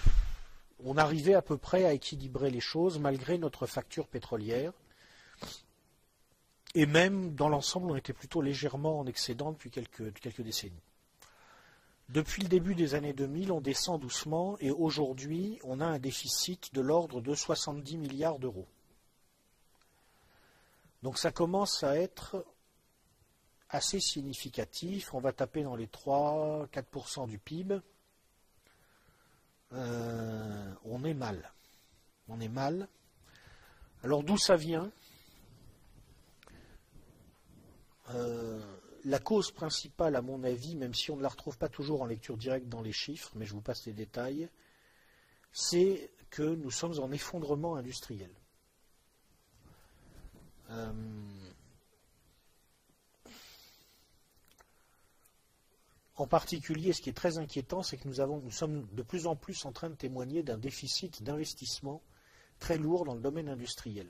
[0.84, 4.72] on arrivait à peu près à équilibrer les choses malgré notre facture pétrolière.
[6.74, 10.82] Et même, dans l'ensemble, on était plutôt légèrement en excédent depuis quelques, décennies.
[12.08, 16.72] Depuis le début des années 2000, on descend doucement et aujourd'hui, on a un déficit
[16.72, 18.68] de l'ordre de 70 milliards d'euros.
[21.02, 22.44] Donc ça commence à être
[23.70, 25.14] assez significatif.
[25.14, 27.80] On va taper dans les 3-4% du PIB.
[29.72, 31.52] Euh, on est mal.
[32.28, 32.88] On est mal.
[34.04, 34.90] Alors d'où ça vient?
[38.10, 38.60] Euh,
[39.06, 42.06] la cause principale, à mon avis, même si on ne la retrouve pas toujours en
[42.06, 44.48] lecture directe dans les chiffres, mais je vous passe les détails,
[45.52, 48.30] c'est que nous sommes en effondrement industriel.
[50.70, 50.92] Euh,
[56.16, 59.64] en particulier, ce qui est très inquiétant, c'est que nous, sommes de plus en plus
[59.66, 62.02] en train de témoigner d'un déficit d'investissement
[62.58, 64.08] très lourd dans le domaine industriel.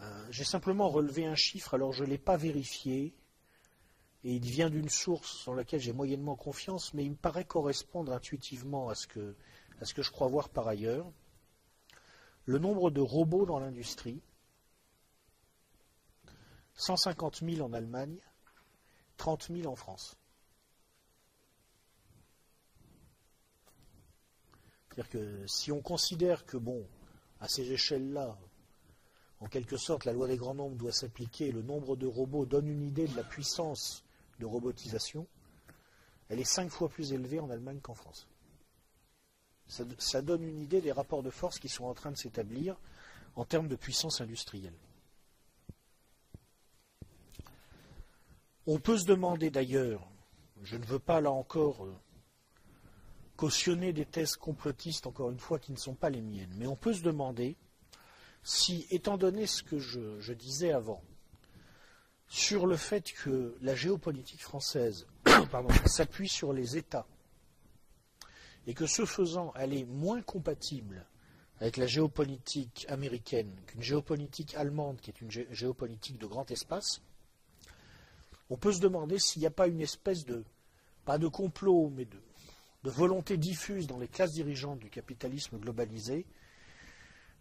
[0.00, 3.14] Euh, j'ai simplement relevé un chiffre, alors je ne l'ai pas vérifié,
[4.24, 8.12] et il vient d'une source sur laquelle j'ai moyennement confiance, mais il me paraît correspondre
[8.12, 9.34] intuitivement à ce que,
[9.80, 11.10] à ce que je crois voir par ailleurs.
[12.44, 14.22] Le nombre de robots dans l'industrie,
[16.74, 18.18] 150 000 en Allemagne,
[19.16, 20.16] 30 000 en France.
[24.88, 26.86] C'est-à-dire que si on considère que, bon,
[27.40, 28.38] à ces échelles-là,
[29.40, 32.68] en quelque sorte, la loi des grands nombres doit s'appliquer, le nombre de robots donne
[32.68, 34.04] une idée de la puissance
[34.40, 35.26] de robotisation,
[36.28, 38.26] elle est cinq fois plus élevée en Allemagne qu'en France.
[39.98, 42.76] Ça, donne une idée des rapports de force qui sont en train de s'établir
[43.36, 44.74] en termes de puissance industrielle.
[48.66, 50.08] On peut se demander d'ailleurs,
[50.62, 51.94] je ne veux pas là encore euh,
[53.36, 56.76] cautionner des thèses complotistes, encore une fois, qui ne sont pas les miennes, mais on
[56.76, 57.56] peut se demander
[58.42, 61.02] si, étant donné ce que je, disais avant,
[62.28, 65.06] sur le fait que la géopolitique française
[65.86, 67.06] s'appuie sur les États
[68.66, 71.06] et que ce faisant, elle est moins compatible
[71.60, 77.00] avec la géopolitique américaine qu'une géopolitique allemande qui est une géopolitique de grand espace,
[78.50, 80.44] on peut se demander s'il n'y a pas une espèce de,
[81.04, 82.18] pas de complot, mais de,
[82.84, 86.24] volonté diffuse dans les classes dirigeantes du capitalisme globalisé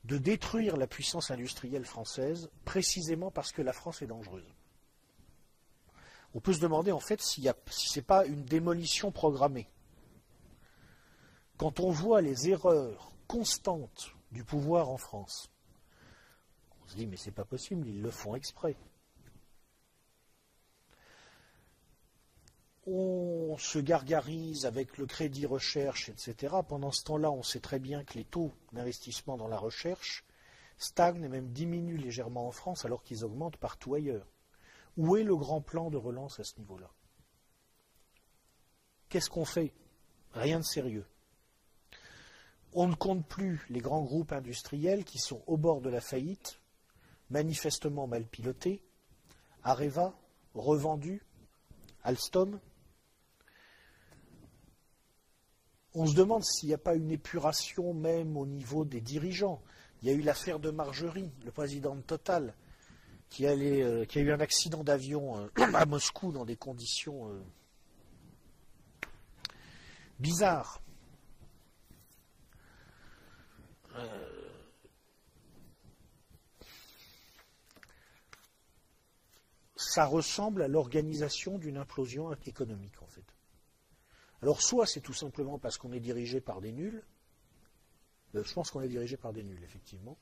[0.08, 4.56] de détruire la puissance industrielle française précisément parce que la France est dangereuse.
[6.34, 9.70] On peut se demander en fait si ce n'est pas une démolition programmée.
[11.58, 15.52] Quand on voit les erreurs constantes du pouvoir en France,
[16.82, 18.78] on se dit mais c'est pas possible, ils le font exprès.
[22.90, 26.56] On se gargarise avec le crédit recherche, etc.
[26.68, 30.24] Pendant ce temps-là, on sait très bien que les taux d'investissement dans la recherche
[30.78, 34.32] stagnent et même diminuent légèrement en France alors qu'ils augmentent partout ailleurs.
[34.96, 36.90] Où est le grand plan de relance à ce niveau-là?
[39.10, 39.74] Qu'est-ce qu'on fait?
[40.34, 41.06] Rien de sérieux.
[42.74, 46.62] On ne compte plus les grands groupes industriels qui sont au bord de la faillite,
[47.30, 48.82] manifestement mal pilotés,
[49.64, 50.18] Areva,
[50.54, 51.26] revendu,
[52.04, 52.60] Alstom,
[56.00, 59.64] On se demande s'il n'y a pas une épuration même au niveau des dirigeants.
[60.00, 62.54] Il y a eu l'affaire de Margerie, le président de Total,
[63.32, 67.42] qui, euh, a eu un accident d'avion euh, à Moscou dans des conditions euh,
[70.20, 70.82] bizarres.
[79.76, 82.94] ça ressemble à l'organisation d'une implosion économique.
[84.42, 87.04] Alors soit c'est tout simplement parce qu'on est dirigé par des nuls,
[88.36, 90.18] euh, je pense qu'on est dirigé par des nuls, effectivement,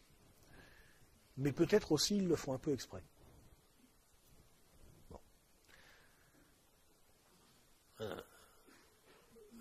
[1.38, 3.04] mais peut-être aussi ils le font un peu exprès.
[8.02, 8.22] Euh,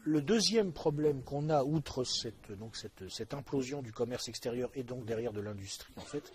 [0.02, 5.05] le deuxième problème qu'on a, outre cette, donc cette, implosion du commerce extérieur et donc
[5.06, 6.32] derrière de l'industrie, en fait,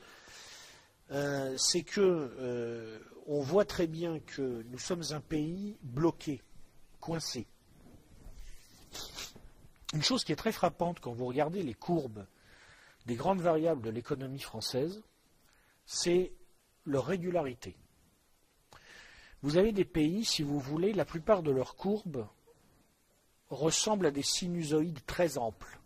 [1.11, 6.41] euh, c'est que on voit très bien que nous sommes un pays bloqué,
[6.99, 7.47] coincé.
[9.94, 12.26] Une chose qui est très frappante quand vous regardez les courbes
[13.06, 15.02] des grandes variables de l'économie française,
[15.86, 16.32] c'est
[16.86, 17.76] leur régularité.
[19.41, 22.28] Vous avez des pays, si vous voulez, la plupart de leurs courbes
[23.49, 25.80] ressemblent à des sinusoïdes très amples.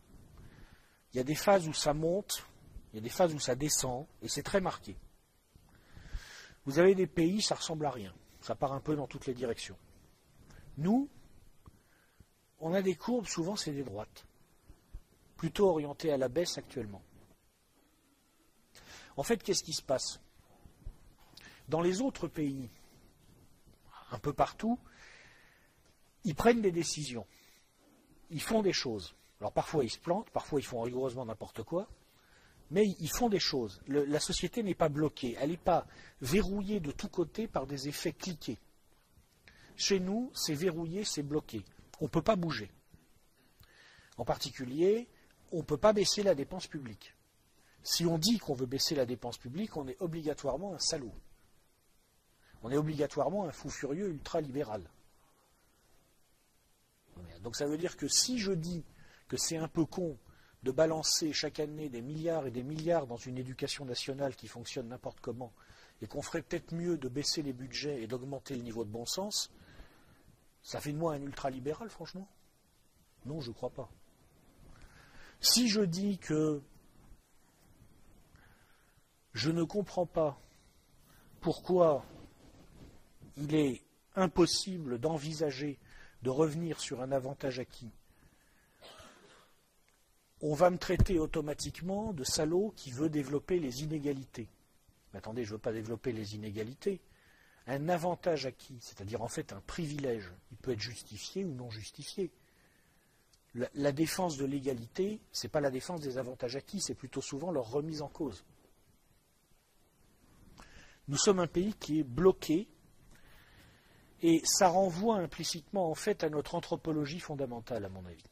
[1.13, 2.45] Il y a des phases où ça monte,
[2.91, 4.97] il y a des phases où ça descend, et c'est très marqué.
[6.65, 8.13] Vous avez des pays, ça ressemble à rien.
[8.41, 9.77] Ça part un peu dans toutes les directions.
[10.77, 11.07] Nous,
[12.63, 14.25] on a des courbes, souvent c'est des droites,
[15.35, 17.01] plutôt orientées à la baisse actuellement.
[19.17, 20.21] En fait, qu'est-ce qui se passe?
[21.67, 22.69] Dans les autres pays,
[24.11, 24.79] un peu partout,
[26.23, 27.27] ils prennent des décisions,
[28.29, 29.13] ils font des choses.
[29.41, 31.89] Alors parfois ils se plantent, parfois ils font rigoureusement n'importe quoi,
[32.71, 33.81] mais ils font des choses.
[33.87, 35.85] la société n'est pas bloquée, elle n'est pas
[36.21, 38.57] verrouillée de tous côtés par des effets cliqués.
[39.75, 41.65] Chez nous, c'est verrouillé, c'est bloqué
[41.99, 42.71] on ne peut pas bouger.
[44.17, 45.07] En particulier,
[45.51, 47.15] on ne peut pas baisser la dépense publique.
[47.83, 51.13] Si on dit qu'on veut baisser la dépense publique, on est obligatoirement un salaud.
[52.61, 54.89] On est obligatoirement un fou furieux ultra-libéral.
[57.41, 58.83] Donc ça veut dire que si je dis
[59.27, 60.17] que c'est un peu con
[60.63, 64.87] de balancer chaque année des milliards et des milliards dans une éducation nationale qui fonctionne
[64.87, 65.51] n'importe comment,
[66.01, 69.05] et qu'on ferait peut-être mieux de baisser les budgets et d'augmenter le niveau de bon
[69.05, 69.51] sens,
[70.63, 72.27] ça fait de moi un ultralibéral, franchement
[73.25, 73.89] Non, je ne crois pas.
[75.41, 76.61] Si je dis que
[79.33, 80.39] je ne comprends pas
[81.41, 82.05] pourquoi
[83.35, 83.81] il est
[84.15, 85.79] impossible d'envisager
[86.21, 87.91] de revenir sur un avantage acquis,
[90.41, 94.47] on va me traiter automatiquement de salaud qui veut développer les inégalités.
[95.11, 97.01] Mais attendez, je ne veux pas développer les inégalités
[97.67, 102.31] un avantage acquis, c'est-à-dire en fait un privilège, il peut être justifié ou non justifié.
[103.75, 107.51] La, défense de l'égalité, ce n'est pas la défense des avantages acquis, c'est plutôt souvent
[107.51, 108.43] leur remise en cause.
[111.07, 112.67] Nous sommes un pays qui est bloqué
[114.23, 118.23] et ça renvoie implicitement en fait à notre anthropologie fondamentale, à mon avis.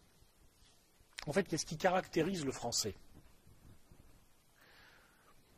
[1.28, 2.96] En fait, qu'est-ce qui caractérise le français?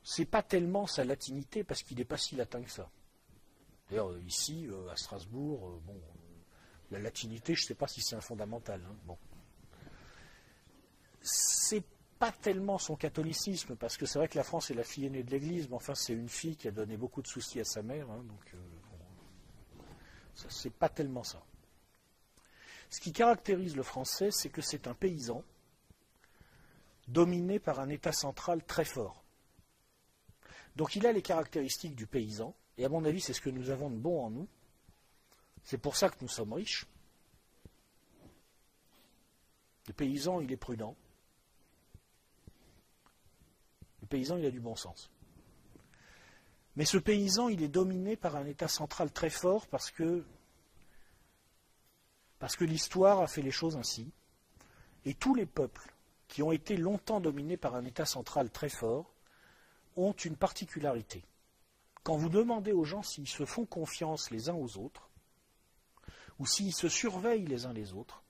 [0.03, 2.89] C'est pas tellement sa latinité, parce qu'il n'est pas si latin que ça.
[3.93, 6.01] D'ailleurs, euh, ici, euh, à Strasbourg, euh, bon,
[6.89, 8.81] la latinité, je ne sais pas si c'est un fondamental.
[8.83, 9.19] Hein, bon.
[11.21, 11.83] C'est
[12.17, 15.21] pas tellement son catholicisme, parce que c'est vrai que la France est la fille aînée
[15.21, 17.83] de l'Église, mais enfin, c'est une fille qui a donné beaucoup de soucis à sa
[17.83, 18.55] mère, hein, donc
[20.33, 21.43] Ce n'est pas tellement ça.
[22.89, 25.43] Ce qui caractérise le français, c'est que c'est un paysan
[27.07, 29.23] dominé par un État central très fort.
[30.75, 33.69] Donc il a les caractéristiques du paysan, et à mon avis, c'est ce que nous
[33.69, 34.47] avons de bon en nous.
[35.63, 36.85] C'est pour ça que nous sommes riches.
[39.87, 40.95] Le paysan, il est prudent.
[44.01, 45.11] Le paysan, il a du bon sens.
[46.75, 50.25] Mais ce paysan, il est dominé par un État central très fort parce que,
[52.39, 54.11] parce que l'histoire a fait les choses ainsi.
[55.05, 55.93] Et tous les peuples
[56.27, 59.13] qui ont été longtemps dominés par un État central très fort
[59.95, 61.23] ont une particularité.
[62.03, 65.09] Quand vous demandez aux gens s'ils se font confiance les uns aux autres,
[66.39, 68.23] ou s'ils se surveillent les uns les autres,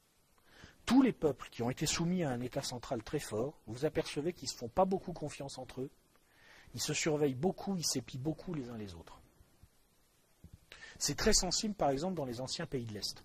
[0.85, 4.33] tous les peuples qui ont été soumis à un État central très fort, vous apercevez
[4.33, 5.91] qu'ils ne se font pas beaucoup confiance entre eux,
[6.75, 9.19] ils se surveillent beaucoup, ils s'épient beaucoup les uns les autres.
[10.99, 13.23] C'est très sensible, par exemple, dans les anciens pays de l'Est.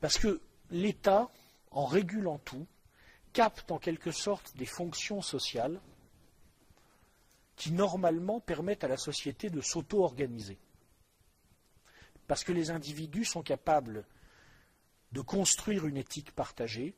[0.00, 0.40] Parce que
[0.70, 1.30] l'État,
[1.70, 2.66] en régulant tout,
[3.32, 5.80] capte en quelque sorte des fonctions sociales
[7.60, 10.58] qui normalement permettent à la société de s'auto-organiser.
[12.26, 14.06] Parce que les individus sont capables
[15.12, 16.96] de construire une éthique partagée,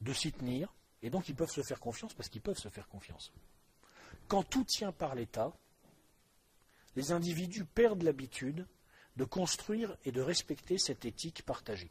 [0.00, 0.72] de s'y tenir,
[1.02, 3.32] et donc ils peuvent se faire confiance parce qu'ils peuvent se faire confiance.
[4.28, 5.52] Quand tout tient par l'État,
[6.94, 8.68] les individus perdent l'habitude
[9.16, 11.90] de construire et de respecter cette éthique partagée.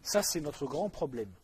[0.00, 1.34] Ça, c'est notre grand problème.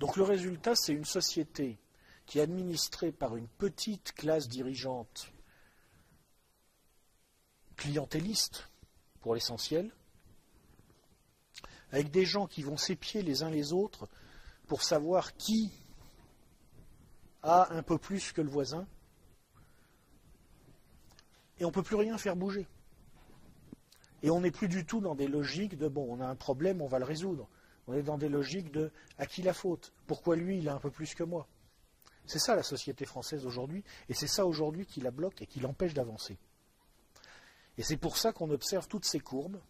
[0.00, 1.78] Donc le résultat, c'est une société
[2.26, 5.32] qui est administrée par une petite classe dirigeante
[7.76, 8.68] clientéliste,
[9.20, 9.92] pour l'essentiel,
[11.90, 14.08] avec des gens qui vont s'épier les uns les autres
[14.66, 15.72] pour savoir qui
[17.42, 18.86] a un peu plus que le voisin,
[21.58, 22.66] et on ne peut plus rien faire bouger.
[24.22, 26.82] Et on n'est plus du tout dans des logiques de bon, on a un problème,
[26.82, 27.48] on va le résoudre.
[27.86, 29.92] On est dans des logiques de à qui la faute?
[30.06, 31.46] Pourquoi lui, il a un peu plus que moi?
[32.26, 35.60] C'est ça la société française aujourd'hui, et c'est ça aujourd'hui qui la bloque et qui
[35.60, 36.38] l'empêche d'avancer.
[37.78, 39.60] Et c'est pour ça qu'on observe toutes ces courbes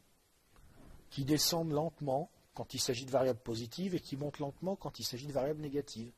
[1.11, 5.05] qui descendent lentement quand il s'agit de variables positives et qui montent lentement quand il
[5.05, 6.11] s'agit de variables négatives.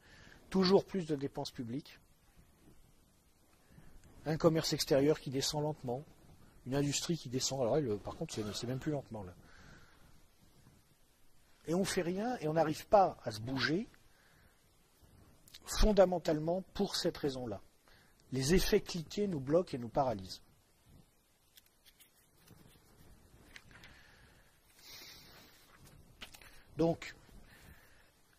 [0.50, 1.98] Toujours plus de dépenses publiques,
[4.24, 6.04] un commerce extérieur qui descend lentement,
[6.66, 7.60] une industrie qui descend.
[7.60, 9.34] Alors par contre, c'est même plus lentement là.
[11.66, 13.88] Et on ne fait rien et on n'arrive pas à se bouger
[15.70, 17.60] fondamentalement pour cette raison-là.
[18.32, 20.42] Les effets cliqués nous bloquent et nous paralysent.
[26.76, 27.16] Donc,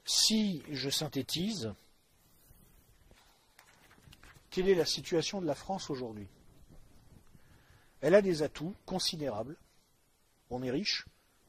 [0.05, 1.73] si je synthétise,
[4.49, 6.27] quelle est la situation de la France aujourd'hui?
[8.01, 9.57] Elle a des atouts considérables.
[10.49, 11.05] On est riche,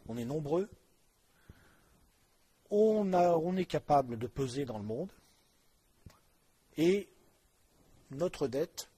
[0.09, 0.69] on est nombreux,
[2.70, 5.11] on, on est capable de peser dans le monde,
[6.76, 7.09] et
[8.10, 8.90] notre dette,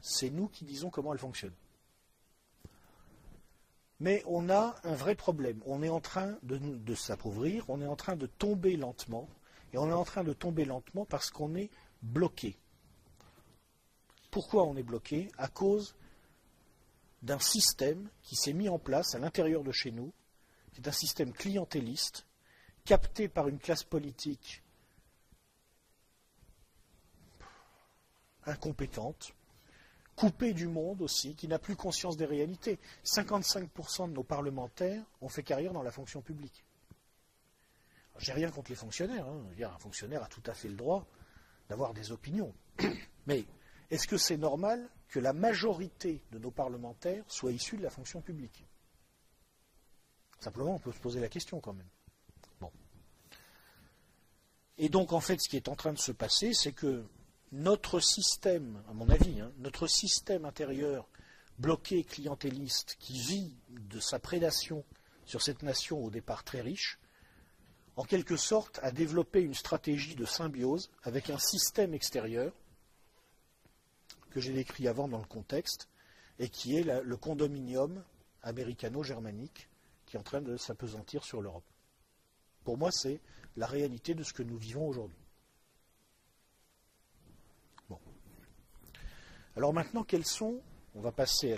[0.00, 1.54] c'est nous qui disons comment elle fonctionne.
[4.00, 5.60] Mais on a un vrai problème.
[5.66, 9.28] On est en train de, s'appauvrir, on est en train de tomber lentement,
[9.72, 11.70] et on est en train de tomber lentement parce qu'on est
[12.02, 12.56] bloqué.
[14.30, 15.30] Pourquoi on est bloqué?
[15.36, 15.96] À cause
[17.22, 20.12] d'un système qui s'est mis en place à l'intérieur de chez nous,
[20.72, 22.26] qui est un système clientéliste,
[22.84, 24.62] capté par une classe politique
[28.48, 29.34] incompétente,
[30.16, 32.78] coupé du monde aussi, qui n'a plus conscience des réalités.
[33.04, 36.64] 55% de nos parlementaires ont fait carrière dans la fonction publique.
[38.18, 39.26] J'ai rien contre les fonctionnaires.
[39.28, 39.44] Hein.
[39.62, 41.06] un fonctionnaire a tout à fait le droit
[41.68, 42.52] d'avoir des opinions.
[43.26, 43.44] Mais
[43.90, 48.20] est-ce que c'est normal que la majorité de nos parlementaires soient issus de la fonction
[48.20, 48.64] publique?
[50.40, 51.88] Simplement, on peut se poser la question quand même.
[52.60, 52.70] Bon.
[54.78, 57.04] Et donc, en fait, ce qui est en train de se passer, c'est que
[57.52, 61.08] notre système, à mon avis, hein, notre système intérieur
[61.58, 64.84] bloqué, clientéliste, qui vit de sa prédation
[65.24, 66.98] sur cette nation au départ très riche,
[67.96, 72.52] en quelque sorte a développé une stratégie de symbiose avec un système extérieur
[74.30, 75.88] que j'ai décrit avant dans le contexte,
[76.38, 78.02] et qui est le condominium
[78.42, 79.68] américano-germanique
[80.06, 81.64] qui est en train de s'apesantir sur l'Europe.
[82.64, 83.20] Pour moi, c'est
[83.56, 85.27] la réalité de ce que nous vivons aujourd'hui.
[89.58, 90.62] Alors maintenant, quelles sont,
[90.94, 91.54] on va passer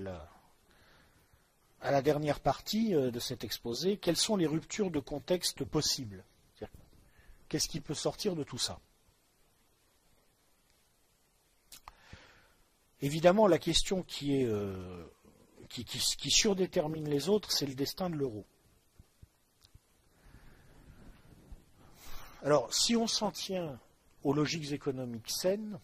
[1.82, 6.24] à la, dernière partie euh, de cet exposé, quelles sont les ruptures de contexte possibles?
[7.50, 8.80] Qu'est-ce qui peut sortir de tout ça?
[13.02, 15.04] Évidemment, la question euh,
[15.68, 18.46] qui surdétermine les autres, c'est le destin de l'euro.
[22.42, 23.78] Alors, si on s'en tient
[24.22, 25.78] aux logiques économiques saines,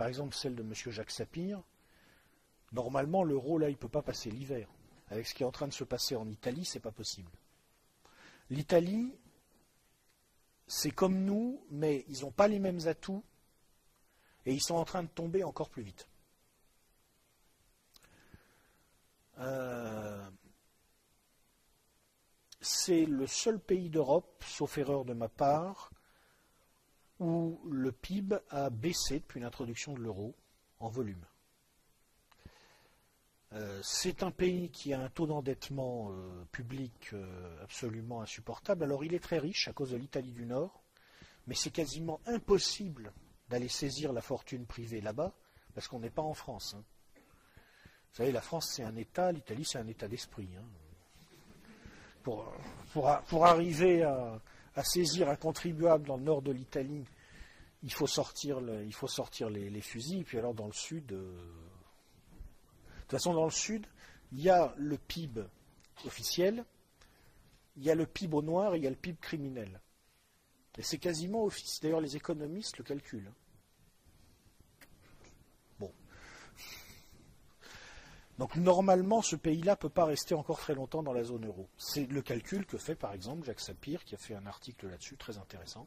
[0.00, 0.72] par exemple celle de M.
[0.72, 1.62] Jacques Sapir,
[2.72, 4.66] normalement l'euro là il ne peut pas passer l'hiver.
[5.10, 7.30] Avec ce qui est en train de se passer en Italie, ce n'est pas possible.
[8.48, 9.14] L'Italie,
[10.66, 13.22] c'est comme nous, mais ils n'ont pas les mêmes atouts
[14.46, 16.08] et ils sont en train de tomber encore plus vite.
[19.36, 20.30] Euh,
[22.62, 25.90] c'est le seul pays d'Europe, sauf erreur de ma part,
[27.20, 30.34] où le PIB a baissé depuis l'introduction de l'euro
[30.80, 31.24] en volume.
[33.52, 38.84] Euh, c'est un pays qui a un taux d'endettement euh, public euh, absolument insupportable.
[38.84, 40.82] Alors il est très riche à cause de l'Italie du Nord,
[41.46, 43.12] mais c'est quasiment impossible
[43.48, 45.34] d'aller saisir la fortune privée là-bas,
[45.74, 46.74] parce qu'on n'est pas en France.
[46.78, 46.84] Hein.
[48.12, 50.48] Vous savez, la France c'est un État, l'Italie c'est un État d'esprit.
[50.56, 50.64] Hein.
[52.22, 54.40] Pour, arriver à,
[54.84, 57.04] saisir un contribuable dans le nord de l'Italie,
[57.82, 61.26] il faut sortir, les, fusils, puis alors dans le sud, de
[63.00, 63.86] toute façon, dans le Sud,
[64.30, 65.42] il y a le PIB
[66.06, 66.64] officiel,
[67.76, 69.80] il y a le PIB au noir et il y a le PIB criminel.
[70.78, 71.82] Et c'est quasiment officiel.
[71.82, 73.32] D'ailleurs, les économistes le calculent.
[75.78, 75.92] Bon.
[78.40, 81.68] Donc, normalement, ce pays-là ne peut pas rester encore très longtemps dans la zone euro.
[81.76, 85.18] C'est le calcul que fait, par exemple, Jacques Sapir, qui a fait un article là-dessus
[85.18, 85.86] très intéressant.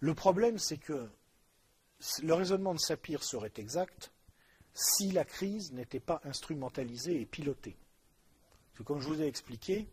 [0.00, 1.06] Le problème, c'est que
[2.22, 4.10] le raisonnement de Sapir serait exact
[4.72, 7.76] si la crise n'était pas instrumentalisée et pilotée.
[8.86, 9.86] comme je vous ai expliqué,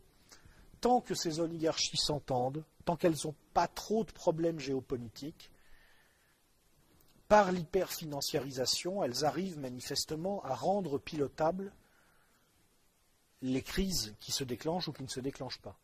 [0.79, 5.51] tant que ces oligarchies s'entendent, tant qu'elles n'ont pas trop de problèmes géopolitiques,
[7.29, 11.71] par l'hyperfinanciarisation, elles arrivent manifestement à rendre pilotables
[13.43, 15.77] les crises qui se déclenchent ou qui ne se déclenchent pas.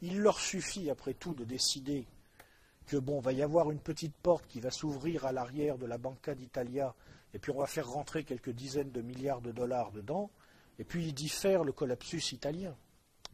[0.00, 2.06] Il leur suffit, après tout, de décider
[2.86, 5.98] que bon, va y avoir une petite porte qui va s'ouvrir à l'arrière de la
[5.98, 6.94] Banca d'Italia,
[7.32, 10.30] et puis on va faire rentrer quelques dizaines de milliards de dollars dedans,
[10.78, 12.76] et puis ils diffèrent le collapsus italien.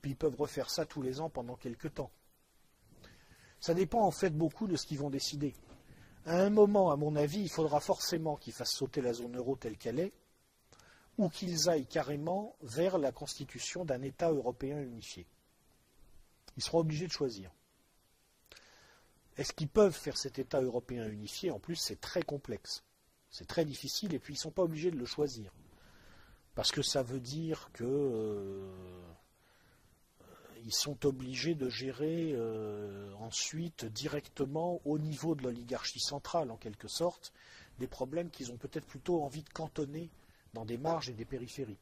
[0.01, 2.10] Puis ils peuvent refaire ça tous les ans pendant quelques temps.
[3.60, 5.55] Ça dépend en fait beaucoup de ce qu'ils vont décider.
[6.26, 9.56] À un moment, à mon avis, il faudra forcément qu'ils fassent sauter la zone euro
[9.56, 10.12] telle qu'elle est,
[11.18, 15.26] ou qu'ils aillent carrément vers la constitution d'un État européen unifié.
[16.56, 17.51] Ils seront obligés de choisir.
[19.36, 21.51] Est-ce qu'ils peuvent faire cet État européen unifié?
[21.51, 22.84] En plus, c'est très complexe.
[23.30, 25.52] C'est très difficile et puis ils ne sont pas obligés de le choisir.
[26.55, 29.12] Parce que ça veut dire qu'ils euh,
[30.69, 37.32] sont obligés de gérer euh, ensuite directement au niveau de l'oligarchie centrale, en quelque sorte,
[37.78, 40.11] des problèmes qu'ils ont peut-être plutôt envie de cantonner
[40.53, 41.78] dans des marges et des périphéries.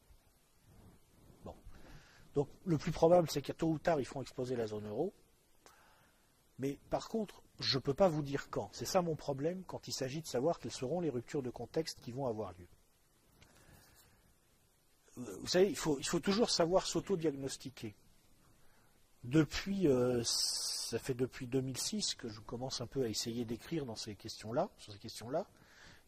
[2.34, 5.12] Donc le plus probable, c'est qu'à tôt ou tard, ils font exploser la zone euro.
[6.60, 8.68] Mais par contre, je ne peux pas vous dire quand.
[8.72, 11.98] C'est ça mon problème quand il s'agit de savoir quelles seront les ruptures de contexte
[12.00, 12.68] qui vont avoir lieu.
[15.18, 17.94] Euh, vous savez, il faut, toujours savoir s'auto-diagnostiquer.
[19.24, 23.96] Depuis, euh, ça fait depuis 2006 que je commence un peu à essayer d'écrire dans
[23.96, 25.46] ces questions-là, sur ces questions-là.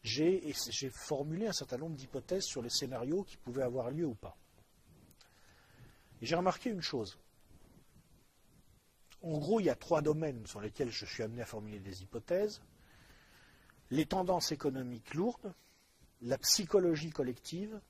[0.03, 0.55] J'ai
[0.91, 4.37] formulé un certain nombre d'hypothèses sur les scénarios qui pouvaient avoir lieu ou pas.
[6.23, 7.19] J'ai remarqué une chose
[9.23, 12.03] en gros, il y a trois domaines sur lesquels je suis amené à formuler des
[12.03, 12.63] hypothèses.
[13.91, 15.53] Les tendances économiques lourdes,
[16.23, 17.81] la psychologie collective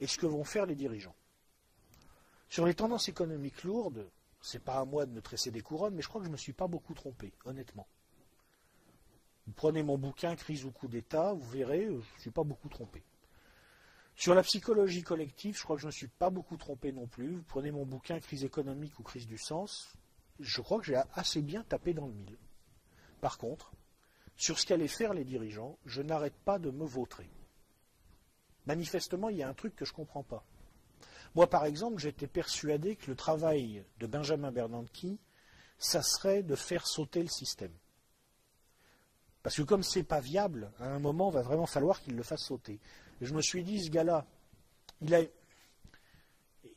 [0.00, 1.14] et ce que vont faire les dirigeants.
[2.48, 4.08] Sur les tendances économiques lourdes,
[4.44, 6.28] ce n'est pas à moi de me tresser des couronnes, mais je crois que je
[6.28, 7.88] ne me suis pas beaucoup trompé, honnêtement.
[9.46, 12.68] Vous prenez mon bouquin Crise ou coup d'État, vous verrez, je ne suis pas beaucoup
[12.68, 13.02] trompé.
[14.14, 17.06] Sur la psychologie collective, je crois que je ne me suis pas beaucoup trompé non
[17.06, 17.36] plus.
[17.36, 19.94] Vous prenez mon bouquin Crise économique ou crise du sens,
[20.38, 22.36] je crois que j'ai assez bien tapé dans le mille.
[23.22, 23.72] Par contre,
[24.36, 27.30] sur ce qu'allaient faire les dirigeants, je n'arrête pas de me vautrer.
[28.66, 30.44] Manifestement, il y a un truc que je ne comprends pas.
[31.34, 35.18] Moi, par exemple, j'étais persuadé que le travail de Benjamin Bernanke,
[35.78, 37.72] ça serait de faire sauter le système.
[39.42, 42.16] Parce que comme ce n'est pas viable, à un moment, il va vraiment falloir qu'il
[42.16, 42.80] le fasse sauter.
[43.20, 44.24] Et je me suis dit, ce gars-là,
[45.00, 45.20] il a,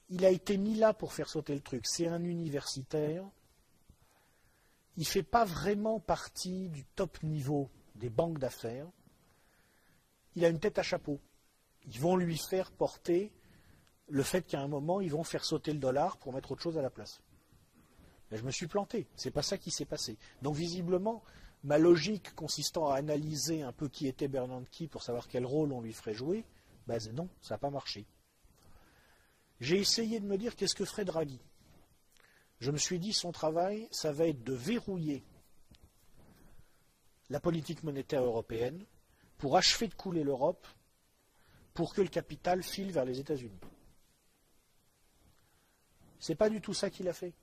[0.09, 1.85] il a été mis là pour faire sauter le truc.
[1.85, 3.23] C'est un universitaire,
[4.97, 8.87] il ne fait pas vraiment partie du top niveau des banques d'affaires.
[10.35, 11.19] Il a une tête à chapeau.
[11.85, 13.31] Ils vont lui faire porter
[14.09, 16.77] le fait qu'à un moment, ils vont faire sauter le dollar pour mettre autre chose
[16.77, 17.21] à la place.
[18.31, 19.07] Je me suis planté.
[19.15, 20.17] Ce n'est pas ça qui s'est passé.
[20.41, 21.23] Donc visiblement,
[21.63, 25.81] ma logique consistant à analyser un peu qui était Bernanke pour savoir quel rôle on
[25.81, 26.45] lui ferait jouer
[26.87, 28.05] Ben non, ça n'a pas marché.
[29.59, 31.39] J'ai essayé de me dire qu'est-ce que ferait Draghi.
[32.59, 35.23] Je me suis dit son travail, ça va être de verrouiller
[37.29, 38.85] la politique monétaire européenne
[39.37, 40.67] pour achever de couler l'Europe
[41.73, 43.59] pour que le capital file vers les États-Unis.
[46.19, 47.33] Ce n'est pas du tout ça qu'il a fait.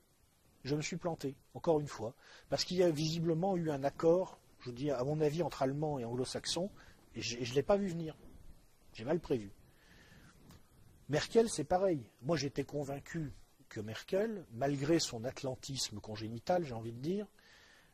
[0.65, 2.15] Je me suis planté, encore une fois,
[2.49, 5.99] parce qu'il y a visiblement eu un accord, je dis à mon avis, entre Allemands
[5.99, 6.71] et Anglo-Saxons,
[7.15, 8.17] et je ne l'ai pas vu venir.
[8.95, 9.53] J'ai mal prévu.
[11.09, 12.09] Merkel, c'est pareil.
[12.23, 13.33] Moi, j'étais convaincu
[13.69, 17.27] que Merkel, malgré son atlantisme congénital, j'ai envie de dire,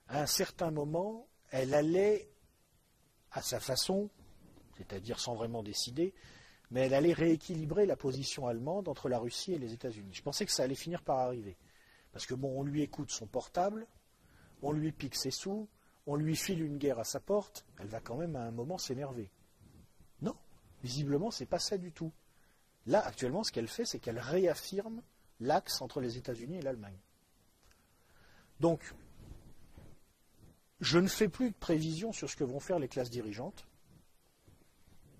[0.07, 2.31] à un certain moment, elle allait,
[3.32, 4.11] à sa façon,
[4.77, 6.15] c'est-à-dire sans vraiment décider,
[6.70, 10.14] mais elle allait rééquilibrer la position allemande entre la Russie et les États-Unis.
[10.14, 11.56] Je pensais que ça allait finir par arriver.
[12.12, 13.86] Parce que bon, on lui écoute son portable,
[14.62, 15.68] on lui pique ses sous,
[16.06, 18.78] on lui file une guerre à sa porte, elle va quand même à un moment
[18.78, 19.30] s'énerver.
[20.22, 20.36] Non,
[20.82, 22.12] visiblement, c'est pas ça du tout.
[22.86, 25.02] Là, actuellement, ce qu'elle fait, c'est qu'elle réaffirme
[25.40, 26.98] l'axe entre les États-Unis et l'Allemagne.
[28.59, 28.94] Donc,
[30.80, 33.66] je ne fais plus de prévisions sur ce que vont faire les classes dirigeantes.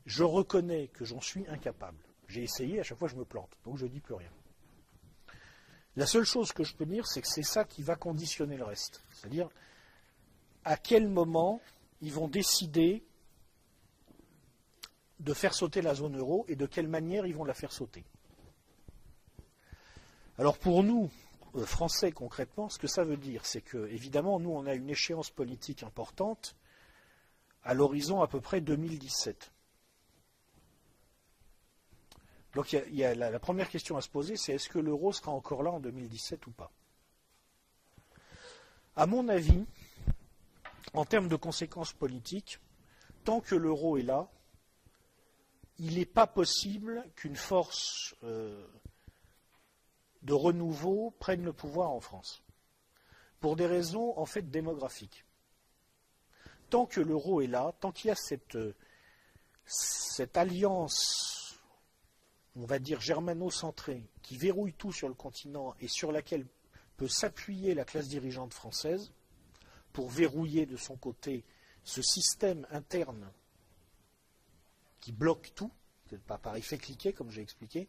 [0.06, 1.98] Je reconnais que j'en suis incapable.
[2.28, 4.31] J'ai essayé, à chaque fois je me plante, donc je ne dis plus rien.
[5.97, 8.64] La seule chose que je peux dire, c'est que c'est ça qui va conditionner le
[8.64, 9.02] reste.
[9.12, 9.48] C'est-à-dire
[10.64, 11.60] à quel moment
[12.01, 13.02] ils vont décider
[15.18, 18.05] de faire sauter la zone euro et de quelle manière ils vont la faire sauter.
[20.39, 21.10] Alors pour nous,
[21.56, 24.89] euh, Français concrètement, ce que ça veut dire, c'est que, évidemment, nous, on a une
[24.89, 26.56] échéance politique importante
[27.62, 29.52] à l'horizon à peu près 2017.
[32.55, 35.81] Donc la, première question à se poser, c'est est-ce que l'euro sera encore là en
[35.81, 36.72] 2017 ou pas?
[38.97, 39.64] À mon avis,
[40.94, 42.59] en termes de conséquences politiques,
[43.24, 44.28] tant que l'euro est là,
[45.78, 48.66] il n'est pas possible qu'une force euh,
[50.22, 52.43] de renouveau prenne le pouvoir en France,
[53.39, 55.24] pour des raisons en fait démographiques.
[56.68, 58.74] Tant que l'euro est là, tant qu'il y a cette, euh,
[59.64, 61.40] cette alliance
[62.56, 66.47] on va dire, germano-centrée, qui verrouille tout sur le continent et sur laquelle
[66.97, 69.12] peut s'appuyer la classe dirigeante française
[69.93, 71.44] pour verrouiller de son côté
[71.82, 73.32] ce système interne
[75.01, 75.70] qui bloque tout,
[76.27, 77.89] pas par effet cliquet comme j'ai expliqué,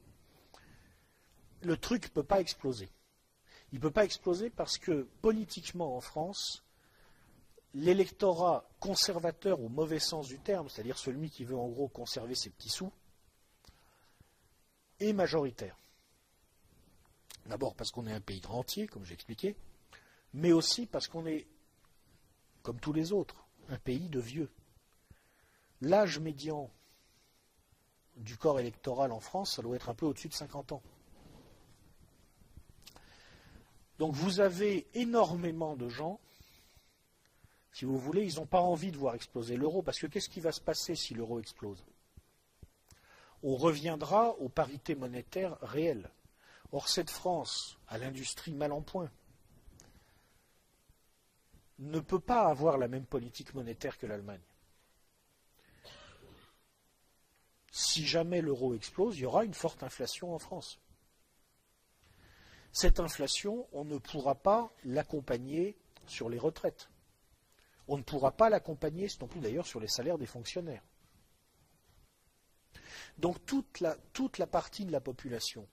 [1.61, 2.89] le truc ne peut pas exploser.
[3.71, 6.63] Il ne peut pas exploser parce que politiquement en France,
[7.73, 12.49] l'électorat conservateur au mauvais sens du terme, c'est-à-dire celui qui veut en gros conserver ses
[12.49, 12.91] petits sous,
[15.01, 15.77] est majoritaire.
[17.47, 19.55] D'abord parce qu'on est un pays rentier, comme j'ai expliqué,
[20.33, 21.47] mais aussi parce qu'on est,
[22.61, 23.35] comme tous les autres,
[23.69, 24.49] un pays de vieux.
[25.81, 26.69] L'âge médian
[28.17, 30.83] du corps électoral en France, ça doit être un peu au-dessus de 50 ans.
[33.97, 36.19] Donc vous avez énormément de gens,
[37.73, 40.39] si vous voulez, ils n'ont pas envie de voir exploser l'euro, parce que qu'est-ce qui
[40.39, 41.83] va se passer si l'euro explose?
[43.43, 46.09] On reviendra aux parités monétaires réelles.
[46.71, 49.11] Or, cette France, à l'industrie mal en point,
[51.79, 54.41] ne peut pas avoir la même politique monétaire que l'Allemagne.
[57.71, 60.79] Si jamais l'euro explose, il y aura une forte inflation en France.
[62.73, 66.89] Cette inflation, on ne pourra pas l'accompagner sur les retraites.
[67.87, 70.83] On ne pourra pas l'accompagner non plus d'ailleurs sur les salaires des fonctionnaires.
[73.17, 73.95] Donc toute la,
[74.47, 75.67] partie de la population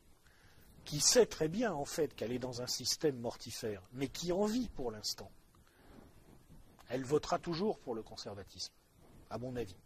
[0.84, 4.44] qui sait très bien en fait qu'elle est dans un système mortifère, mais qui en
[4.44, 5.30] vit pour l'instant,
[6.88, 8.72] elle votera toujours pour le conservatisme,
[9.30, 9.76] à mon avis.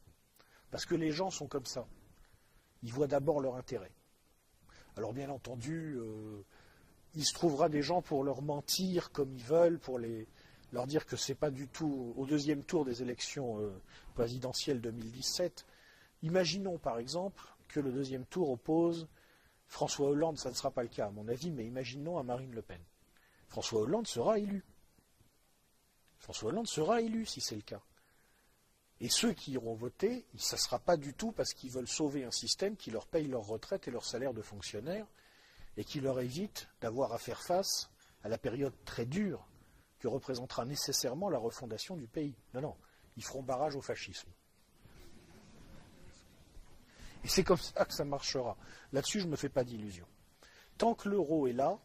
[0.70, 1.86] Parce que les gens sont comme ça.
[2.82, 3.92] Ils voient d'abord leur intérêt.
[4.96, 6.44] Alors bien entendu, euh,
[7.14, 11.16] il se trouvera des gens pour leur mentir comme ils veulent, pour leur dire que
[11.16, 13.70] ce n'est pas du tout au deuxième tour des élections euh,
[14.14, 15.66] présidentielles 2017,
[16.22, 19.08] Imaginons par exemple que le deuxième tour oppose
[19.66, 22.52] François Hollande, ça ne sera pas le cas à mon avis, mais imaginons à Marine
[22.52, 22.80] Le Pen.
[23.48, 24.64] François Hollande sera élu.
[26.18, 27.82] François Hollande sera élu si c'est le cas.
[29.00, 32.24] Et ceux qui iront voter, ce ne sera pas du tout parce qu'ils veulent sauver
[32.24, 35.06] un système qui leur paye leur retraite et leur salaire de fonctionnaire
[35.76, 37.90] et qui leur évite d'avoir à faire face
[38.22, 39.48] à la période très dure
[39.98, 42.36] que représentera nécessairement la refondation du pays.
[42.54, 42.76] Non, non,
[43.16, 44.28] ils feront barrage au fascisme.
[47.24, 48.56] Et c'est comme ça que ça marchera.
[48.92, 50.08] Là-dessus, je ne me fais pas d'illusions.
[50.78, 51.78] Tant que l'euro est là,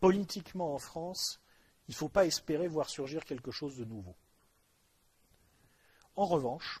[0.00, 1.40] politiquement en France,
[1.88, 4.14] il ne faut pas espérer voir surgir quelque chose de nouveau.
[6.14, 6.80] En revanche,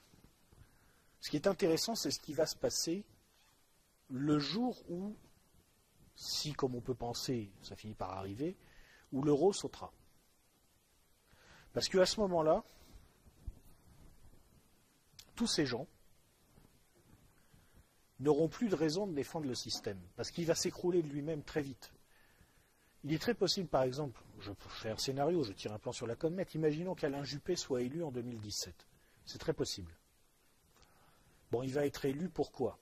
[1.26, 3.04] Ce qui est intéressant, c'est ce qui va se passer
[4.10, 5.16] le jour où,
[6.14, 8.56] si comme on peut penser, ça finit par arriver,
[9.10, 9.92] où l'euro sautera.
[11.72, 12.62] Parce qu'à ce moment-là,
[15.34, 15.88] tous ces gens
[18.20, 21.62] n'auront plus de raison de défendre le système, parce qu'il va s'écrouler de lui-même très
[21.62, 21.92] vite.
[23.04, 26.06] Il est très possible, par exemple, je fais un scénario, je tire un plan sur
[26.06, 28.86] la comète, imaginons qu'Alain Juppé soit élu en 2017.
[29.24, 29.94] C'est très possible.
[31.50, 32.78] Bon, il va être élu pourquoi?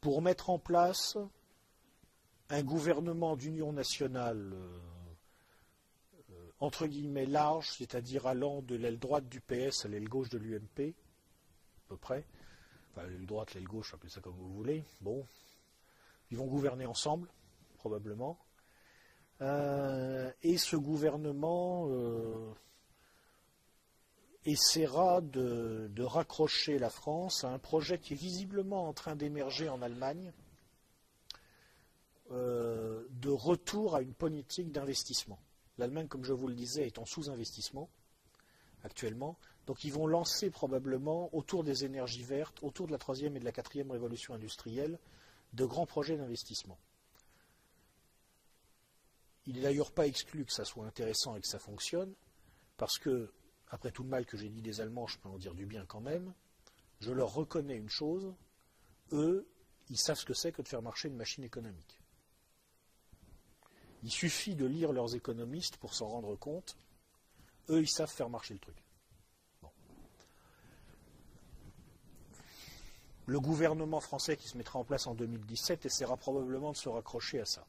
[0.00, 1.16] Pour mettre en place
[2.50, 4.78] un gouvernement d'union nationale euh,
[6.60, 10.94] entre guillemets large, c'est-à-dire allant de l'aile droite du PS à l'aile gauche de l'UMP,
[10.94, 12.24] à peu près.
[12.96, 14.84] Enfin, l'aile droite, l'aile gauche, appelez ça comme vous voulez.
[15.00, 15.26] Bon.
[16.30, 17.28] Ils vont gouverner ensemble,
[17.78, 18.38] probablement.
[19.40, 21.88] Euh, et ce gouvernement
[24.44, 29.82] essaiera de, raccrocher la France à un projet qui est visiblement en train d'émerger en
[29.82, 30.32] Allemagne,
[32.30, 35.38] euh, de retour à une politique d'investissement.
[35.78, 37.88] L'Allemagne, comme je vous le disais, est en sous-investissement
[38.82, 39.38] actuellement.
[39.66, 43.44] Donc ils vont lancer probablement autour des énergies vertes, autour de la troisième et de
[43.44, 44.98] la quatrième révolution industrielle,
[45.54, 46.78] de grands projets d'investissement.
[49.46, 52.12] Il n'est d'ailleurs pas exclu que ça soit intéressant et que ça fonctionne,
[52.76, 53.32] parce que
[53.68, 55.84] après tout le mal que j'ai dit des Allemands, je peux en dire du bien
[55.86, 56.32] quand même,
[57.00, 58.34] je leur reconnais une chose,
[59.12, 59.46] eux,
[59.90, 62.00] ils savent ce que c'est que de faire marcher une machine économique.
[64.02, 66.76] Il suffit de lire leurs économistes pour s'en rendre compte.
[67.70, 68.83] Eux, ils savent faire marcher le truc.
[73.26, 77.40] Le gouvernement français qui se mettra en place en 2017 essaiera probablement de se raccrocher
[77.40, 77.66] à ça.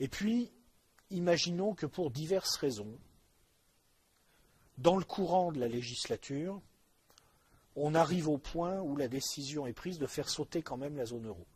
[0.00, 0.50] Et puis,
[1.10, 2.98] imaginons que pour diverses raisons,
[4.78, 6.60] dans le courant de la législature,
[7.76, 11.04] on arrive au point où la décision est prise de faire sauter quand même la
[11.04, 11.46] zone euro.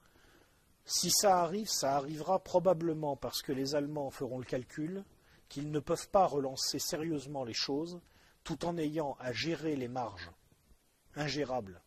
[0.85, 5.05] Si ça arrive, ça arrivera probablement parce que les Allemands feront le calcul
[5.49, 8.01] qu'ils ne peuvent pas relancer sérieusement les choses
[8.45, 10.31] tout en ayant à gérer les marges
[11.15, 11.81] ingérables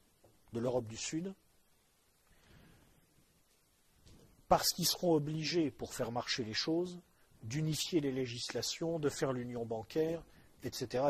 [0.55, 1.33] de l'Europe du Sud,
[4.47, 7.01] parce qu'ils seront obligés, pour faire marcher les choses,
[7.43, 10.23] d'unifier les législations, de faire l'union bancaire,
[10.63, 11.03] etc..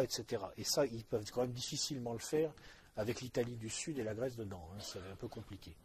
[0.57, 2.53] Et ça, ils peuvent quand même difficilement le faire
[2.97, 4.67] avec l'Italie du Sud et la Grèce dedans.
[4.73, 5.75] Hein, c'est un peu compliqué.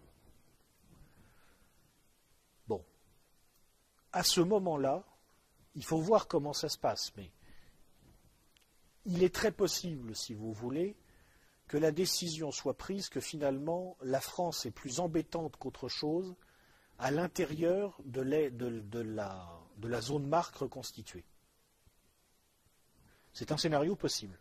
[2.66, 2.85] Bon.
[4.12, 5.05] À ce moment-là,
[5.74, 7.31] il faut voir comment ça se passe, mais
[9.05, 10.97] il est très possible, si vous voulez,
[11.70, 16.34] que la décision soit prise que finalement la France est plus embêtante qu'autre chose
[16.98, 21.24] à l'intérieur de, la zone marque reconstituée.
[23.32, 24.36] C'est un scénario possible.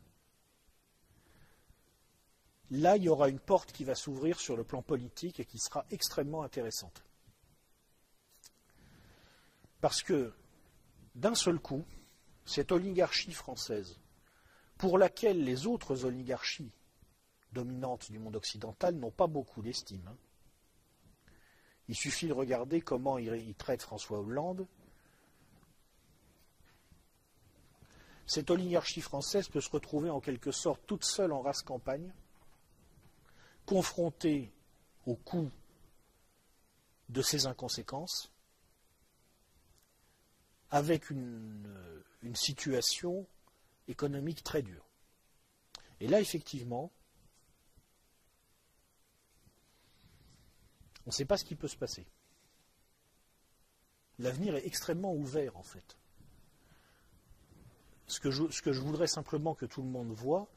[2.72, 5.60] Là, il y aura une porte qui va s'ouvrir sur le plan politique et qui
[5.60, 7.04] sera extrêmement intéressante.
[9.82, 10.34] Parce que,
[11.14, 11.86] d'un seul coup,
[12.44, 14.00] cette oligarchie française,
[14.80, 16.74] pour laquelle les autres oligarchies
[17.52, 20.18] dominantes du monde occidental n'ont pas beaucoup d'estime, hein.
[21.88, 24.68] il suffit de regarder comment il traite François Hollande,
[28.30, 32.14] cette oligarchie française peut se retrouver en quelque sorte toute seule en race campagne,
[33.66, 34.52] confrontée
[35.08, 35.50] au coût
[37.10, 38.32] de ses inconséquences,
[40.70, 43.26] avec une, une situation
[43.88, 44.86] économique très dure.
[46.00, 46.92] Et là, effectivement,
[51.10, 52.06] on ne sait pas ce qui peut se passer.
[54.20, 55.98] L'avenir est extrêmement ouvert, en fait.
[58.06, 60.48] Ce que, je, voudrais simplement que tout le monde voit,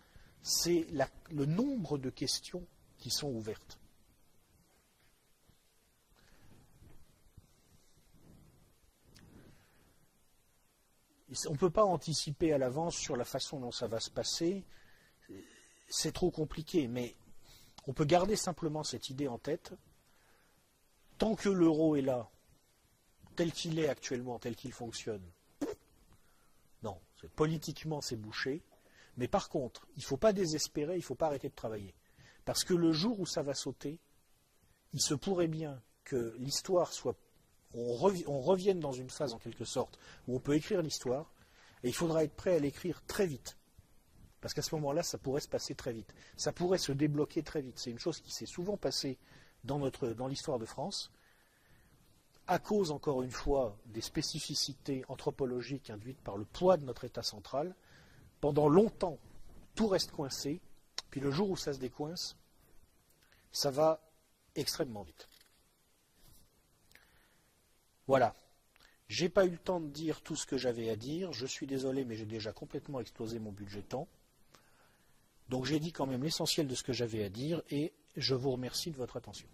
[0.42, 0.86] c'est
[1.30, 2.66] le nombre de questions
[2.98, 3.78] qui sont ouvertes.
[11.48, 14.66] On ne peut pas anticiper à l'avance sur la façon dont ça va se passer.
[15.88, 17.16] C'est trop compliqué, mais
[17.86, 19.72] on peut garder simplement cette idée en tête.
[21.22, 22.28] Tant que l'euro est là,
[23.36, 25.22] tel qu'il est actuellement, tel qu'il fonctionne,
[27.36, 28.62] Politiquement, c'est bouché.
[29.16, 31.94] Mais par contre, il ne faut pas désespérer, il ne faut pas arrêter de travailler.
[32.44, 34.00] Parce que le jour où ça va sauter,
[34.92, 37.16] il se pourrait bien que l'histoire soit.
[37.74, 41.32] On, revienne dans une phase, en quelque sorte, où on peut écrire l'histoire,
[41.84, 43.56] et il faudra être prêt à l'écrire très vite.
[44.40, 46.12] Parce qu'à ce moment-là, ça pourrait se passer très vite.
[46.36, 47.78] Ça pourrait se débloquer très vite.
[47.78, 49.18] C'est une chose qui s'est souvent passée
[49.64, 49.78] dans,
[50.16, 51.10] dans l'histoire de France
[52.46, 57.22] à cause, encore une fois, des spécificités anthropologiques induites par le poids de notre État
[57.22, 57.74] central,
[58.40, 59.18] pendant longtemps,
[59.74, 60.60] tout reste coincé,
[61.10, 62.36] Puis le jour où ça se décoince,
[63.52, 64.00] ça va
[64.54, 65.28] extrêmement vite.
[68.06, 68.34] Voilà.
[69.08, 71.32] J'ai pas eu le temps de dire tout ce que j'avais à dire.
[71.32, 74.08] Je suis désolé, mais j'ai déjà complètement explosé mon budget temps.
[75.50, 78.50] Donc j'ai dit quand même l'essentiel de ce que j'avais à dire et je vous
[78.50, 79.48] remercie de votre attention.